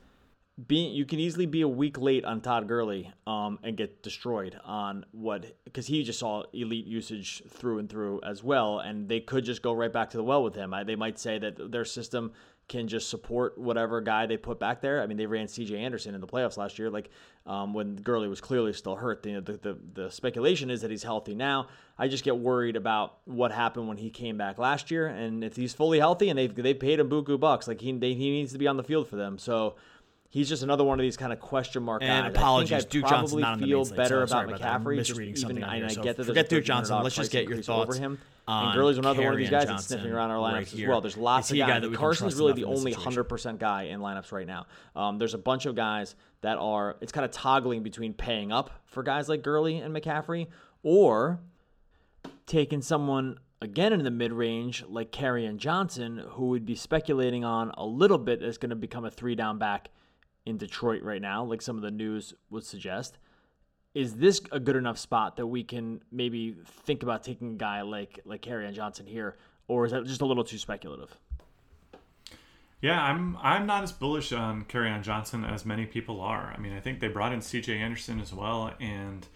being 0.68 0.92
you 0.92 1.04
can 1.04 1.18
easily 1.18 1.46
be 1.46 1.62
a 1.62 1.68
week 1.68 1.98
late 1.98 2.24
on 2.24 2.40
Todd 2.40 2.68
Gurley 2.68 3.10
um, 3.26 3.58
and 3.62 3.76
get 3.76 4.02
destroyed 4.02 4.58
on 4.64 5.04
what 5.12 5.56
because 5.64 5.86
he 5.86 6.02
just 6.02 6.18
saw 6.18 6.44
elite 6.52 6.86
usage 6.86 7.42
through 7.48 7.78
and 7.78 7.88
through 7.88 8.20
as 8.22 8.42
well, 8.42 8.78
and 8.78 9.08
they 9.08 9.20
could 9.20 9.44
just 9.44 9.62
go 9.62 9.72
right 9.72 9.92
back 9.92 10.10
to 10.10 10.16
the 10.16 10.24
well 10.24 10.42
with 10.42 10.54
him. 10.54 10.74
I, 10.74 10.84
they 10.84 10.96
might 10.96 11.18
say 11.18 11.38
that 11.38 11.72
their 11.72 11.84
system 11.84 12.32
can 12.68 12.88
just 12.88 13.10
support 13.10 13.58
whatever 13.58 14.00
guy 14.00 14.24
they 14.26 14.36
put 14.36 14.58
back 14.58 14.80
there. 14.80 15.02
I 15.02 15.06
mean, 15.06 15.16
they 15.16 15.26
ran 15.26 15.48
C.J. 15.48 15.76
Anderson 15.76 16.14
in 16.14 16.20
the 16.20 16.26
playoffs 16.26 16.56
last 16.56 16.78
year, 16.78 16.90
like 16.90 17.10
um, 17.44 17.74
when 17.74 17.96
Gurley 17.96 18.28
was 18.28 18.40
clearly 18.40 18.72
still 18.72 18.94
hurt. 18.94 19.22
The, 19.22 19.40
the, 19.40 19.52
the, 19.52 19.78
the, 19.94 20.10
speculation 20.10 20.70
is 20.70 20.80
that 20.82 20.90
he's 20.90 21.02
healthy 21.02 21.34
now. 21.34 21.66
I 21.98 22.08
just 22.08 22.24
get 22.24 22.38
worried 22.38 22.76
about 22.76 23.18
what 23.24 23.52
happened 23.52 23.88
when 23.88 23.96
he 23.96 24.10
came 24.10 24.38
back 24.38 24.58
last 24.58 24.90
year, 24.90 25.08
and 25.08 25.42
if 25.42 25.56
he's 25.56 25.74
fully 25.74 25.98
healthy 25.98 26.30
and 26.30 26.38
they 26.38 26.46
they 26.46 26.72
paid 26.72 27.00
him 27.00 27.10
buku 27.10 27.38
bucks, 27.38 27.66
like 27.66 27.80
he 27.80 27.92
they, 27.92 28.14
he 28.14 28.30
needs 28.30 28.52
to 28.52 28.58
be 28.58 28.68
on 28.68 28.76
the 28.76 28.84
field 28.84 29.08
for 29.08 29.16
them. 29.16 29.38
So 29.38 29.74
he's 30.32 30.48
just 30.48 30.62
another 30.62 30.82
one 30.82 30.98
of 30.98 31.04
these 31.04 31.16
kind 31.16 31.32
of 31.32 31.38
question 31.38 31.82
mark 31.82 32.02
and 32.02 32.26
guys. 32.26 32.36
apologies, 32.36 32.72
I 32.72 32.78
think 32.78 32.86
I'd 32.86 32.90
Duke 32.90 33.06
Johnson 33.06 33.40
not 33.40 33.60
feel 33.60 33.84
the 33.84 33.94
better 33.94 34.26
so 34.26 34.36
about 34.36 34.48
McCaffrey. 34.48 34.60
About 34.60 34.84
misreading 34.96 35.34
just 35.34 35.50
even, 35.50 35.62
I, 35.62 35.86
so 35.88 36.00
I 36.00 36.04
get 36.04 36.16
that 36.16 36.24
forget 36.24 36.48
Duke 36.48 36.64
Johnson. 36.64 37.02
Let's 37.02 37.14
just 37.14 37.30
get 37.30 37.48
your 37.48 37.62
thoughts 37.62 37.90
over 37.90 37.98
him. 37.98 38.18
And 38.48 38.74
Gurley's 38.74 38.98
another 38.98 39.22
one 39.22 39.34
of 39.34 39.38
these 39.38 39.50
guys 39.50 39.68
that's 39.68 39.86
sniffing 39.86 40.10
around 40.10 40.30
our 40.30 40.38
lineups 40.38 40.54
right 40.54 40.82
as 40.82 40.88
well. 40.88 41.00
There's 41.00 41.16
lots 41.16 41.52
of 41.52 41.58
guys. 41.58 41.82
Guy 41.82 41.94
Carson's 41.94 42.34
really 42.34 42.54
the 42.54 42.64
only 42.64 42.92
100% 42.92 43.58
guy 43.58 43.84
in 43.84 44.00
lineups 44.00 44.32
right 44.32 44.46
now. 44.46 44.66
Um, 44.96 45.18
there's 45.18 45.34
a 45.34 45.38
bunch 45.38 45.66
of 45.66 45.76
guys 45.76 46.16
that 46.40 46.58
are, 46.58 46.96
it's 47.00 47.12
kind 47.12 47.24
of 47.24 47.30
toggling 47.30 47.84
between 47.84 48.14
paying 48.14 48.50
up 48.50 48.70
for 48.86 49.04
guys 49.04 49.28
like 49.28 49.42
Gurley 49.42 49.76
and 49.78 49.94
McCaffrey 49.94 50.48
or 50.82 51.38
taking 52.46 52.82
someone 52.82 53.38
again 53.60 53.92
in 53.92 54.02
the 54.02 54.10
mid 54.10 54.32
range 54.32 54.84
like 54.88 55.12
Kerryon 55.12 55.58
Johnson, 55.58 56.22
who 56.30 56.48
would 56.48 56.66
be 56.66 56.74
speculating 56.74 57.44
on 57.44 57.70
a 57.78 57.86
little 57.86 58.18
bit 58.18 58.42
is 58.42 58.58
going 58.58 58.70
to 58.70 58.76
become 58.76 59.04
a 59.04 59.10
three 59.10 59.36
down 59.36 59.58
back 59.58 59.88
in 60.46 60.58
Detroit 60.58 61.02
right 61.02 61.22
now, 61.22 61.44
like 61.44 61.62
some 61.62 61.76
of 61.76 61.82
the 61.82 61.90
news 61.90 62.34
would 62.50 62.64
suggest. 62.64 63.18
Is 63.94 64.16
this 64.16 64.40
a 64.50 64.58
good 64.58 64.76
enough 64.76 64.98
spot 64.98 65.36
that 65.36 65.46
we 65.46 65.62
can 65.62 66.02
maybe 66.10 66.56
think 66.64 67.02
about 67.02 67.22
taking 67.22 67.52
a 67.52 67.56
guy 67.56 67.82
like 67.82 68.20
like 68.24 68.42
Kerryon 68.42 68.72
Johnson 68.72 69.06
here, 69.06 69.36
or 69.68 69.84
is 69.84 69.92
that 69.92 70.04
just 70.06 70.22
a 70.22 70.26
little 70.26 70.44
too 70.44 70.58
speculative? 70.58 71.14
Yeah, 72.80 73.00
I'm 73.00 73.36
I'm 73.36 73.66
not 73.66 73.84
as 73.84 73.92
bullish 73.92 74.32
on 74.32 74.64
Kerryon 74.64 75.02
Johnson 75.02 75.44
as 75.44 75.64
many 75.66 75.86
people 75.86 76.20
are. 76.20 76.54
I 76.56 76.58
mean, 76.58 76.72
I 76.72 76.80
think 76.80 77.00
they 77.00 77.08
brought 77.08 77.32
in 77.32 77.40
C.J. 77.40 77.76
Anderson 77.76 78.18
as 78.18 78.32
well, 78.32 78.72
and 78.80 79.26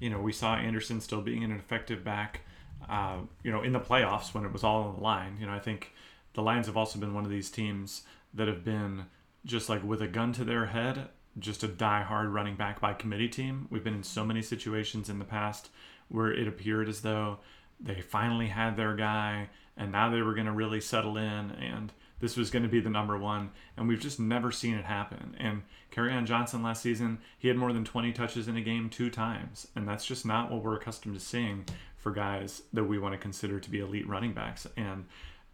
you 0.00 0.10
know 0.10 0.18
we 0.18 0.32
saw 0.32 0.56
Anderson 0.56 1.00
still 1.00 1.20
being 1.20 1.44
an 1.44 1.52
effective 1.52 2.02
back. 2.02 2.40
Uh, 2.88 3.18
you 3.42 3.50
know, 3.50 3.62
in 3.62 3.72
the 3.72 3.80
playoffs 3.80 4.32
when 4.32 4.44
it 4.44 4.52
was 4.52 4.62
all 4.62 4.82
on 4.82 4.94
the 4.94 5.00
line. 5.00 5.36
You 5.40 5.46
know, 5.46 5.52
I 5.52 5.58
think 5.58 5.92
the 6.34 6.42
Lions 6.42 6.66
have 6.66 6.76
also 6.76 6.98
been 6.98 7.14
one 7.14 7.24
of 7.24 7.30
these 7.30 7.50
teams 7.50 8.02
that 8.34 8.46
have 8.48 8.64
been 8.64 9.06
just 9.46 9.68
like 9.68 9.82
with 9.82 10.02
a 10.02 10.08
gun 10.08 10.32
to 10.34 10.44
their 10.44 10.66
head, 10.66 11.08
just 11.38 11.62
a 11.62 11.68
die-hard 11.68 12.28
running 12.28 12.56
back 12.56 12.80
by 12.80 12.92
committee 12.92 13.28
team. 13.28 13.68
We've 13.70 13.84
been 13.84 13.94
in 13.94 14.02
so 14.02 14.24
many 14.24 14.42
situations 14.42 15.08
in 15.08 15.18
the 15.18 15.24
past 15.24 15.70
where 16.08 16.32
it 16.32 16.48
appeared 16.48 16.88
as 16.88 17.00
though 17.00 17.38
they 17.80 18.00
finally 18.00 18.48
had 18.48 18.76
their 18.76 18.94
guy 18.94 19.48
and 19.76 19.92
now 19.92 20.10
they 20.10 20.22
were 20.22 20.34
going 20.34 20.46
to 20.46 20.52
really 20.52 20.80
settle 20.80 21.16
in 21.16 21.50
and 21.50 21.92
this 22.18 22.36
was 22.36 22.50
going 22.50 22.62
to 22.62 22.68
be 22.68 22.80
the 22.80 22.88
number 22.88 23.18
one 23.18 23.50
and 23.76 23.86
we've 23.86 24.00
just 24.00 24.18
never 24.18 24.50
seen 24.50 24.74
it 24.74 24.84
happen 24.84 25.36
and 25.38 25.62
Kerryon 25.92 26.24
Johnson 26.24 26.62
last 26.62 26.82
season 26.82 27.18
he 27.38 27.48
had 27.48 27.56
more 27.56 27.72
than 27.72 27.84
20 27.84 28.12
touches 28.12 28.48
in 28.48 28.56
a 28.56 28.62
game 28.62 28.88
two 28.88 29.10
times 29.10 29.68
and 29.76 29.86
that's 29.86 30.06
just 30.06 30.24
not 30.24 30.50
what 30.50 30.62
we're 30.62 30.76
accustomed 30.76 31.14
to 31.14 31.20
seeing 31.20 31.66
for 31.98 32.12
guys 32.12 32.62
that 32.72 32.84
we 32.84 32.98
want 32.98 33.12
to 33.12 33.18
consider 33.18 33.60
to 33.60 33.70
be 33.70 33.80
elite 33.80 34.08
running 34.08 34.32
backs 34.32 34.66
and 34.76 35.04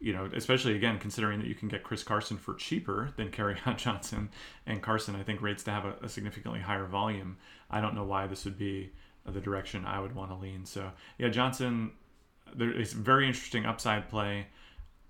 you 0.02 0.12
know, 0.12 0.28
especially 0.34 0.74
again 0.74 0.98
considering 0.98 1.38
that 1.38 1.46
you 1.46 1.54
can 1.54 1.68
get 1.68 1.84
Chris 1.84 2.02
Carson 2.02 2.36
for 2.36 2.54
cheaper 2.54 3.10
than 3.16 3.30
Kerryon 3.30 3.76
Johnson, 3.76 4.30
and 4.66 4.82
Carson 4.82 5.14
I 5.14 5.22
think 5.22 5.40
rates 5.40 5.62
to 5.64 5.70
have 5.70 5.84
a, 5.84 5.94
a, 6.02 6.08
significantly 6.08 6.58
higher 6.58 6.86
volume. 6.86 7.36
I 7.70 7.80
don't 7.80 7.94
know 7.94 8.04
why 8.04 8.26
this 8.26 8.44
would 8.44 8.58
be 8.58 8.90
the 9.24 9.40
direction 9.40 9.84
I 9.86 10.00
would 10.00 10.14
want 10.14 10.32
to 10.32 10.36
lean. 10.36 10.66
So 10.66 10.90
yeah, 11.18 11.28
Johnson, 11.28 11.92
there 12.52 12.72
is 12.72 12.92
very 12.92 13.28
interesting 13.28 13.64
upside 13.64 14.08
play. 14.08 14.48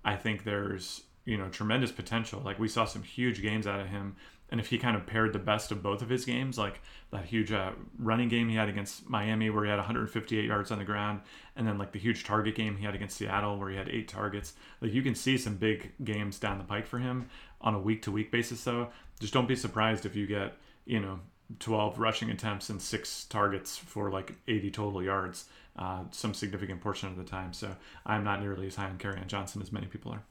I 0.05 0.15
think 0.15 0.43
there's 0.43 1.01
you 1.25 1.37
know 1.37 1.49
tremendous 1.49 1.91
potential. 1.91 2.41
Like 2.45 2.59
we 2.59 2.67
saw 2.67 2.85
some 2.85 3.01
huge 3.01 3.41
games 3.41 3.65
out 3.65 3.79
of 3.79 3.87
him 3.87 4.15
and 4.53 4.59
if 4.59 4.69
he 4.69 4.77
kind 4.77 4.95
of 4.95 5.07
paired 5.07 5.33
the 5.33 5.39
best 5.39 5.71
of 5.71 5.81
both 5.81 6.03
of 6.03 6.09
his 6.09 6.25
games, 6.25 6.59
like 6.59 6.79
that 7.09 7.25
huge 7.25 7.51
uh, 7.51 7.71
running 7.97 8.29
game 8.29 8.49
he 8.49 8.55
had 8.55 8.69
against 8.69 9.09
Miami 9.09 9.49
where 9.49 9.63
he 9.63 9.69
had 9.71 9.79
158 9.79 10.45
yards 10.45 10.69
on 10.69 10.77
the 10.77 10.85
ground, 10.85 11.21
and 11.55 11.67
then 11.67 11.79
like 11.79 11.91
the 11.91 11.97
huge 11.97 12.23
target 12.23 12.53
game 12.53 12.77
he 12.77 12.85
had 12.85 12.93
against 12.93 13.17
Seattle 13.17 13.57
where 13.57 13.71
he 13.71 13.75
had 13.75 13.89
eight 13.89 14.07
targets, 14.07 14.53
like 14.79 14.93
you 14.93 15.01
can 15.01 15.15
see 15.15 15.39
some 15.39 15.55
big 15.55 15.93
games 16.03 16.37
down 16.37 16.59
the 16.59 16.63
pike 16.65 16.85
for 16.85 16.99
him 16.99 17.25
on 17.61 17.73
a 17.73 17.79
week 17.79 18.03
to 18.03 18.11
week 18.11 18.31
basis. 18.31 18.63
Though, 18.63 18.89
just 19.19 19.33
don't 19.33 19.47
be 19.47 19.55
surprised 19.55 20.05
if 20.05 20.15
you 20.15 20.27
get 20.27 20.55
you 20.85 20.99
know 20.99 21.19
12 21.57 21.97
rushing 21.97 22.29
attempts 22.29 22.69
and 22.69 22.79
six 22.79 23.25
targets 23.25 23.75
for 23.75 24.11
like 24.11 24.35
80 24.47 24.69
total 24.69 25.01
yards, 25.01 25.45
uh, 25.79 26.03
some 26.11 26.35
significant 26.35 26.79
portion 26.79 27.09
of 27.09 27.17
the 27.17 27.23
time. 27.23 27.53
So 27.53 27.75
I'm 28.05 28.23
not 28.23 28.39
nearly 28.39 28.67
as 28.67 28.75
high 28.75 28.85
on 28.89 28.99
Kerryon 28.99 29.25
Johnson 29.25 29.63
as 29.63 29.71
many 29.71 29.87
people 29.87 30.11
are. 30.11 30.21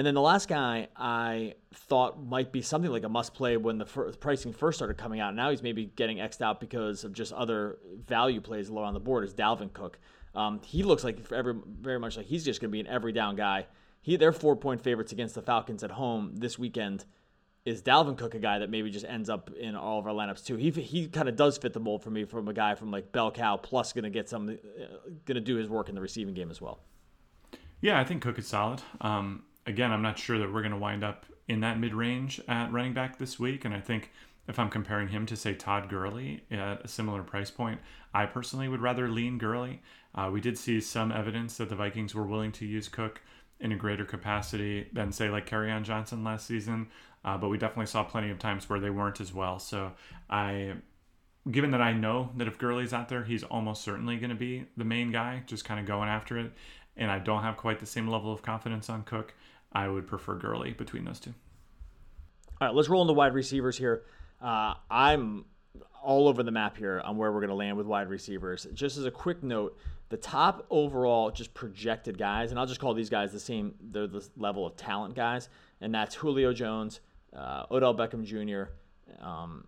And 0.00 0.06
then 0.06 0.14
the 0.14 0.22
last 0.22 0.48
guy 0.48 0.88
I 0.96 1.56
thought 1.74 2.24
might 2.24 2.52
be 2.52 2.62
something 2.62 2.90
like 2.90 3.04
a 3.04 3.08
must 3.10 3.34
play 3.34 3.58
when 3.58 3.76
the 3.76 3.84
pricing 3.84 4.50
first 4.50 4.78
started 4.78 4.96
coming 4.96 5.20
out. 5.20 5.34
Now 5.34 5.50
he's 5.50 5.62
maybe 5.62 5.92
getting 5.94 6.16
xed 6.16 6.40
out 6.40 6.58
because 6.58 7.04
of 7.04 7.12
just 7.12 7.34
other 7.34 7.76
value 8.06 8.40
plays 8.40 8.70
low 8.70 8.82
on 8.82 8.94
the 8.94 8.98
board. 8.98 9.24
Is 9.24 9.34
Dalvin 9.34 9.70
Cook? 9.74 9.98
Um, 10.34 10.62
he 10.64 10.84
looks 10.84 11.04
like 11.04 11.30
every, 11.30 11.52
very 11.82 11.98
much 11.98 12.16
like 12.16 12.24
he's 12.24 12.46
just 12.46 12.62
going 12.62 12.70
to 12.70 12.72
be 12.72 12.80
an 12.80 12.86
every 12.86 13.12
down 13.12 13.36
guy. 13.36 13.66
He 14.00 14.16
they're 14.16 14.32
four 14.32 14.56
point 14.56 14.80
favorites 14.80 15.12
against 15.12 15.34
the 15.34 15.42
Falcons 15.42 15.84
at 15.84 15.90
home 15.90 16.32
this 16.34 16.58
weekend. 16.58 17.04
is 17.66 17.82
Dalvin 17.82 18.16
Cook 18.16 18.34
a 18.34 18.38
guy 18.38 18.58
that 18.60 18.70
maybe 18.70 18.90
just 18.90 19.04
ends 19.04 19.28
up 19.28 19.50
in 19.50 19.76
all 19.76 19.98
of 19.98 20.06
our 20.06 20.14
lineups 20.14 20.46
too? 20.46 20.56
He 20.56 20.70
he 20.70 21.08
kind 21.08 21.28
of 21.28 21.36
does 21.36 21.58
fit 21.58 21.74
the 21.74 21.80
mold 21.80 22.02
for 22.02 22.10
me 22.10 22.24
from 22.24 22.48
a 22.48 22.54
guy 22.54 22.74
from 22.74 22.90
like 22.90 23.12
bell 23.12 23.30
cow 23.30 23.58
plus 23.58 23.92
going 23.92 24.04
to 24.04 24.10
get 24.10 24.28
some, 24.28 24.48
uh, 24.48 24.84
going 25.26 25.34
to 25.34 25.40
do 25.42 25.56
his 25.56 25.68
work 25.68 25.90
in 25.90 25.94
the 25.94 26.00
receiving 26.00 26.32
game 26.32 26.50
as 26.50 26.60
well. 26.60 26.80
Yeah, 27.82 28.00
I 28.00 28.04
think 28.04 28.22
Cook 28.22 28.38
is 28.38 28.46
solid. 28.46 28.80
Um, 29.00 29.44
again, 29.70 29.92
I'm 29.92 30.02
not 30.02 30.18
sure 30.18 30.38
that 30.38 30.52
we're 30.52 30.62
going 30.62 30.72
to 30.72 30.78
wind 30.78 31.02
up 31.02 31.24
in 31.48 31.60
that 31.60 31.78
mid 31.78 31.94
range 31.94 32.40
at 32.46 32.70
running 32.70 32.92
back 32.92 33.18
this 33.18 33.38
week, 33.38 33.64
and 33.64 33.72
I 33.72 33.80
think 33.80 34.10
if 34.48 34.58
I'm 34.58 34.68
comparing 34.68 35.08
him 35.08 35.26
to 35.26 35.36
say 35.36 35.54
Todd 35.54 35.88
Gurley 35.88 36.42
at 36.50 36.84
a 36.84 36.88
similar 36.88 37.22
price 37.22 37.50
point, 37.50 37.80
I 38.12 38.26
personally 38.26 38.68
would 38.68 38.80
rather 38.80 39.08
lean 39.08 39.38
Gurley. 39.38 39.80
Uh, 40.14 40.28
we 40.32 40.40
did 40.40 40.58
see 40.58 40.80
some 40.80 41.12
evidence 41.12 41.56
that 41.56 41.68
the 41.68 41.76
Vikings 41.76 42.14
were 42.14 42.26
willing 42.26 42.52
to 42.52 42.66
use 42.66 42.88
Cook 42.88 43.22
in 43.60 43.72
a 43.72 43.76
greater 43.76 44.04
capacity 44.04 44.88
than 44.92 45.12
say 45.12 45.30
like 45.30 45.48
Kerryon 45.48 45.84
Johnson 45.84 46.24
last 46.24 46.46
season. 46.46 46.88
Uh, 47.24 47.36
but 47.36 47.48
we 47.48 47.58
definitely 47.58 47.86
saw 47.86 48.02
plenty 48.02 48.30
of 48.30 48.38
times 48.38 48.68
where 48.68 48.80
they 48.80 48.90
weren't 48.90 49.20
as 49.20 49.32
well. 49.32 49.58
So 49.58 49.92
I, 50.28 50.72
given 51.50 51.70
that 51.72 51.82
I 51.82 51.92
know 51.92 52.30
that 52.36 52.48
if 52.48 52.58
Gurley's 52.58 52.92
out 52.92 53.08
there, 53.08 53.22
he's 53.22 53.44
almost 53.44 53.82
certainly 53.82 54.16
going 54.16 54.30
to 54.30 54.36
be 54.36 54.64
the 54.76 54.84
main 54.84 55.12
guy, 55.12 55.42
just 55.46 55.64
kind 55.64 55.78
of 55.78 55.86
going 55.86 56.08
after 56.08 56.38
it. 56.38 56.52
And 56.96 57.10
I 57.10 57.18
don't 57.18 57.42
have 57.42 57.56
quite 57.56 57.78
the 57.78 57.86
same 57.86 58.08
level 58.08 58.32
of 58.32 58.42
confidence 58.42 58.88
on 58.88 59.02
Cook. 59.04 59.34
I 59.72 59.88
would 59.88 60.06
prefer 60.06 60.34
Gurley 60.34 60.72
between 60.72 61.04
those 61.04 61.20
two. 61.20 61.34
All 62.60 62.68
right, 62.68 62.74
let's 62.74 62.88
roll 62.88 63.02
into 63.02 63.14
wide 63.14 63.34
receivers 63.34 63.78
here. 63.78 64.02
Uh, 64.40 64.74
I'm 64.90 65.44
all 66.02 66.28
over 66.28 66.42
the 66.42 66.50
map 66.50 66.76
here 66.76 67.00
on 67.04 67.16
where 67.16 67.30
we're 67.30 67.40
going 67.40 67.50
to 67.50 67.54
land 67.54 67.76
with 67.76 67.86
wide 67.86 68.08
receivers. 68.08 68.66
Just 68.72 68.96
as 68.96 69.04
a 69.04 69.10
quick 69.10 69.42
note, 69.42 69.78
the 70.08 70.16
top 70.16 70.66
overall 70.70 71.30
just 71.30 71.54
projected 71.54 72.18
guys, 72.18 72.50
and 72.50 72.58
I'll 72.58 72.66
just 72.66 72.80
call 72.80 72.94
these 72.94 73.10
guys 73.10 73.32
the 73.32 73.40
same, 73.40 73.74
they're 73.80 74.06
the 74.06 74.26
level 74.36 74.66
of 74.66 74.76
talent 74.76 75.14
guys, 75.14 75.48
and 75.80 75.94
that's 75.94 76.14
Julio 76.14 76.52
Jones, 76.52 77.00
uh, 77.36 77.64
Odell 77.70 77.94
Beckham 77.94 78.24
Jr., 78.24 78.72
um, 79.24 79.64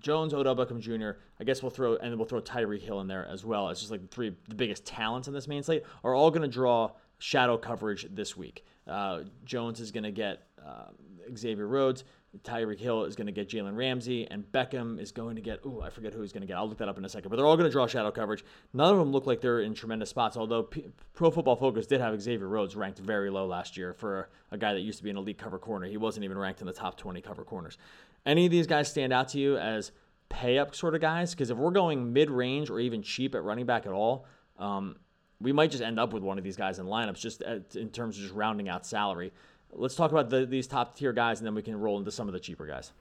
Jones, 0.00 0.34
Odell 0.34 0.56
Beckham 0.56 0.80
Jr. 0.80 1.20
I 1.38 1.44
guess 1.44 1.62
we'll 1.62 1.70
throw 1.70 1.96
and 1.96 2.16
we'll 2.16 2.26
throw 2.26 2.40
Tyreek 2.40 2.82
Hill 2.82 3.00
in 3.00 3.06
there 3.06 3.26
as 3.26 3.44
well. 3.44 3.68
It's 3.68 3.80
just 3.80 3.92
like 3.92 4.02
the 4.02 4.08
three 4.08 4.34
the 4.48 4.54
biggest 4.54 4.84
talents 4.84 5.28
in 5.28 5.34
this 5.34 5.46
main 5.46 5.62
slate 5.62 5.84
are 6.02 6.12
all 6.12 6.30
going 6.30 6.42
to 6.42 6.48
draw 6.48 6.90
shadow 7.18 7.56
coverage 7.56 8.06
this 8.10 8.36
week. 8.36 8.64
Uh, 8.86 9.20
Jones 9.44 9.80
is 9.80 9.90
going 9.90 10.04
to 10.04 10.10
get 10.10 10.48
uh, 10.64 10.86
Xavier 11.36 11.66
Rhodes. 11.66 12.04
Tyreek 12.44 12.80
Hill 12.80 13.04
is 13.04 13.14
going 13.14 13.26
to 13.26 13.32
get 13.32 13.48
Jalen 13.48 13.76
Ramsey, 13.76 14.26
and 14.30 14.42
Beckham 14.52 14.98
is 14.98 15.12
going 15.12 15.36
to 15.36 15.42
get. 15.42 15.60
Oh, 15.66 15.82
I 15.82 15.90
forget 15.90 16.14
who 16.14 16.22
he's 16.22 16.32
going 16.32 16.40
to 16.40 16.46
get. 16.46 16.56
I'll 16.56 16.66
look 16.66 16.78
that 16.78 16.88
up 16.88 16.96
in 16.96 17.04
a 17.04 17.08
second. 17.08 17.28
But 17.28 17.36
they're 17.36 17.44
all 17.44 17.56
going 17.56 17.68
to 17.68 17.72
draw 17.72 17.86
shadow 17.86 18.10
coverage. 18.10 18.42
None 18.72 18.90
of 18.90 18.98
them 18.98 19.12
look 19.12 19.26
like 19.26 19.42
they're 19.42 19.60
in 19.60 19.74
tremendous 19.74 20.08
spots. 20.08 20.38
Although 20.38 20.62
P- 20.62 20.86
Pro 21.12 21.30
Football 21.30 21.56
Focus 21.56 21.86
did 21.86 22.00
have 22.00 22.20
Xavier 22.20 22.48
Rhodes 22.48 22.74
ranked 22.74 23.00
very 23.00 23.28
low 23.28 23.46
last 23.46 23.76
year 23.76 23.92
for 23.92 24.30
a 24.50 24.56
guy 24.56 24.72
that 24.72 24.80
used 24.80 24.98
to 24.98 25.04
be 25.04 25.10
an 25.10 25.18
elite 25.18 25.36
cover 25.36 25.58
corner. 25.58 25.86
He 25.86 25.98
wasn't 25.98 26.24
even 26.24 26.38
ranked 26.38 26.62
in 26.62 26.66
the 26.66 26.72
top 26.72 26.96
20 26.96 27.20
cover 27.20 27.44
corners. 27.44 27.76
Any 28.24 28.46
of 28.46 28.50
these 28.50 28.66
guys 28.66 28.88
stand 28.88 29.12
out 29.12 29.28
to 29.28 29.38
you 29.38 29.58
as 29.58 29.92
pay 30.30 30.58
up 30.58 30.74
sort 30.74 30.94
of 30.94 31.02
guys? 31.02 31.32
Because 31.32 31.50
if 31.50 31.58
we're 31.58 31.70
going 31.70 32.14
mid 32.14 32.30
range 32.30 32.70
or 32.70 32.80
even 32.80 33.02
cheap 33.02 33.34
at 33.34 33.42
running 33.42 33.66
back 33.66 33.84
at 33.84 33.92
all, 33.92 34.24
um, 34.58 34.96
we 35.42 35.52
might 35.52 35.70
just 35.70 35.82
end 35.82 35.98
up 35.98 36.12
with 36.12 36.22
one 36.22 36.38
of 36.38 36.44
these 36.44 36.56
guys 36.56 36.78
in 36.78 36.86
lineups 36.86 37.20
just 37.20 37.42
at, 37.42 37.74
in 37.76 37.90
terms 37.90 38.16
of 38.16 38.22
just 38.22 38.34
rounding 38.34 38.68
out 38.68 38.86
salary. 38.86 39.32
Let's 39.72 39.94
talk 39.94 40.10
about 40.10 40.30
the, 40.30 40.46
these 40.46 40.66
top 40.66 40.96
tier 40.96 41.12
guys, 41.12 41.40
and 41.40 41.46
then 41.46 41.54
we 41.54 41.62
can 41.62 41.78
roll 41.78 41.98
into 41.98 42.10
some 42.10 42.28
of 42.28 42.34
the 42.34 42.40
cheaper 42.40 42.66
guys. 42.66 42.92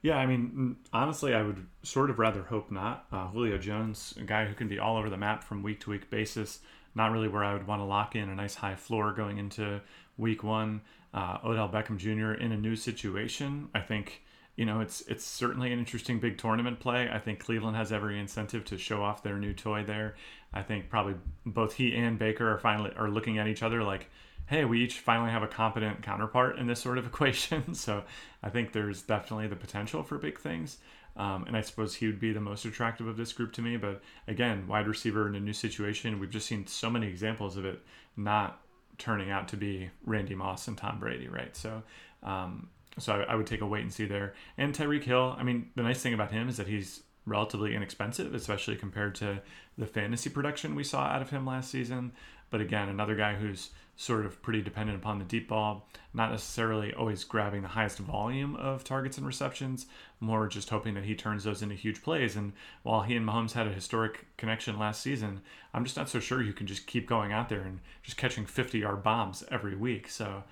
Yeah, 0.00 0.16
I 0.16 0.26
mean, 0.26 0.76
honestly, 0.92 1.32
I 1.32 1.42
would 1.42 1.64
sort 1.84 2.10
of 2.10 2.18
rather 2.18 2.42
hope 2.42 2.72
not. 2.72 3.06
Uh, 3.12 3.28
Julio 3.28 3.56
Jones, 3.56 4.14
a 4.18 4.24
guy 4.24 4.46
who 4.46 4.54
can 4.54 4.66
be 4.66 4.78
all 4.78 4.96
over 4.96 5.08
the 5.08 5.16
map 5.16 5.44
from 5.44 5.62
week 5.62 5.80
to 5.80 5.90
week 5.90 6.10
basis, 6.10 6.58
not 6.94 7.12
really 7.12 7.28
where 7.28 7.44
I 7.44 7.52
would 7.52 7.66
want 7.66 7.80
to 7.80 7.84
lock 7.84 8.16
in 8.16 8.28
a 8.28 8.34
nice 8.34 8.56
high 8.56 8.74
floor 8.74 9.12
going 9.12 9.38
into 9.38 9.80
week 10.18 10.42
one. 10.42 10.80
Uh, 11.14 11.38
Odell 11.44 11.68
Beckham 11.68 11.98
Jr. 11.98 12.32
in 12.32 12.52
a 12.52 12.56
new 12.56 12.74
situation, 12.74 13.68
I 13.74 13.80
think 13.80 14.22
you 14.56 14.64
know 14.64 14.80
it's 14.80 15.00
it's 15.02 15.24
certainly 15.24 15.72
an 15.72 15.78
interesting 15.78 16.20
big 16.20 16.38
tournament 16.38 16.80
play. 16.80 17.08
I 17.10 17.18
think 17.18 17.40
Cleveland 17.40 17.76
has 17.76 17.92
every 17.92 18.18
incentive 18.18 18.64
to 18.66 18.78
show 18.78 19.02
off 19.02 19.22
their 19.22 19.38
new 19.38 19.54
toy 19.54 19.84
there. 19.84 20.16
I 20.52 20.62
think 20.62 20.90
probably 20.90 21.14
both 21.46 21.74
he 21.74 21.94
and 21.94 22.18
Baker 22.18 22.50
are 22.52 22.58
finally 22.58 22.92
are 22.96 23.08
looking 23.08 23.38
at 23.38 23.46
each 23.46 23.62
other 23.62 23.82
like 23.82 24.08
hey, 24.46 24.64
we 24.64 24.82
each 24.82 24.98
finally 24.98 25.30
have 25.30 25.42
a 25.42 25.48
competent 25.48 26.02
counterpart 26.02 26.58
in 26.58 26.66
this 26.66 26.80
sort 26.80 26.98
of 26.98 27.06
equation. 27.12 27.74
so 27.74 28.04
I 28.42 28.50
think 28.50 28.72
there's 28.72 29.02
definitely 29.02 29.48
the 29.48 29.56
potential 29.56 30.02
for 30.02 30.18
big 30.18 30.38
things. 30.38 30.78
Um, 31.16 31.44
and 31.46 31.56
I 31.56 31.60
suppose 31.60 31.94
he 31.94 32.06
would 32.06 32.20
be 32.20 32.32
the 32.32 32.40
most 32.40 32.64
attractive 32.64 33.06
of 33.06 33.16
this 33.16 33.32
group 33.32 33.52
to 33.54 33.62
me. 33.62 33.76
But 33.76 34.02
again, 34.28 34.66
wide 34.66 34.86
receiver 34.86 35.28
in 35.28 35.34
a 35.34 35.40
new 35.40 35.52
situation, 35.52 36.18
we've 36.18 36.30
just 36.30 36.46
seen 36.46 36.66
so 36.66 36.88
many 36.88 37.06
examples 37.06 37.56
of 37.56 37.64
it 37.64 37.80
not 38.16 38.60
turning 38.98 39.30
out 39.30 39.48
to 39.48 39.56
be 39.56 39.90
Randy 40.04 40.34
Moss 40.34 40.68
and 40.68 40.76
Tom 40.76 40.98
Brady, 40.98 41.28
right? 41.28 41.54
So, 41.56 41.82
um, 42.22 42.68
so 42.98 43.14
I, 43.14 43.32
I, 43.32 43.34
would 43.34 43.46
take 43.46 43.60
a 43.60 43.66
wait 43.66 43.82
and 43.82 43.92
see 43.92 44.04
there. 44.04 44.34
And 44.58 44.74
Tyreek 44.74 45.04
Hill, 45.04 45.34
I 45.38 45.42
mean, 45.42 45.70
the 45.74 45.82
nice 45.82 46.02
thing 46.02 46.14
about 46.14 46.30
him 46.30 46.48
is 46.48 46.56
that 46.58 46.66
he's 46.66 47.02
relatively 47.26 47.74
inexpensive, 47.74 48.34
especially 48.34 48.76
compared 48.76 49.14
to 49.16 49.40
the 49.78 49.86
fantasy 49.86 50.28
production 50.28 50.74
we 50.74 50.84
saw 50.84 51.02
out 51.02 51.22
of 51.22 51.30
him 51.30 51.46
last 51.46 51.70
season. 51.70 52.12
But 52.50 52.60
again, 52.60 52.88
another 52.88 53.14
guy 53.14 53.34
who's 53.34 53.70
sort 53.96 54.26
of 54.26 54.42
pretty 54.42 54.62
dependent 54.62 54.98
upon 54.98 55.18
the 55.18 55.24
deep 55.24 55.48
ball, 55.48 55.88
not 56.12 56.30
necessarily 56.30 56.92
always 56.94 57.24
grabbing 57.24 57.62
the 57.62 57.68
highest 57.68 57.98
volume 57.98 58.56
of 58.56 58.84
targets 58.84 59.16
and 59.16 59.26
receptions, 59.26 59.86
more 60.18 60.48
just 60.48 60.70
hoping 60.70 60.94
that 60.94 61.04
he 61.04 61.14
turns 61.14 61.44
those 61.44 61.62
into 61.62 61.74
huge 61.74 62.02
plays. 62.02 62.34
And 62.34 62.52
while 62.82 63.02
he 63.02 63.16
and 63.16 63.26
Mahomes 63.26 63.52
had 63.52 63.66
a 63.66 63.72
historic 63.72 64.26
connection 64.36 64.78
last 64.78 65.02
season, 65.02 65.40
I'm 65.72 65.84
just 65.84 65.96
not 65.96 66.08
so 66.08 66.20
sure 66.20 66.42
you 66.42 66.52
can 66.52 66.66
just 66.66 66.86
keep 66.86 67.06
going 67.06 67.32
out 67.32 67.48
there 67.48 67.62
and 67.62 67.80
just 68.02 68.16
catching 68.16 68.46
50 68.46 68.78
yard 68.78 69.02
bombs 69.02 69.44
every 69.50 69.76
week. 69.76 70.08
So 70.08 70.44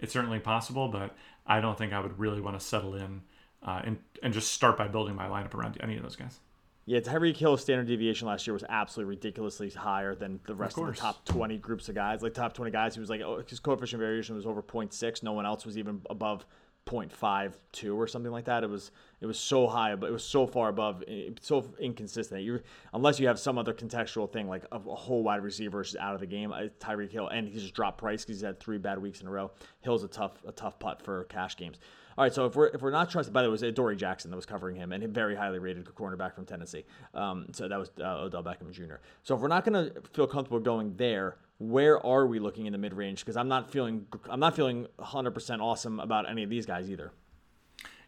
it's 0.00 0.12
certainly 0.12 0.38
possible, 0.38 0.88
but 0.88 1.16
I 1.46 1.60
don't 1.60 1.76
think 1.76 1.92
I 1.92 2.00
would 2.00 2.18
really 2.18 2.40
want 2.40 2.58
to 2.58 2.64
settle 2.64 2.94
in 2.94 3.22
uh, 3.62 3.82
and, 3.84 3.98
and 4.22 4.32
just 4.32 4.52
start 4.52 4.76
by 4.76 4.88
building 4.88 5.14
my 5.14 5.26
lineup 5.26 5.54
around 5.54 5.78
any 5.80 5.96
of 5.96 6.02
those 6.02 6.16
guys. 6.16 6.40
Yeah, 6.86 7.00
Tyreek 7.00 7.36
Hill's 7.36 7.60
standard 7.60 7.86
deviation 7.86 8.26
last 8.26 8.46
year 8.46 8.54
was 8.54 8.64
absolutely 8.66 9.14
ridiculously 9.14 9.68
higher 9.68 10.14
than 10.14 10.40
the 10.46 10.54
rest 10.54 10.78
of, 10.78 10.88
of, 10.88 10.94
the 10.94 11.00
top 11.00 11.22
20 11.26 11.58
groups 11.58 11.86
of 11.90 11.94
guys. 11.94 12.22
Like 12.22 12.32
top 12.32 12.54
20 12.54 12.70
guys, 12.70 12.94
he 12.94 13.00
was 13.00 13.10
like, 13.10 13.20
oh, 13.20 13.42
his 13.46 13.60
coefficient 13.60 14.00
variation 14.00 14.34
was 14.36 14.46
over 14.46 14.62
0.6. 14.62 15.22
No 15.22 15.32
one 15.32 15.44
else 15.44 15.66
was 15.66 15.76
even 15.76 16.00
above 16.08 16.46
0.52 16.88 17.94
or 17.94 18.06
something 18.06 18.32
like 18.32 18.46
that. 18.46 18.64
It 18.64 18.70
was 18.70 18.90
it 19.20 19.26
was 19.26 19.38
so 19.38 19.66
high, 19.66 19.94
but 19.96 20.08
it 20.08 20.12
was 20.12 20.24
so 20.24 20.46
far 20.46 20.68
above, 20.68 21.02
eh, 21.08 21.30
so 21.40 21.66
inconsistent. 21.78 22.42
You 22.42 22.60
unless 22.94 23.20
you 23.20 23.26
have 23.26 23.38
some 23.38 23.58
other 23.58 23.74
contextual 23.74 24.30
thing 24.32 24.48
like 24.48 24.64
a, 24.72 24.76
a 24.76 24.94
whole 24.94 25.22
wide 25.22 25.42
receiver 25.42 25.82
is 25.82 25.96
out 25.96 26.14
of 26.14 26.20
the 26.20 26.26
game. 26.26 26.52
Tyreek 26.80 27.10
Hill 27.10 27.28
and 27.28 27.48
he 27.48 27.58
just 27.58 27.74
dropped 27.74 27.98
price 27.98 28.24
because 28.24 28.36
he's 28.36 28.46
had 28.46 28.58
three 28.58 28.78
bad 28.78 28.98
weeks 29.00 29.20
in 29.20 29.26
a 29.26 29.30
row. 29.30 29.50
Hill's 29.80 30.04
a 30.04 30.08
tough 30.08 30.42
a 30.46 30.52
tough 30.52 30.78
putt 30.78 31.02
for 31.02 31.24
cash 31.24 31.56
games. 31.56 31.78
All 32.18 32.24
right, 32.24 32.34
so 32.34 32.46
if 32.46 32.56
we're 32.56 32.66
if 32.66 32.82
we're 32.82 32.90
not 32.90 33.10
trusted, 33.10 33.32
by 33.32 33.42
the 33.42 33.48
way, 33.48 33.50
it 33.50 33.52
was 33.52 33.62
Adoree' 33.62 33.94
Jackson 33.94 34.32
that 34.32 34.36
was 34.36 34.44
covering 34.44 34.74
him, 34.74 34.90
and 34.90 35.04
a 35.04 35.06
very 35.06 35.36
highly 35.36 35.60
rated 35.60 35.84
cornerback 35.84 36.34
from 36.34 36.46
Tennessee. 36.46 36.84
Um, 37.14 37.46
so 37.52 37.68
that 37.68 37.78
was 37.78 37.92
uh, 38.00 38.22
Odell 38.22 38.42
Beckham 38.42 38.72
Jr. 38.72 38.96
So 39.22 39.36
if 39.36 39.40
we're 39.40 39.46
not 39.46 39.64
going 39.64 39.92
to 39.92 40.02
feel 40.14 40.26
comfortable 40.26 40.58
going 40.58 40.96
there, 40.96 41.36
where 41.58 42.04
are 42.04 42.26
we 42.26 42.40
looking 42.40 42.66
in 42.66 42.72
the 42.72 42.78
mid 42.78 42.92
range? 42.92 43.20
Because 43.20 43.36
I'm 43.36 43.46
not 43.46 43.70
feeling 43.70 44.04
I'm 44.28 44.40
not 44.40 44.56
feeling 44.56 44.88
100% 44.98 45.60
awesome 45.60 46.00
about 46.00 46.28
any 46.28 46.42
of 46.42 46.50
these 46.50 46.66
guys 46.66 46.90
either. 46.90 47.12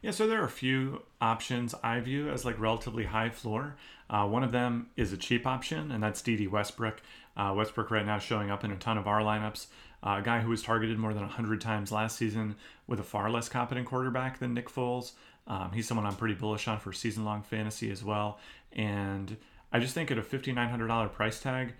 Yeah, 0.02 0.10
so 0.10 0.26
there 0.26 0.40
are 0.40 0.46
a 0.46 0.48
few 0.48 1.02
options 1.20 1.72
I 1.80 2.00
view 2.00 2.30
as 2.30 2.44
like 2.44 2.58
relatively 2.58 3.04
high 3.04 3.30
floor. 3.30 3.76
Uh, 4.08 4.26
one 4.26 4.42
of 4.42 4.50
them 4.50 4.88
is 4.96 5.12
a 5.12 5.16
cheap 5.16 5.46
option, 5.46 5.92
and 5.92 6.02
that's 6.02 6.20
Dede 6.20 6.50
Westbrook. 6.50 7.00
Uh, 7.36 7.54
Westbrook 7.56 7.92
right 7.92 8.04
now 8.04 8.18
showing 8.18 8.50
up 8.50 8.64
in 8.64 8.72
a 8.72 8.76
ton 8.76 8.98
of 8.98 9.06
our 9.06 9.20
lineups. 9.20 9.68
Uh, 10.02 10.16
a 10.18 10.22
guy 10.22 10.40
who 10.40 10.48
was 10.48 10.62
targeted 10.62 10.98
more 10.98 11.12
than 11.12 11.22
100 11.22 11.60
times 11.60 11.92
last 11.92 12.16
season 12.16 12.56
with 12.86 13.00
a 13.00 13.04
far 13.04 13.30
less 13.30 13.48
competent 13.48 13.86
quarterback 13.86 14.38
than 14.38 14.54
Nick 14.54 14.70
Foles. 14.70 15.12
Um, 15.46 15.72
he's 15.72 15.86
someone 15.86 16.06
I'm 16.06 16.16
pretty 16.16 16.34
bullish 16.34 16.68
on 16.68 16.78
for 16.78 16.92
season 16.92 17.24
long 17.24 17.42
fantasy 17.42 17.90
as 17.90 18.02
well. 18.04 18.38
And 18.72 19.36
I 19.72 19.78
just 19.78 19.94
think 19.94 20.10
at 20.10 20.18
a 20.18 20.22
$5,900 20.22 21.12
price 21.12 21.40
tag, 21.40 21.74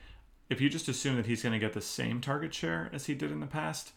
if 0.48 0.61
you 0.61 0.68
just 0.68 0.88
assume 0.88 1.16
that 1.16 1.26
he's 1.26 1.42
going 1.42 1.52
to 1.52 1.59
get 1.59 1.72
the 1.72 1.80
same 1.80 2.20
target 2.20 2.52
share 2.52 2.90
as 2.92 3.06
he 3.06 3.14
did 3.14 3.30
in 3.30 3.40
the 3.40 3.46
past, 3.46 3.92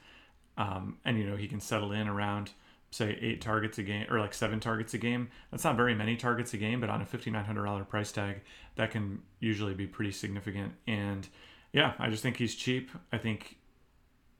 um, 0.57 0.97
and 1.03 1.17
you 1.17 1.25
know 1.25 1.35
he 1.35 1.47
can 1.47 1.59
settle 1.59 1.91
in 1.91 2.07
around 2.07 2.51
say 2.91 3.17
eight 3.21 3.41
targets 3.41 3.79
a 3.79 3.83
game 3.83 4.05
or 4.09 4.19
like 4.19 4.33
seven 4.33 4.59
targets 4.59 4.93
a 4.93 4.97
game. 4.97 5.29
That's 5.51 5.63
not 5.63 5.75
very 5.75 5.95
many 5.95 6.15
targets 6.15 6.53
a 6.53 6.57
game, 6.57 6.79
but 6.79 6.89
on 6.89 7.01
a 7.01 7.05
fifty 7.05 7.31
nine 7.31 7.45
hundred 7.45 7.65
dollar 7.65 7.83
price 7.83 8.11
tag, 8.11 8.41
that 8.75 8.91
can 8.91 9.21
usually 9.39 9.73
be 9.73 9.87
pretty 9.87 10.11
significant. 10.11 10.73
And 10.87 11.27
yeah, 11.71 11.93
I 11.97 12.09
just 12.09 12.21
think 12.21 12.37
he's 12.37 12.55
cheap. 12.55 12.91
I 13.11 13.17
think 13.17 13.57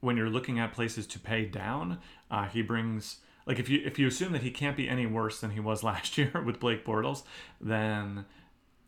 when 0.03 0.17
you're 0.17 0.29
looking 0.29 0.59
at 0.59 0.73
places 0.73 1.07
to 1.07 1.19
pay 1.19 1.45
down, 1.45 1.97
uh, 2.29 2.45
he 2.45 2.61
brings 2.61 3.17
like 3.45 3.57
if 3.57 3.69
you 3.69 3.81
if 3.85 3.97
you 3.97 4.05
assume 4.05 4.33
that 4.33 4.41
he 4.41 4.51
can't 4.51 4.75
be 4.75 4.89
any 4.89 5.05
worse 5.05 5.39
than 5.39 5.51
he 5.51 5.59
was 5.61 5.81
last 5.91 6.17
year 6.17 6.43
with 6.45 6.59
Blake 6.59 6.85
Bortles, 6.85 7.23
then 7.61 8.25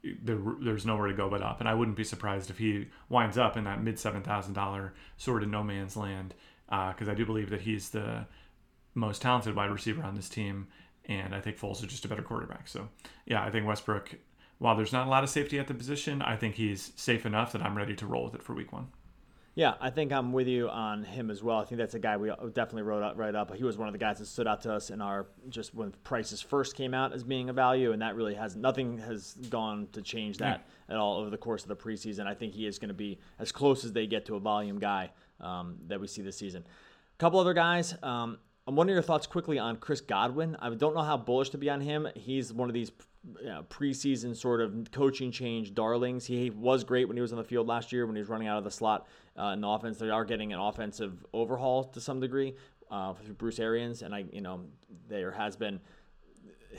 there, 0.04 0.38
there's 0.62 0.86
nowhere 0.86 1.08
to 1.08 1.14
go 1.14 1.30
but 1.30 1.42
up. 1.42 1.60
And 1.62 1.70
I 1.70 1.74
wouldn't 1.74 1.98
be 1.98 2.04
surprised 2.04 2.50
if 2.50 2.58
he 2.58 2.88
winds 3.10 3.38
up 3.38 3.56
in 3.56 3.64
that 3.64 3.82
mid 3.82 3.98
seven 3.98 4.22
thousand 4.22 4.54
dollar 4.54 4.94
sort 5.16 5.42
of 5.42 5.50
no 5.50 5.64
man's 5.64 5.96
land 5.96 6.34
because 6.68 7.08
uh, 7.08 7.12
I 7.12 7.16
do 7.16 7.26
believe 7.26 7.50
that 7.50 7.62
he's 7.62 7.92
the 7.92 8.26
most 8.94 9.22
talented 9.22 9.56
wide 9.56 9.72
receiver 9.72 10.04
on 10.04 10.16
this 10.16 10.30
team, 10.30 10.68
and 11.06 11.34
I 11.34 11.40
think 11.40 11.58
Foles 11.58 11.78
is 11.84 11.90
just 11.90 12.04
a 12.06 12.08
better 12.10 12.24
quarterback. 12.24 12.68
So 12.68 12.90
yeah, 13.26 13.44
I 13.44 13.52
think 13.52 13.66
Westbrook. 13.66 14.16
While 14.58 14.78
there's 14.78 14.94
not 14.94 15.06
a 15.06 15.10
lot 15.10 15.26
of 15.26 15.30
safety 15.30 15.60
at 15.60 15.68
the 15.68 15.74
position, 15.74 16.22
I 16.22 16.38
think 16.38 16.56
he's 16.56 16.94
safe 16.96 17.26
enough 17.26 17.52
that 17.52 17.62
I'm 17.62 17.76
ready 17.76 17.94
to 17.96 18.08
roll 18.08 18.24
with 18.24 18.36
it 18.36 18.42
for 18.42 18.54
week 18.54 18.72
one. 18.72 18.88
Yeah, 19.56 19.76
I 19.80 19.90
think 19.90 20.12
I'm 20.12 20.34
with 20.34 20.50
you 20.50 20.70
on 20.70 21.06
him 21.06 21.32
as 21.32 21.42
well. 21.42 21.60
I 21.60 21.64
think 21.64 21.80
that's 21.80 21.94
a 21.94 22.00
guy 22.00 22.18
we 22.18 22.30
definitely 22.30 22.82
wrote 22.82 23.04
up 23.04 23.18
right 23.18 23.34
up. 23.34 23.56
He 23.56 23.64
was 23.64 23.78
one 23.78 23.88
of 23.88 23.94
the 23.94 23.98
guys 23.98 24.20
that 24.20 24.26
stood 24.26 24.48
out 24.48 24.62
to 24.64 24.74
us 24.74 24.90
in 24.90 25.00
our 25.00 25.28
just 25.48 25.74
when 25.74 25.94
prices 26.04 26.42
first 26.42 26.76
came 26.76 26.94
out 26.94 27.14
as 27.14 27.24
being 27.24 27.50
a 27.50 27.54
value, 27.54 27.94
and 27.94 28.02
that 28.02 28.18
really 28.18 28.36
has 28.36 28.58
nothing 28.58 28.98
has 28.98 29.36
gone 29.50 29.88
to 29.94 30.02
change 30.02 30.40
that 30.40 30.66
yeah. 30.90 30.96
at 30.96 31.00
all 31.00 31.20
over 31.20 31.30
the 31.30 31.38
course 31.38 31.64
of 31.64 31.70
the 31.70 31.76
preseason. 31.76 32.28
I 32.28 32.34
think 32.34 32.54
he 32.54 32.68
is 32.68 32.80
going 32.80 32.90
to 32.90 32.94
be 32.94 33.18
as 33.40 33.54
close 33.54 33.86
as 33.86 33.94
they 33.94 34.08
get 34.08 34.26
to 34.26 34.36
a 34.36 34.42
volume 34.42 34.78
guy 34.78 35.12
um, 35.40 35.78
that 35.88 36.02
we 36.02 36.08
see 36.08 36.22
this 36.22 36.36
season. 36.36 36.66
A 37.14 37.18
couple 37.18 37.40
other 37.40 37.54
guys. 37.54 37.96
Um, 38.04 38.38
I'm 38.68 38.76
wondering 38.76 38.96
your 38.96 39.04
thoughts 39.04 39.26
quickly 39.26 39.58
on 39.58 39.78
Chris 39.78 40.02
Godwin. 40.02 40.58
I 40.60 40.70
don't 40.72 40.96
know 40.96 41.04
how 41.04 41.16
bullish 41.16 41.52
to 41.52 41.58
be 41.58 41.70
on 41.70 41.80
him. 41.80 42.10
He's 42.16 42.52
one 42.52 42.68
of 42.68 42.74
these 42.74 42.92
you 43.40 43.48
know, 43.48 43.66
preseason 43.70 44.36
sort 44.36 44.62
of 44.62 44.92
coaching 44.92 45.32
change 45.32 45.74
darlings. 45.74 46.26
He 46.26 46.50
was 46.50 46.84
great 46.84 47.08
when 47.08 47.18
he 47.18 47.22
was 47.22 47.32
on 47.32 47.38
the 47.38 47.44
field 47.44 47.68
last 47.68 47.92
year 47.92 48.06
when 48.06 48.16
he 48.16 48.22
was 48.22 48.30
running 48.30 48.48
out 48.48 48.58
of 48.58 48.64
the 48.64 48.72
slot 48.72 49.08
uh, 49.38 49.48
in 49.48 49.62
the 49.62 49.68
offense. 49.68 49.98
They 49.98 50.10
are 50.10 50.26
getting 50.26 50.54
an 50.54 50.60
offensive 50.60 51.26
overhaul 51.34 51.86
to 51.86 52.02
some 52.02 52.20
degree 52.20 52.56
uh, 52.92 53.14
through 53.14 53.34
Bruce 53.36 53.60
Arians, 53.60 54.02
and 54.02 54.14
I, 54.14 54.26
you 54.32 54.42
know, 54.42 54.62
there 55.08 55.32
has 55.32 55.56
been 55.56 55.80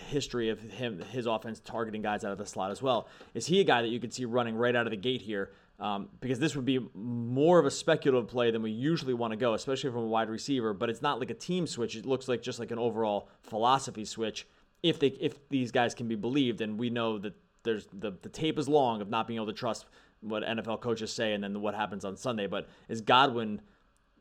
history 0.09 0.51
of 0.51 0.61
him 0.61 1.01
his 1.11 1.24
offense 1.24 1.59
targeting 1.61 2.03
guys 2.03 2.22
out 2.22 2.30
of 2.30 2.38
the 2.38 2.47
slot 2.47 2.70
as 2.70 2.82
well. 2.82 3.09
Is 3.34 3.47
he 3.47 3.61
a 3.61 3.64
guy 3.64 3.82
that 3.82 3.88
you 3.88 3.99
could 3.99 4.12
see 4.12 4.24
running 4.24 4.55
right 4.55 4.76
out 4.76 4.86
of 4.86 4.90
the 4.90 4.97
gate 4.97 5.22
here? 5.22 5.53
Um, 5.78 6.09
because 6.20 6.38
this 6.38 6.57
would 6.57 6.64
be 6.64 6.78
more 6.94 7.59
of 7.59 7.66
a 7.66 7.70
speculative 7.70 8.30
play 8.30 8.51
than 8.51 8.62
we 8.62 8.70
usually 8.70 9.12
want 9.12 9.32
to 9.32 9.36
go, 9.36 9.53
especially 9.53 9.90
from 9.90 10.05
a 10.05 10.07
wide 10.07 10.30
receiver. 10.30 10.72
But 10.72 10.88
it's 10.88 11.03
not 11.03 11.18
like 11.18 11.30
a 11.30 11.34
team 11.34 11.66
switch; 11.66 11.97
it 11.97 12.07
looks 12.07 12.28
like 12.28 12.40
just 12.40 12.59
like 12.59 12.70
an 12.70 12.78
overall 12.78 13.28
philosophy 13.42 14.05
switch 14.05 14.47
if 14.83 14.99
they 14.99 15.09
if 15.09 15.49
these 15.49 15.72
guys 15.72 15.95
can 15.95 16.09
be 16.09 16.14
believed, 16.14 16.61
and 16.61 16.79
we 16.79 16.91
know 16.91 17.18
that 17.18 17.35
there's 17.62 17.87
the 17.93 18.12
the 18.22 18.29
tape 18.29 18.59
is 18.59 18.68
long 18.68 19.01
of 19.01 19.09
not 19.09 19.27
being 19.27 19.39
able 19.39 19.47
to 19.47 19.53
trust 19.53 19.87
what 20.20 20.43
NFL 20.43 20.81
coaches 20.81 21.12
say 21.12 21.35
and 21.35 21.43
then 21.43 21.61
what 21.61 21.74
happens 21.74 22.05
on 22.05 22.16
Sunday. 22.16 22.47
But 22.47 22.68
is 22.89 23.01
Godwin? 23.01 23.61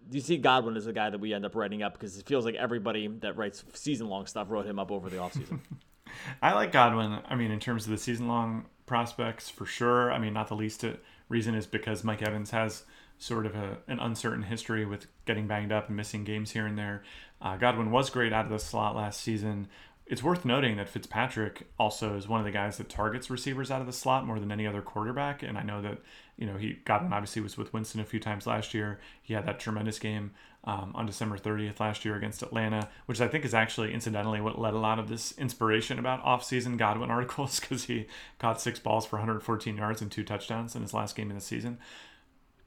Do 0.07 0.17
you 0.17 0.23
see 0.23 0.37
Godwin 0.37 0.77
as 0.77 0.85
a 0.85 0.93
guy 0.93 1.09
that 1.09 1.19
we 1.19 1.33
end 1.33 1.45
up 1.45 1.55
writing 1.55 1.81
up 1.81 1.93
because 1.93 2.17
it 2.17 2.27
feels 2.27 2.45
like 2.45 2.55
everybody 2.55 3.07
that 3.21 3.37
writes 3.37 3.63
season 3.73 4.07
long 4.07 4.27
stuff 4.27 4.51
wrote 4.51 4.67
him 4.67 4.77
up 4.77 4.91
over 4.91 5.09
the 5.09 5.17
offseason? 5.17 5.59
I 6.41 6.53
like 6.53 6.71
Godwin. 6.71 7.19
I 7.27 7.35
mean, 7.35 7.51
in 7.51 7.59
terms 7.59 7.85
of 7.85 7.91
the 7.91 7.97
season 7.97 8.27
long 8.27 8.65
prospects, 8.85 9.49
for 9.49 9.65
sure. 9.65 10.11
I 10.11 10.19
mean, 10.19 10.33
not 10.33 10.47
the 10.47 10.55
least 10.55 10.85
reason 11.29 11.55
is 11.55 11.65
because 11.65 12.03
Mike 12.03 12.21
Evans 12.21 12.51
has 12.51 12.83
sort 13.17 13.45
of 13.45 13.55
a, 13.55 13.77
an 13.87 13.99
uncertain 13.99 14.43
history 14.43 14.85
with 14.85 15.07
getting 15.25 15.47
banged 15.47 15.71
up 15.71 15.87
and 15.87 15.95
missing 15.95 16.23
games 16.23 16.51
here 16.51 16.67
and 16.67 16.77
there. 16.77 17.03
Uh, 17.41 17.55
Godwin 17.57 17.91
was 17.91 18.09
great 18.09 18.33
out 18.33 18.45
of 18.45 18.51
the 18.51 18.59
slot 18.59 18.95
last 18.95 19.21
season. 19.21 19.67
It's 20.07 20.21
worth 20.21 20.45
noting 20.45 20.77
that 20.77 20.87
Fitzpatrick 20.87 21.67
also 21.79 22.15
is 22.15 22.27
one 22.27 22.39
of 22.39 22.45
the 22.45 22.51
guys 22.51 22.77
that 22.77 22.89
targets 22.89 23.31
receivers 23.31 23.71
out 23.71 23.81
of 23.81 23.87
the 23.87 23.93
slot 23.93 24.25
more 24.25 24.39
than 24.39 24.51
any 24.51 24.67
other 24.67 24.83
quarterback. 24.83 25.41
And 25.41 25.57
I 25.57 25.63
know 25.63 25.81
that, 25.81 25.97
you 26.37 26.45
know, 26.45 26.57
he 26.57 26.73
Godwin 26.85 27.11
obviously 27.11 27.41
was 27.41 27.57
with 27.57 27.73
Winston 27.73 28.01
a 28.01 28.05
few 28.05 28.19
times 28.19 28.45
last 28.45 28.75
year. 28.75 28.99
He 29.23 29.33
had 29.33 29.47
that 29.47 29.59
tremendous 29.59 29.97
game 29.97 30.31
um, 30.63 30.91
on 30.93 31.07
December 31.07 31.39
30th 31.39 31.79
last 31.79 32.05
year 32.05 32.15
against 32.15 32.43
Atlanta, 32.43 32.87
which 33.07 33.19
I 33.19 33.27
think 33.27 33.45
is 33.45 33.55
actually 33.55 33.95
incidentally 33.95 34.41
what 34.41 34.59
led 34.59 34.75
a 34.75 34.79
lot 34.79 34.99
of 34.99 35.09
this 35.09 35.35
inspiration 35.39 35.97
about 35.97 36.23
off-season 36.23 36.77
Godwin 36.77 37.09
articles 37.11 37.59
because 37.59 37.85
he 37.85 38.05
caught 38.37 38.61
six 38.61 38.77
balls 38.77 39.07
for 39.07 39.15
114 39.15 39.75
yards 39.75 40.03
and 40.03 40.11
two 40.11 40.23
touchdowns 40.23 40.75
in 40.75 40.83
his 40.83 40.93
last 40.93 41.15
game 41.15 41.31
of 41.31 41.35
the 41.35 41.41
season. 41.41 41.79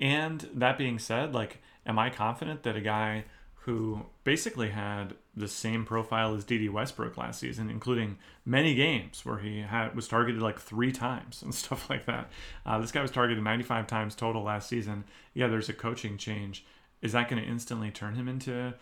And 0.01 0.49
that 0.55 0.76
being 0.76 0.99
said, 0.99 1.34
like, 1.34 1.62
am 1.86 2.01
I 2.01 2.11
confident 2.11 2.64
that 2.64 2.76
a 2.76 2.80
guy– 2.80 3.26
who 3.68 4.00
basically 4.24 4.70
had 4.70 5.12
the 5.36 5.46
same 5.46 5.84
profile 5.84 6.34
as 6.34 6.42
Dede 6.42 6.70
Westbrook 6.70 7.18
last 7.18 7.38
season, 7.38 7.68
including 7.68 8.16
many 8.46 8.74
games 8.74 9.26
where 9.26 9.36
he 9.36 9.60
had 9.60 9.94
was 9.94 10.08
targeted 10.08 10.40
like 10.40 10.58
three 10.58 10.90
times 10.90 11.42
and 11.44 11.54
stuff 11.54 11.90
like 11.90 12.06
that. 12.06 12.30
Uh, 12.64 12.78
this 12.78 12.92
guy 12.92 13.02
was 13.02 13.10
targeted 13.10 13.44
95 13.44 13.86
times 13.86 14.14
total 14.14 14.42
last 14.42 14.70
season. 14.70 15.04
Yeah, 15.34 15.48
there's 15.48 15.68
a 15.68 15.74
coaching 15.74 16.16
change. 16.16 16.64
Is 17.02 17.12
that 17.12 17.28
going 17.28 17.42
to 17.42 17.46
instantly 17.46 17.90
turn 17.90 18.14
him 18.14 18.26
into 18.26 18.72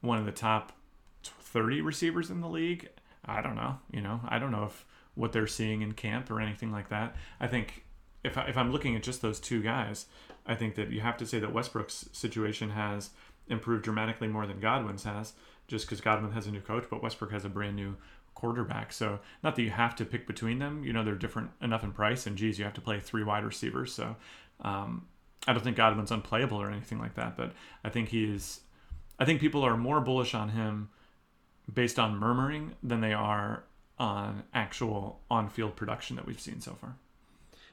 one 0.00 0.18
of 0.18 0.26
the 0.26 0.32
top 0.32 0.72
30 1.22 1.80
receivers 1.80 2.28
in 2.28 2.40
the 2.40 2.48
league? 2.48 2.88
I 3.24 3.40
don't 3.40 3.54
know. 3.54 3.78
You 3.92 4.00
know, 4.00 4.22
I 4.26 4.40
don't 4.40 4.50
know 4.50 4.64
if 4.64 4.84
what 5.14 5.30
they're 5.30 5.46
seeing 5.46 5.82
in 5.82 5.92
camp 5.92 6.32
or 6.32 6.40
anything 6.40 6.72
like 6.72 6.88
that. 6.88 7.14
I 7.38 7.46
think 7.46 7.84
if, 8.24 8.36
I, 8.36 8.46
if 8.46 8.56
I'm 8.56 8.72
looking 8.72 8.96
at 8.96 9.04
just 9.04 9.22
those 9.22 9.38
two 9.38 9.62
guys, 9.62 10.06
I 10.44 10.56
think 10.56 10.74
that 10.74 10.90
you 10.90 11.00
have 11.00 11.16
to 11.18 11.26
say 11.26 11.38
that 11.38 11.52
Westbrook's 11.52 12.08
situation 12.10 12.70
has– 12.70 13.10
improved 13.48 13.84
dramatically 13.84 14.28
more 14.28 14.46
than 14.46 14.60
Godwin's 14.60 15.04
has, 15.04 15.34
just 15.68 15.86
because 15.86 16.00
Godwin 16.00 16.32
has 16.32 16.46
a 16.46 16.50
new 16.50 16.60
coach, 16.60 16.84
but 16.90 17.02
Westbrook 17.02 17.32
has 17.32 17.44
a 17.44 17.48
brand 17.48 17.76
new 17.76 17.96
quarterback. 18.34 18.92
So 18.92 19.20
not 19.42 19.56
that 19.56 19.62
you 19.62 19.70
have 19.70 19.96
to 19.96 20.04
pick 20.04 20.26
between 20.26 20.58
them. 20.58 20.84
You 20.84 20.92
know 20.92 21.02
they're 21.02 21.14
different 21.14 21.50
enough 21.60 21.84
in 21.84 21.92
price, 21.92 22.26
and 22.26 22.36
geez, 22.36 22.58
you 22.58 22.64
have 22.64 22.74
to 22.74 22.80
play 22.80 23.00
three 23.00 23.24
wide 23.24 23.44
receivers. 23.44 23.92
So 23.92 24.16
um, 24.60 25.06
I 25.46 25.52
don't 25.52 25.62
think 25.62 25.76
Godwin's 25.76 26.10
unplayable 26.10 26.60
or 26.60 26.70
anything 26.70 26.98
like 26.98 27.14
that, 27.14 27.36
but 27.36 27.52
I 27.84 27.88
think 27.88 28.10
he 28.10 28.24
is. 28.24 28.60
I 29.18 29.24
think 29.24 29.40
people 29.40 29.62
are 29.62 29.76
more 29.76 30.00
bullish 30.00 30.34
on 30.34 30.50
him 30.50 30.90
based 31.72 31.98
on 31.98 32.16
murmuring 32.16 32.74
than 32.82 33.00
they 33.00 33.14
are 33.14 33.64
on 33.98 34.42
actual 34.52 35.20
on-field 35.30 35.74
production 35.74 36.16
that 36.16 36.26
we've 36.26 36.40
seen 36.40 36.60
so 36.60 36.74
far. 36.74 36.96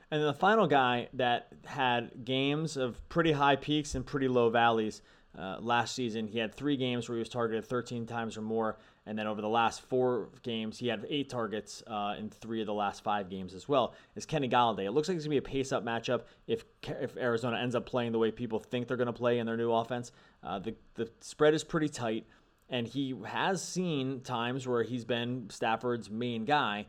And 0.10 0.22
then 0.22 0.28
the 0.28 0.34
final 0.34 0.68
guy 0.68 1.10
that 1.14 1.48
had 1.66 2.24
games 2.24 2.78
of 2.78 3.08
pretty 3.10 3.34
high 3.34 3.56
peaks 3.56 3.94
and 3.96 4.06
pretty 4.06 4.28
low 4.28 4.50
valleys 4.50 5.02
uh, 5.38 5.58
last 5.60 5.96
season, 5.96 6.28
he 6.28 6.38
had 6.38 6.54
three 6.54 6.78
games 6.78 7.10
where 7.10 7.16
he 7.16 7.20
was 7.20 7.30
targeted 7.30 7.66
13 7.66 8.06
times 8.06 8.38
or 8.38 8.42
more. 8.42 8.78
And 9.06 9.18
then 9.18 9.28
over 9.28 9.42
the 9.42 9.50
last 9.50 9.82
four 9.82 10.30
games, 10.44 10.78
he 10.78 10.88
had 10.88 11.06
eight 11.10 11.30
targets 11.30 11.84
uh, 11.88 12.16
in 12.18 12.30
three 12.30 12.62
of 12.62 12.68
the 12.68 12.74
last 12.74 13.04
five 13.04 13.30
games 13.30 13.54
as 13.54 13.68
well. 13.68 13.96
Is 14.16 14.26
Kenny 14.26 14.48
Golladay? 14.48 14.86
It 14.86 14.92
looks 14.92 15.08
like 15.08 15.18
it's 15.18 15.26
gonna 15.26 15.34
be 15.34 15.38
a 15.38 15.42
pace-up 15.42 15.84
matchup 15.84 16.22
if 16.48 16.64
if 16.84 17.18
Arizona 17.18 17.58
ends 17.58 17.76
up 17.76 17.86
playing 17.86 18.14
the 18.14 18.20
way 18.20 18.32
people 18.32 18.60
think 18.60 18.88
they're 18.88 18.96
gonna 18.96 19.12
play 19.12 19.40
in 19.40 19.46
their 19.46 19.58
new 19.58 19.72
offense. 19.74 20.12
Uh, 20.42 20.60
the 20.60 20.76
the 20.94 21.10
spread 21.20 21.54
is 21.54 21.66
pretty 21.66 21.90
tight, 21.90 22.26
and 22.70 22.88
he 22.88 23.14
has 23.26 23.62
seen 23.62 24.22
times 24.22 24.66
where 24.68 24.84
he's 24.84 25.04
been 25.04 25.50
Stafford's 25.50 26.10
main 26.10 26.46
guy 26.46 26.86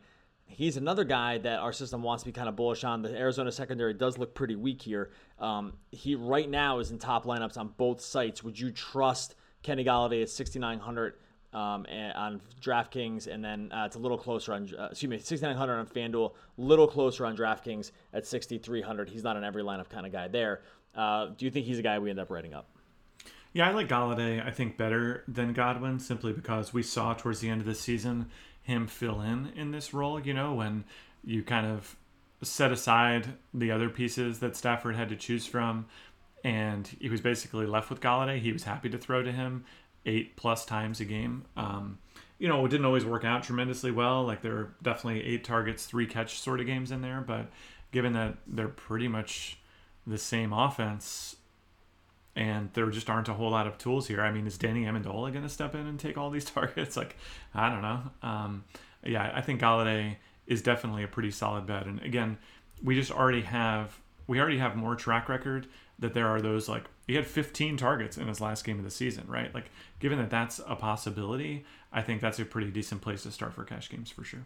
he's 0.47 0.77
another 0.77 1.03
guy 1.03 1.37
that 1.39 1.59
our 1.59 1.73
system 1.73 2.03
wants 2.03 2.23
to 2.23 2.29
be 2.29 2.33
kind 2.33 2.47
of 2.47 2.55
bullish 2.55 2.83
on. 2.83 3.01
The 3.01 3.15
Arizona 3.15 3.51
secondary 3.51 3.93
does 3.93 4.17
look 4.17 4.33
pretty 4.33 4.55
weak 4.55 4.81
here. 4.81 5.11
Um, 5.39 5.73
he 5.91 6.15
right 6.15 6.49
now 6.49 6.79
is 6.79 6.91
in 6.91 6.99
top 6.99 7.25
lineups 7.25 7.57
on 7.57 7.69
both 7.77 8.01
sites. 8.01 8.43
Would 8.43 8.59
you 8.59 8.71
trust 8.71 9.35
Kenny 9.63 9.83
Golladay 9.83 10.21
at 10.21 10.29
6,900 10.29 11.15
um, 11.53 11.85
on 12.15 12.41
DraftKings, 12.61 13.27
and 13.27 13.43
then 13.43 13.71
uh, 13.71 13.85
it's 13.85 13.95
a 13.95 13.99
little 13.99 14.17
closer 14.17 14.53
on 14.53 14.69
uh, 14.77 14.89
excuse 14.91 15.09
me 15.09 15.17
6,900 15.17 15.77
on 15.77 15.87
FanDuel, 15.87 16.33
little 16.57 16.87
closer 16.87 17.25
on 17.25 17.35
DraftKings 17.35 17.91
at 18.13 18.27
6,300. 18.27 19.09
He's 19.09 19.23
not 19.23 19.37
an 19.37 19.43
every 19.43 19.63
lineup 19.63 19.89
kind 19.89 20.05
of 20.05 20.11
guy 20.11 20.27
there. 20.27 20.61
Uh, 20.93 21.27
do 21.37 21.45
you 21.45 21.51
think 21.51 21.65
he's 21.65 21.79
a 21.79 21.81
guy 21.81 21.97
we 21.99 22.09
end 22.09 22.19
up 22.19 22.29
writing 22.29 22.53
up? 22.53 22.69
Yeah, 23.53 23.69
I 23.69 23.71
like 23.71 23.87
Golladay, 23.87 24.45
I 24.45 24.51
think 24.51 24.77
better 24.77 25.23
than 25.29 25.53
Godwin 25.53 25.99
simply 25.99 26.33
because 26.33 26.73
we 26.73 26.83
saw 26.83 27.13
towards 27.13 27.39
the 27.39 27.49
end 27.49 27.61
of 27.61 27.67
the 27.67 27.75
season 27.75 28.29
him 28.65 28.87
fill 28.87 29.21
in 29.21 29.51
in 29.55 29.71
this 29.71 29.93
role, 29.93 30.19
you 30.19 30.33
know, 30.33 30.53
when 30.53 30.83
you 31.23 31.43
kind 31.43 31.65
of 31.65 31.95
set 32.41 32.71
aside 32.71 33.27
the 33.53 33.71
other 33.71 33.89
pieces 33.89 34.39
that 34.39 34.55
Stafford 34.55 34.95
had 34.95 35.09
to 35.09 35.15
choose 35.15 35.45
from 35.45 35.85
and 36.43 36.87
he 36.99 37.09
was 37.09 37.21
basically 37.21 37.65
left 37.65 37.89
with 37.89 38.01
Golladay. 38.01 38.39
He 38.39 38.51
was 38.51 38.63
happy 38.63 38.89
to 38.89 38.97
throw 38.97 39.23
to 39.23 39.31
him 39.31 39.65
eight 40.05 40.35
plus 40.35 40.65
times 40.65 40.99
a 40.99 41.05
game. 41.05 41.45
Um, 41.55 41.99
you 42.37 42.47
know, 42.47 42.63
it 42.65 42.69
didn't 42.69 42.85
always 42.85 43.05
work 43.05 43.23
out 43.23 43.43
tremendously 43.43 43.91
well. 43.91 44.23
Like 44.23 44.41
there 44.41 44.55
are 44.57 44.75
definitely 44.83 45.23
eight 45.23 45.43
targets, 45.43 45.85
three 45.85 46.05
catch 46.05 46.39
sort 46.39 46.59
of 46.59 46.65
games 46.65 46.91
in 46.91 47.01
there, 47.01 47.21
but 47.21 47.47
given 47.91 48.13
that 48.13 48.37
they're 48.45 48.67
pretty 48.67 49.07
much 49.07 49.57
the 50.05 50.17
same 50.17 50.53
offense, 50.53 51.35
and 52.35 52.69
there 52.73 52.89
just 52.89 53.09
aren't 53.09 53.29
a 53.29 53.33
whole 53.33 53.51
lot 53.51 53.67
of 53.67 53.77
tools 53.77 54.07
here. 54.07 54.21
I 54.21 54.31
mean, 54.31 54.45
is 54.45 54.57
Danny 54.57 54.83
Amendola 54.83 55.31
going 55.31 55.43
to 55.43 55.49
step 55.49 55.73
in 55.73 55.87
and 55.87 55.99
take 55.99 56.17
all 56.17 56.29
these 56.29 56.45
targets? 56.51 56.97
Like, 56.97 57.15
I 57.53 57.69
don't 57.69 57.81
know. 57.81 58.01
Um, 58.21 58.63
yeah, 59.03 59.31
I 59.33 59.41
think 59.41 59.61
Golladay 59.61 60.17
is 60.47 60.61
definitely 60.61 61.03
a 61.03 61.07
pretty 61.07 61.31
solid 61.31 61.65
bet. 61.65 61.85
And 61.85 62.01
again, 62.01 62.37
we 62.83 62.95
just 62.95 63.11
already 63.11 63.41
have 63.41 63.99
we 64.27 64.39
already 64.39 64.57
have 64.57 64.75
more 64.75 64.95
track 64.95 65.29
record 65.29 65.67
that 65.99 66.13
there 66.13 66.27
are 66.27 66.41
those 66.41 66.67
like 66.67 66.85
he 67.07 67.13
had 67.13 67.25
15 67.25 67.77
targets 67.77 68.17
in 68.17 68.27
his 68.27 68.41
last 68.41 68.65
game 68.65 68.79
of 68.79 68.83
the 68.83 68.91
season, 68.91 69.25
right? 69.27 69.53
Like, 69.53 69.69
given 69.99 70.17
that 70.17 70.31
that's 70.31 70.59
a 70.67 70.75
possibility, 70.75 71.63
I 71.93 72.01
think 72.01 72.21
that's 72.21 72.39
a 72.39 72.45
pretty 72.45 72.71
decent 72.71 73.01
place 73.01 73.23
to 73.23 73.31
start 73.31 73.53
for 73.53 73.63
cash 73.63 73.89
games 73.89 74.09
for 74.09 74.23
sure. 74.23 74.43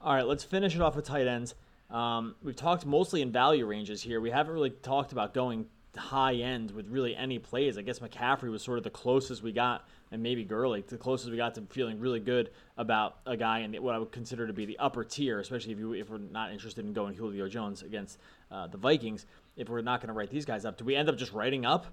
All 0.00 0.14
right, 0.14 0.26
let's 0.26 0.44
finish 0.44 0.74
it 0.74 0.82
off 0.82 0.94
with 0.94 1.06
tight 1.06 1.26
ends. 1.26 1.54
Um, 1.90 2.34
we've 2.42 2.56
talked 2.56 2.84
mostly 2.84 3.22
in 3.22 3.32
value 3.32 3.66
ranges 3.66 4.02
here. 4.02 4.20
We 4.20 4.30
haven't 4.30 4.52
really 4.52 4.70
talked 4.70 5.12
about 5.12 5.32
going 5.32 5.66
high 5.96 6.34
end 6.34 6.70
with 6.70 6.88
really 6.88 7.14
any 7.14 7.38
plays. 7.38 7.76
I 7.76 7.82
guess 7.82 7.98
McCaffrey 7.98 8.50
was 8.50 8.62
sort 8.62 8.78
of 8.78 8.84
the 8.84 8.90
closest 8.90 9.42
we 9.42 9.52
got, 9.52 9.86
and 10.10 10.22
maybe 10.22 10.44
Gurley, 10.44 10.82
the 10.86 10.96
closest 10.96 11.30
we 11.30 11.36
got 11.36 11.54
to 11.56 11.62
feeling 11.62 12.00
really 12.00 12.20
good 12.20 12.50
about 12.76 13.18
a 13.26 13.36
guy 13.36 13.60
in 13.60 13.74
what 13.82 13.94
I 13.94 13.98
would 13.98 14.12
consider 14.12 14.46
to 14.46 14.52
be 14.52 14.64
the 14.64 14.78
upper 14.78 15.04
tier, 15.04 15.38
especially 15.40 15.72
if 15.72 15.78
you 15.78 15.92
if 15.92 16.08
we're 16.08 16.18
not 16.18 16.52
interested 16.52 16.84
in 16.84 16.92
going 16.92 17.14
Julio 17.14 17.48
Jones 17.48 17.82
against 17.82 18.18
uh, 18.50 18.66
the 18.66 18.78
Vikings. 18.78 19.26
If 19.56 19.68
we're 19.68 19.82
not 19.82 20.00
going 20.00 20.08
to 20.08 20.14
write 20.14 20.30
these 20.30 20.46
guys 20.46 20.64
up, 20.64 20.78
do 20.78 20.84
we 20.84 20.96
end 20.96 21.08
up 21.08 21.16
just 21.16 21.32
writing 21.32 21.66
up 21.66 21.86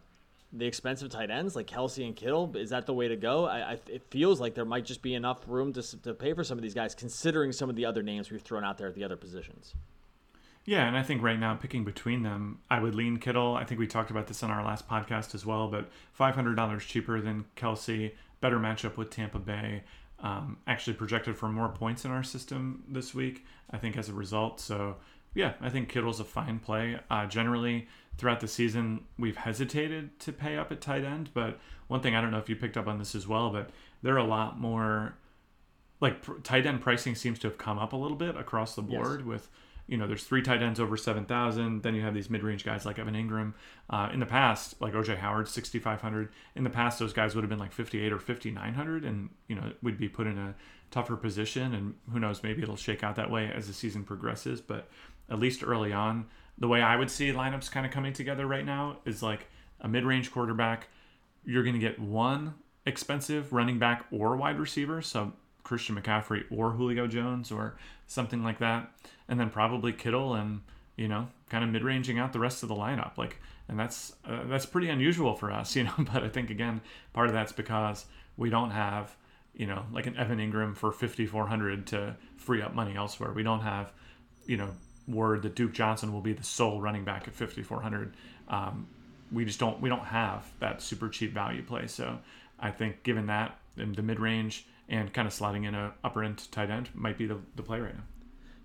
the 0.51 0.65
expensive 0.65 1.09
tight 1.09 1.29
ends 1.29 1.55
like 1.55 1.67
Kelce 1.67 2.05
and 2.05 2.15
Kittle? 2.15 2.55
Is 2.55 2.69
that 2.69 2.85
the 2.85 2.93
way 2.93 3.07
to 3.07 3.15
go? 3.15 3.45
I, 3.45 3.73
I, 3.73 3.79
it 3.87 4.03
feels 4.09 4.39
like 4.39 4.55
there 4.55 4.65
might 4.65 4.85
just 4.85 5.01
be 5.01 5.13
enough 5.13 5.43
room 5.47 5.73
to, 5.73 6.01
to 6.01 6.13
pay 6.13 6.33
for 6.33 6.43
some 6.43 6.57
of 6.57 6.61
these 6.61 6.73
guys, 6.73 6.95
considering 6.95 7.51
some 7.51 7.69
of 7.69 7.75
the 7.75 7.85
other 7.85 8.01
names 8.01 8.31
we've 8.31 8.41
thrown 8.41 8.63
out 8.63 8.77
there 8.77 8.87
at 8.87 8.95
the 8.95 9.03
other 9.03 9.17
positions. 9.17 9.75
Yeah, 10.69 10.85
and 10.85 10.95
I 10.95 11.01
think 11.01 11.23
right 11.23 11.39
now 11.39 11.55
picking 11.55 11.83
between 11.83 12.21
them, 12.21 12.59
I 12.69 12.79
would 12.79 12.93
lean 12.93 13.17
Kittle. 13.17 13.55
I 13.55 13.63
think 13.63 13.79
we 13.79 13.87
talked 13.87 14.11
about 14.11 14.27
this 14.27 14.43
on 14.43 14.51
our 14.51 14.63
last 14.63 14.87
podcast 14.87 15.33
as 15.33 15.43
well, 15.43 15.67
but 15.67 15.89
five 16.13 16.35
hundred 16.35 16.57
dollars 16.57 16.85
cheaper 16.85 17.19
than 17.19 17.45
Kelce, 17.55 18.11
better 18.39 18.59
matchup 18.59 18.95
with 18.95 19.09
Tampa 19.09 19.39
Bay. 19.39 19.81
Um, 20.19 20.57
actually 20.67 20.93
projected 20.93 21.35
for 21.35 21.49
more 21.49 21.69
points 21.69 22.05
in 22.05 22.11
our 22.11 22.21
system 22.21 22.83
this 22.87 23.15
week. 23.15 23.47
I 23.71 23.79
think 23.79 23.97
as 23.97 24.09
a 24.09 24.13
result. 24.13 24.59
So 24.59 24.97
yeah, 25.33 25.53
I 25.59 25.71
think 25.71 25.89
Kittle's 25.89 26.19
a 26.19 26.23
fine 26.23 26.59
play. 26.59 26.99
Uh, 27.09 27.25
generally, 27.25 27.87
throughout 28.19 28.39
the 28.39 28.47
season, 28.47 29.05
we've 29.17 29.37
hesitated 29.37 30.19
to 30.19 30.31
pay 30.31 30.55
up 30.55 30.71
at 30.71 30.81
tight 30.81 31.03
end, 31.03 31.31
but 31.33 31.57
one 31.87 32.01
thing 32.01 32.13
I 32.13 32.21
don't 32.21 32.29
know 32.29 32.37
if 32.37 32.47
you 32.47 32.55
picked 32.55 32.77
up 32.77 32.85
on 32.85 32.99
this 32.99 33.15
as 33.15 33.27
well, 33.27 33.49
but 33.49 33.71
there 34.03 34.13
are 34.13 34.17
a 34.19 34.23
lot 34.23 34.59
more 34.59 35.15
like 35.99 36.21
pr- 36.21 36.33
tight 36.43 36.67
end 36.67 36.81
pricing 36.81 37.15
seems 37.15 37.39
to 37.39 37.47
have 37.47 37.57
come 37.57 37.79
up 37.79 37.91
a 37.91 37.97
little 37.97 38.17
bit 38.17 38.37
across 38.37 38.75
the 38.75 38.83
board 38.83 39.21
yes. 39.21 39.27
with 39.27 39.49
you 39.89 39.97
know 39.97 40.07
there's 40.07 40.23
three 40.23 40.41
tight 40.41 40.61
ends 40.61 40.79
over 40.79 40.95
7000 40.95 41.81
then 41.81 41.95
you 41.95 42.01
have 42.01 42.13
these 42.13 42.29
mid-range 42.29 42.63
guys 42.63 42.85
like 42.85 42.99
evan 42.99 43.15
Engram. 43.15 43.53
uh, 43.89 44.09
in 44.13 44.19
the 44.19 44.25
past 44.25 44.79
like 44.79 44.93
oj 44.93 45.17
howard 45.17 45.47
6500 45.47 46.29
in 46.55 46.63
the 46.63 46.69
past 46.69 46.99
those 46.99 47.11
guys 47.11 47.35
would 47.35 47.43
have 47.43 47.49
been 47.49 47.59
like 47.59 47.73
58 47.73 48.13
or 48.13 48.19
5900 48.19 49.03
and 49.03 49.29
you 49.47 49.55
know 49.55 49.71
we'd 49.81 49.97
be 49.97 50.07
put 50.07 50.27
in 50.27 50.37
a 50.37 50.55
tougher 50.91 51.15
position 51.15 51.73
and 51.73 51.95
who 52.11 52.19
knows 52.19 52.43
maybe 52.43 52.61
it'll 52.61 52.75
shake 52.75 53.03
out 53.03 53.15
that 53.15 53.29
way 53.29 53.51
as 53.53 53.67
the 53.67 53.73
season 53.73 54.03
progresses 54.03 54.61
but 54.61 54.87
at 55.29 55.39
least 55.39 55.63
early 55.63 55.91
on 55.91 56.25
the 56.57 56.67
way 56.67 56.81
i 56.81 56.95
would 56.95 57.09
see 57.09 57.31
lineups 57.31 57.71
kind 57.71 57.85
of 57.85 57.91
coming 57.91 58.13
together 58.13 58.45
right 58.45 58.65
now 58.65 58.97
is 59.05 59.21
like 59.23 59.47
a 59.81 59.87
mid-range 59.87 60.31
quarterback 60.31 60.87
you're 61.45 61.63
going 61.63 61.73
to 61.73 61.79
get 61.79 61.99
one 61.99 62.53
expensive 62.85 63.51
running 63.53 63.79
back 63.79 64.05
or 64.11 64.35
wide 64.35 64.59
receiver 64.59 65.01
so 65.01 65.33
Christian 65.69 65.95
McCaffrey 65.95 66.45
or 66.49 66.71
Julio 66.71 67.05
Jones 67.05 67.51
or 67.51 67.75
something 68.07 68.43
like 68.43 68.57
that, 68.57 68.91
and 69.29 69.39
then 69.39 69.49
probably 69.49 69.93
Kittle 69.93 70.33
and 70.33 70.61
you 70.97 71.07
know 71.07 71.29
kind 71.49 71.63
of 71.63 71.69
mid 71.69 71.83
ranging 71.83 72.19
out 72.19 72.33
the 72.33 72.39
rest 72.39 72.63
of 72.63 72.69
the 72.69 72.75
lineup. 72.75 73.17
Like, 73.17 73.39
and 73.69 73.79
that's 73.79 74.13
uh, 74.25 74.43
that's 74.45 74.65
pretty 74.65 74.89
unusual 74.89 75.35
for 75.35 75.51
us, 75.51 75.75
you 75.77 75.85
know. 75.85 75.93
But 75.97 76.23
I 76.23 76.27
think 76.27 76.49
again, 76.49 76.81
part 77.13 77.27
of 77.27 77.33
that's 77.33 77.53
because 77.53 78.05
we 78.35 78.49
don't 78.49 78.71
have 78.71 79.15
you 79.53 79.67
know 79.67 79.85
like 79.93 80.07
an 80.07 80.17
Evan 80.17 80.39
Engram 80.39 80.75
for 80.75 80.91
5400 80.91 81.87
to 81.87 82.17
free 82.35 82.61
up 82.61 82.73
money 82.73 82.95
elsewhere. 82.95 83.31
We 83.31 83.43
don't 83.43 83.61
have 83.61 83.93
you 84.45 84.57
know 84.57 84.69
word 85.07 85.43
that 85.43 85.55
Duke 85.55 85.73
Johnson 85.73 86.11
will 86.11 86.21
be 86.21 86.33
the 86.33 86.43
sole 86.43 86.81
running 86.81 87.03
back 87.03 87.27
at 87.27 87.33
5400. 87.33 88.13
Um, 88.47 88.87
we 89.31 89.45
just 89.45 89.59
don't 89.59 89.79
we 89.79 89.89
don't 89.89 90.05
have 90.05 90.51
that 90.59 90.81
super 90.81 91.07
cheap 91.07 91.33
value 91.33 91.63
play. 91.63 91.87
So 91.87 92.19
I 92.59 92.71
think 92.71 93.03
given 93.03 93.27
that 93.27 93.57
in 93.77 93.93
the 93.93 94.01
mid 94.01 94.19
range 94.19 94.65
and 94.87 95.13
kind 95.13 95.27
of 95.27 95.33
sliding 95.33 95.65
in 95.65 95.75
a 95.75 95.93
upper 96.03 96.23
end 96.23 96.51
tight 96.51 96.69
end 96.69 96.89
might 96.93 97.17
be 97.17 97.25
the, 97.25 97.37
the 97.55 97.63
play 97.63 97.79
right 97.79 97.95
now. 97.95 98.03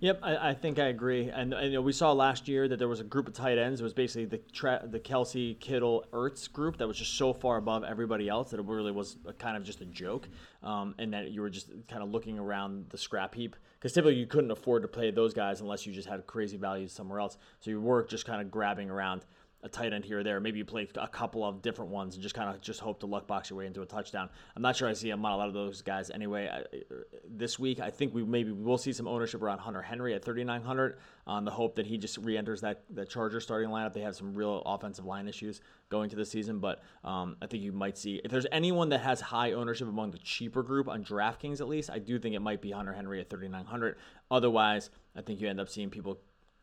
Yep, 0.05 0.21
I, 0.23 0.51
I, 0.51 0.53
think 0.53 0.79
I 0.79 0.89
agree. 0.89 1.31
And, 1.31 1.55
and 1.55 1.69
you 1.69 1.79
know, 1.79 1.81
we 1.81 1.95
saw 1.95 2.13
last 2.13 2.47
year 2.47 2.69
that 2.69 2.79
there 2.79 2.89
was 2.89 3.01
a 3.01 3.05
group 3.05 3.27
of 3.27 3.33
tight 3.33 3.57
ends. 3.57 3.81
It 3.81 3.85
was 3.85 3.95
basically 3.95 4.27
the 4.27 4.37
tra- 4.53 4.85
the 4.85 5.01
Kelce, 5.01 5.59
Kittle, 5.59 6.05
Ertz 6.13 6.53
group 6.53 6.77
that 6.77 6.87
was 6.87 6.99
just 6.99 7.17
so 7.17 7.33
far 7.33 7.57
above 7.57 7.85
everybody 7.85 8.29
else 8.29 8.51
that 8.51 8.61
it 8.61 8.67
really 8.67 8.93
was 8.93 9.17
kind 9.39 9.57
of 9.57 9.65
just 9.65 9.81
a 9.81 9.87
joke. 9.87 10.29
Um, 10.63 10.95
and 10.99 11.15
that 11.15 11.31
you 11.31 11.41
were 11.41 11.49
just 11.49 11.71
kind 11.89 12.03
of 12.03 12.11
looking 12.11 12.39
around 12.39 12.85
the 12.91 12.99
scrap 12.99 13.35
heap 13.35 13.57
because 13.79 13.95
typically 13.95 14.17
you 14.17 14.27
couldn't 14.27 14.51
afford 14.51 14.83
to 14.83 14.89
play 14.89 15.11
those 15.11 15.33
guys 15.33 15.63
unless 15.63 15.87
you 15.87 15.93
just 15.95 16.07
had 16.07 16.27
crazy 16.27 16.59
values 16.59 16.93
somewhere 16.93 17.19
else. 17.19 17.39
So 17.61 17.71
you 17.71 17.81
were 17.81 18.03
just 18.03 18.27
kind 18.27 18.43
of 18.43 18.51
grabbing 18.51 18.91
around 18.91 19.25
a 19.65 19.69
tight 19.69 19.93
end 19.93 20.05
here 20.05 20.21
or 20.21 20.23
there. 20.23 20.39
Maybe 20.41 20.59
you 20.59 20.65
play 20.65 20.87
a 20.97 21.09
couple 21.09 21.43
of 21.45 21.63
different 21.63 21.91
ones 21.91 22.15
and 22.15 22.23
just 22.23 22.35
kind 22.35 22.55
of 22.55 22.61
just 22.61 22.81
hope 22.81 23.01
to 23.01 23.07
luck 23.07 23.27
box 23.27 23.49
your 23.49 23.59
way 23.59 23.67
into 23.67 23.81
a 23.81 23.87
touchdown. 23.87 24.29
I'm 24.55 24.63
not 24.63 24.77
sure 24.77 24.87
I 24.87 24.93
see 24.93 25.11
a 25.11 25.17
lot 25.17 25.49
of 25.49 25.55
those 25.55 25.81
guys 25.81 26.11
anyway. 26.11 26.49
I, 26.53 26.63
this 27.27 27.59
week, 27.59 27.81
I 27.81 27.91
think 27.91 28.15
we 28.15 28.23
maybe 28.23 28.53
we'll 28.53 28.79
see 28.79 28.93
some 28.93 29.09
ownership 29.09 29.43
around 29.43 29.59
Hunter 29.59 29.81
Henry 29.81 30.15
at 30.15 30.23
3,900 30.23 30.99
on 31.27 31.45
the 31.47 31.51
hope 31.51 31.77
that 31.77 31.87
he 31.87 31.97
just 31.97 32.19
re-enters 32.19 32.61
that 32.61 32.83
the 32.91 33.07
Charger 33.07 33.41
starting 33.41 33.71
lineup. 33.71 33.95
They 33.95 34.03
have 34.03 34.15
some 34.15 34.35
real 34.35 34.63
offensive 34.67 35.07
line 35.07 35.27
issues 35.27 35.63
going 35.89 36.11
to 36.11 36.17
the 36.17 36.27
season, 36.27 36.59
but 36.59 36.83
um, 37.03 37.37
I 37.41 37.47
think 37.47 37.63
you 37.63 37.73
might 37.73 37.97
see 37.97 38.21
if 38.23 38.31
there's 38.31 38.47
anyone 38.53 38.91
that 38.91 39.01
has 39.01 39.21
high 39.21 39.53
ownership 39.53 39.89
among 39.89 40.11
the 40.11 40.19
cheaper 40.19 40.63
group 40.63 40.89
on 40.89 41.03
DraftKings 41.03 41.61
at 41.61 41.69
least. 41.69 41.89
I 41.91 41.99
do 41.99 42.19
think 42.19 42.35
it 42.35 42.41
might 42.41 42.61
be 42.61 42.71
Hunter 42.71 42.93
Henry 42.93 43.21
at 43.21 43.31
3,900. 43.31 43.97
Otherwise, 44.31 44.91
I 45.17 45.23
think 45.23 45.41
you 45.41 45.49
end 45.49 45.61
up 45.61 45.71
seeing 45.71 45.89
people 45.89 46.19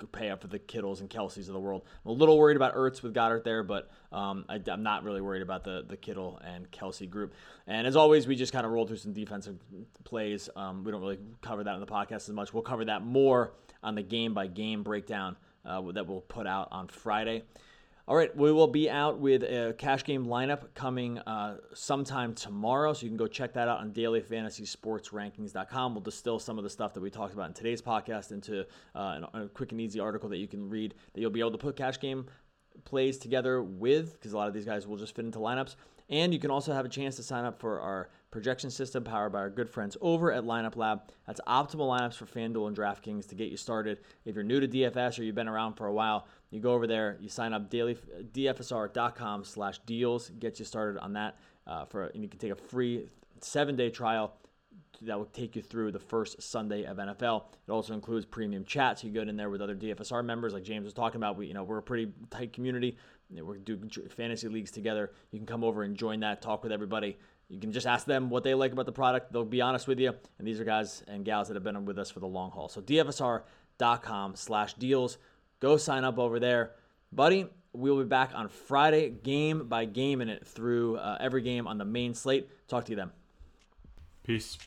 pay 0.07 0.29
up 0.29 0.41
for 0.41 0.47
the 0.47 0.59
Kittles 0.59 1.01
and 1.01 1.09
Kelces 1.09 1.47
of 1.47 1.53
the 1.53 1.59
world. 1.59 1.83
I'm 2.05 2.11
a 2.11 2.13
little 2.13 2.37
worried 2.37 2.57
about 2.57 2.75
Ertz 2.75 3.01
with 3.01 3.13
Goedert 3.13 3.43
there, 3.43 3.63
but 3.63 3.89
um, 4.11 4.45
I, 4.49 4.59
am 4.67 4.83
not 4.83 5.03
really 5.03 5.21
worried 5.21 5.41
about 5.41 5.63
the 5.63 5.83
the 5.87 5.97
Kittle 5.97 6.39
and 6.43 6.69
Kelce 6.71 7.09
group. 7.09 7.33
And 7.67 7.87
as 7.87 7.95
always, 7.95 8.27
we 8.27 8.35
just 8.35 8.53
kind 8.53 8.65
of 8.65 8.71
roll 8.71 8.85
through 8.85 8.97
some 8.97 9.13
defensive 9.13 9.57
plays. 10.03 10.49
Um, 10.55 10.83
we 10.83 10.91
don't 10.91 11.01
really 11.01 11.19
cover 11.41 11.63
that 11.63 11.73
in 11.73 11.79
the 11.79 11.87
podcast 11.87 12.27
as 12.27 12.31
much. 12.31 12.53
We'll 12.53 12.63
cover 12.63 12.85
that 12.85 13.03
more 13.03 13.53
on 13.83 13.95
the 13.95 14.03
game 14.03 14.33
by 14.33 14.47
game 14.47 14.83
breakdown 14.83 15.35
uh, 15.65 15.81
that 15.91 16.07
we'll 16.07 16.21
put 16.21 16.47
out 16.47 16.69
on 16.71 16.87
Friday. 16.87 17.43
All 18.07 18.15
right, 18.15 18.35
we 18.35 18.51
will 18.51 18.67
be 18.67 18.89
out 18.89 19.19
with 19.19 19.43
a 19.43 19.75
cash 19.77 20.03
game 20.03 20.25
lineup 20.25 20.73
coming 20.73 21.19
uh, 21.19 21.57
sometime 21.75 22.33
tomorrow, 22.33 22.93
so 22.93 23.03
you 23.03 23.09
can 23.09 23.17
go 23.17 23.27
check 23.27 23.53
that 23.53 23.67
out 23.67 23.79
on 23.79 23.91
dailyfantasysportsrankings.com. 23.91 25.93
We'll 25.93 26.01
distill 26.01 26.39
some 26.39 26.57
of 26.57 26.63
the 26.63 26.69
stuff 26.69 26.95
that 26.95 27.01
we 27.01 27.11
talked 27.11 27.33
about 27.33 27.49
in 27.49 27.53
today's 27.53 27.81
podcast 27.81 28.31
into 28.31 28.65
uh, 28.95 29.21
a 29.33 29.47
quick 29.53 29.71
and 29.71 29.79
easy 29.79 29.99
article 29.99 30.29
that 30.29 30.37
you 30.37 30.47
can 30.47 30.67
read 30.67 30.95
that 31.13 31.21
you'll 31.21 31.29
be 31.29 31.41
able 31.41 31.51
to 31.51 31.59
put 31.59 31.75
cash 31.75 31.99
game 31.99 32.25
plays 32.85 33.17
together 33.17 33.61
with, 33.61 34.13
because 34.13 34.33
a 34.33 34.37
lot 34.37 34.47
of 34.47 34.53
these 34.53 34.65
guys 34.65 34.87
will 34.87 34.97
just 34.97 35.15
fit 35.15 35.25
into 35.25 35.39
lineups. 35.39 35.75
And 36.09 36.33
you 36.33 36.39
can 36.39 36.51
also 36.51 36.73
have 36.73 36.85
a 36.85 36.89
chance 36.89 37.15
to 37.15 37.23
sign 37.23 37.45
up 37.45 37.59
for 37.59 37.79
our 37.79 38.09
projection 38.31 38.69
system 38.69 39.03
powered 39.03 39.31
by 39.31 39.39
our 39.39 39.49
good 39.49 39.69
friends 39.69 39.95
over 40.01 40.31
at 40.31 40.43
Lineup 40.43 40.75
Lab. 40.75 41.03
That's 41.25 41.39
optimal 41.47 41.87
lineups 41.87 42.15
for 42.15 42.25
FanDuel 42.25 42.67
and 42.67 42.75
DraftKings 42.75 43.27
to 43.29 43.35
get 43.35 43.49
you 43.49 43.55
started. 43.55 43.99
If 44.25 44.35
you're 44.35 44.43
new 44.43 44.59
to 44.59 44.67
DFS 44.67 45.19
or 45.19 45.23
you've 45.23 45.35
been 45.35 45.47
around 45.47 45.75
for 45.75 45.87
a 45.87 45.93
while, 45.93 46.27
you 46.51 46.59
go 46.59 46.73
over 46.73 46.85
there, 46.85 47.17
you 47.19 47.29
sign 47.29 47.53
up 47.53 47.69
daily 47.69 47.95
dfsr.com 48.33 49.43
slash 49.43 49.79
deals, 49.85 50.29
gets 50.29 50.59
you 50.59 50.65
started 50.65 50.99
on 50.99 51.13
that 51.13 51.37
uh, 51.65 51.85
for, 51.85 52.07
and 52.07 52.21
you 52.23 52.29
can 52.29 52.39
take 52.39 52.51
a 52.51 52.55
free 52.55 53.07
seven 53.39 53.75
day 53.75 53.89
trial 53.89 54.33
that 55.01 55.17
will 55.17 55.25
take 55.25 55.55
you 55.55 55.61
through 55.61 55.91
the 55.91 55.99
first 55.99 56.41
Sunday 56.41 56.83
of 56.83 56.97
NFL. 56.97 57.45
It 57.67 57.71
also 57.71 57.93
includes 57.93 58.25
premium 58.25 58.63
chat, 58.65 58.99
so 58.99 59.07
you 59.07 59.13
get 59.13 59.27
in 59.27 59.35
there 59.35 59.49
with 59.49 59.61
other 59.61 59.75
DFSR 59.75 60.23
members, 60.23 60.53
like 60.53 60.63
James 60.63 60.85
was 60.85 60.93
talking 60.93 61.17
about. 61.17 61.37
We, 61.37 61.47
you 61.47 61.53
know, 61.53 61.63
we're 61.63 61.79
a 61.79 61.83
pretty 61.83 62.11
tight 62.29 62.53
community. 62.53 62.97
We're 63.31 63.57
doing 63.57 63.89
fantasy 64.09 64.47
leagues 64.47 64.71
together. 64.71 65.11
You 65.31 65.39
can 65.39 65.45
come 65.45 65.63
over 65.63 65.83
and 65.83 65.95
join 65.95 66.19
that, 66.19 66.41
talk 66.41 66.63
with 66.63 66.71
everybody. 66.71 67.17
You 67.49 67.59
can 67.59 67.71
just 67.71 67.87
ask 67.87 68.05
them 68.05 68.29
what 68.29 68.43
they 68.43 68.53
like 68.53 68.73
about 68.73 68.85
the 68.85 68.91
product. 68.91 69.31
They'll 69.31 69.43
be 69.43 69.61
honest 69.61 69.87
with 69.87 69.99
you. 69.99 70.13
And 70.37 70.47
these 70.47 70.59
are 70.59 70.63
guys 70.63 71.03
and 71.07 71.25
gals 71.25 71.47
that 71.47 71.55
have 71.55 71.63
been 71.63 71.83
with 71.85 71.97
us 71.97 72.11
for 72.11 72.19
the 72.19 72.27
long 72.27 72.51
haul. 72.51 72.69
So 72.69 72.81
dfsr.com 72.81 74.35
slash 74.35 74.73
deals. 74.75 75.17
Go 75.61 75.77
sign 75.77 76.03
up 76.03 76.19
over 76.19 76.39
there. 76.39 76.71
Buddy, 77.13 77.45
we'll 77.71 77.97
be 77.97 78.03
back 78.03 78.31
on 78.33 78.49
Friday, 78.49 79.09
game 79.09 79.69
by 79.69 79.85
game 79.85 80.19
in 80.19 80.27
it 80.27 80.45
through 80.45 80.97
uh, 80.97 81.17
every 81.21 81.41
game 81.41 81.67
on 81.67 81.77
the 81.77 81.85
main 81.85 82.13
slate. 82.13 82.49
Talk 82.67 82.85
to 82.85 82.91
you 82.91 82.97
then. 82.97 83.11
Peace. 84.23 84.57